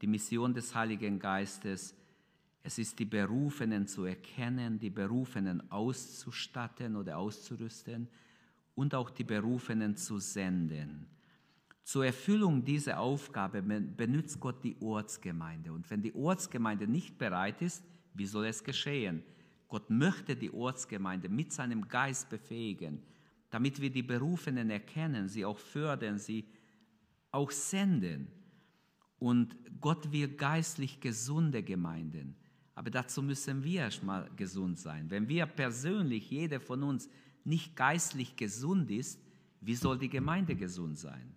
die 0.00 0.06
Mission 0.06 0.54
des 0.54 0.74
Heiligen 0.74 1.18
Geistes, 1.18 1.94
es 2.62 2.78
ist 2.78 2.98
die 2.98 3.04
Berufenen 3.04 3.86
zu 3.86 4.04
erkennen, 4.04 4.78
die 4.78 4.90
Berufenen 4.90 5.70
auszustatten 5.70 6.96
oder 6.96 7.18
auszurüsten 7.18 8.08
und 8.74 8.94
auch 8.94 9.10
die 9.10 9.24
Berufenen 9.24 9.96
zu 9.96 10.18
senden. 10.18 11.06
Zur 11.82 12.06
Erfüllung 12.06 12.64
dieser 12.64 13.00
Aufgabe 13.00 13.62
benutzt 13.62 14.38
Gott 14.38 14.62
die 14.62 14.76
Ortsgemeinde. 14.80 15.72
Und 15.72 15.90
wenn 15.90 16.02
die 16.02 16.14
Ortsgemeinde 16.14 16.86
nicht 16.86 17.18
bereit 17.18 17.62
ist, 17.62 17.82
wie 18.14 18.26
soll 18.26 18.46
es 18.46 18.62
geschehen? 18.62 19.24
Gott 19.70 19.88
möchte 19.88 20.36
die 20.36 20.52
Ortsgemeinde 20.52 21.28
mit 21.28 21.52
seinem 21.52 21.88
Geist 21.88 22.28
befähigen, 22.28 23.02
damit 23.50 23.80
wir 23.80 23.90
die 23.90 24.02
Berufenen 24.02 24.68
erkennen, 24.68 25.28
sie 25.28 25.44
auch 25.44 25.58
fördern, 25.58 26.18
sie 26.18 26.44
auch 27.30 27.50
senden. 27.50 28.26
Und 29.18 29.56
Gott 29.80 30.12
will 30.12 30.28
geistlich 30.28 31.00
gesunde 31.00 31.62
Gemeinden. 31.62 32.34
Aber 32.74 32.90
dazu 32.90 33.22
müssen 33.22 33.62
wir 33.62 33.82
erstmal 33.82 34.28
gesund 34.36 34.78
sein. 34.78 35.08
Wenn 35.08 35.28
wir 35.28 35.46
persönlich, 35.46 36.30
jeder 36.30 36.60
von 36.60 36.82
uns, 36.82 37.08
nicht 37.44 37.76
geistlich 37.76 38.36
gesund 38.36 38.90
ist, 38.90 39.20
wie 39.60 39.74
soll 39.74 39.98
die 39.98 40.08
Gemeinde 40.08 40.56
gesund 40.56 40.98
sein? 40.98 41.34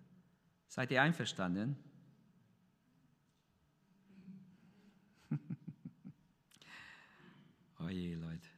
Seid 0.66 0.90
ihr 0.90 1.02
einverstanden? 1.02 1.76
Oh 7.84 7.88
je, 7.88 8.14
Leute. 8.14 8.48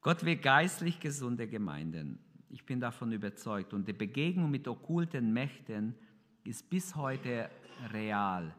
Gott 0.00 0.24
will 0.24 0.36
geistlich 0.36 0.98
gesunde 1.00 1.46
Gemeinden. 1.46 2.18
Ich 2.48 2.64
bin 2.64 2.80
davon 2.80 3.12
überzeugt. 3.12 3.72
Und 3.72 3.86
die 3.86 3.92
Begegnung 3.92 4.50
mit 4.50 4.66
okkulten 4.66 5.32
Mächten 5.32 5.94
ist 6.44 6.68
bis 6.68 6.96
heute 6.96 7.50
real. 7.92 8.54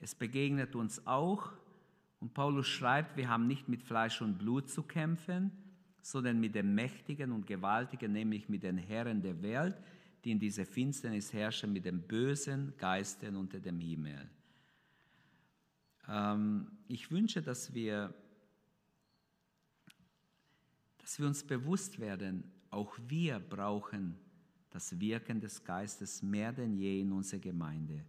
Es 0.00 0.14
begegnet 0.14 0.74
uns 0.74 1.06
auch 1.06 1.52
Und 2.22 2.34
Paulus 2.34 2.68
schreibt, 2.68 3.16
wir 3.16 3.28
haben 3.28 3.48
nicht 3.48 3.68
mit 3.68 3.82
Fleisch 3.82 4.22
und 4.22 4.38
Blut 4.38 4.70
zu 4.70 4.84
kämpfen, 4.84 5.50
sondern 6.02 6.38
mit 6.38 6.54
den 6.54 6.72
Mächtigen 6.72 7.32
und 7.32 7.48
Gewaltigen, 7.48 8.12
nämlich 8.12 8.48
mit 8.48 8.62
den 8.62 8.78
Herren 8.78 9.20
der 9.22 9.42
Welt, 9.42 9.76
die 10.22 10.30
in 10.30 10.38
dieser 10.38 10.64
Finsternis 10.64 11.32
herrschen, 11.32 11.72
mit 11.72 11.84
den 11.84 12.00
bösen 12.02 12.74
Geistern 12.78 13.34
unter 13.34 13.58
dem 13.58 13.80
Himmel. 13.80 14.30
Ähm, 16.08 16.70
ich 16.86 17.10
wünsche, 17.10 17.42
dass 17.42 17.74
wir, 17.74 18.14
dass 21.02 21.18
wir 21.18 21.26
uns 21.26 21.44
bewusst 21.44 21.98
werden, 21.98 22.44
auch 22.70 22.96
wir 23.06 23.38
brauchen 23.38 24.16
das 24.70 24.98
Wirken 24.98 25.40
des 25.40 25.62
Geistes 25.62 26.22
mehr 26.22 26.52
denn 26.52 26.74
je 26.74 27.00
in 27.00 27.12
unserer 27.12 27.40
Gemeinde. 27.40 28.04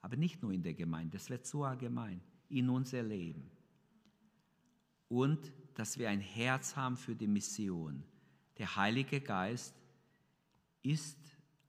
Aber 0.00 0.16
nicht 0.16 0.42
nur 0.42 0.52
in 0.52 0.62
der 0.62 0.74
Gemeinde, 0.74 1.12
das 1.12 1.30
wird 1.30 1.46
so 1.46 1.64
allgemein, 1.64 2.20
in 2.48 2.68
unser 2.68 3.02
Leben 3.02 3.48
und 5.08 5.52
dass 5.74 5.98
wir 5.98 6.10
ein 6.10 6.20
Herz 6.20 6.76
haben 6.76 6.96
für 6.96 7.14
die 7.14 7.26
Mission. 7.26 8.02
Der 8.58 8.76
Heilige 8.76 9.20
Geist 9.20 9.74
ist 10.82 11.18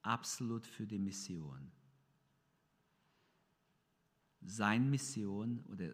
absolut 0.01 0.65
für 0.65 0.86
die 0.86 0.99
Mission. 0.99 1.71
Seine 4.41 4.86
Mission 4.86 5.63
oder 5.69 5.93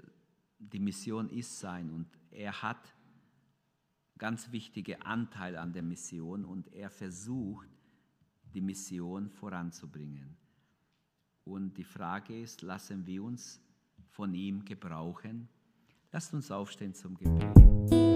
die 0.60 0.80
Mission 0.80 1.30
ist 1.30 1.60
sein 1.60 1.90
und 1.92 2.08
er 2.32 2.62
hat 2.62 2.95
ganz 4.18 4.52
wichtige 4.52 5.06
Anteil 5.06 5.58
an 5.58 5.74
der 5.74 5.84
Mission 5.84 6.46
und 6.46 6.74
er 6.74 6.90
versucht, 6.90 7.68
die 8.54 8.62
Mission 8.62 9.30
voranzubringen. 9.30 10.38
Und 11.44 11.78
die 11.78 11.84
Frage 11.84 12.42
ist, 12.42 12.62
lassen 12.62 13.06
wir 13.06 13.24
uns 13.24 13.62
von 14.10 14.34
ihm 14.34 14.66
gebrauchen? 14.66 15.48
Lasst 16.12 16.34
uns 16.34 16.50
aufstehen 16.50 16.94
zum 16.94 17.18
Gebet. 17.18 18.15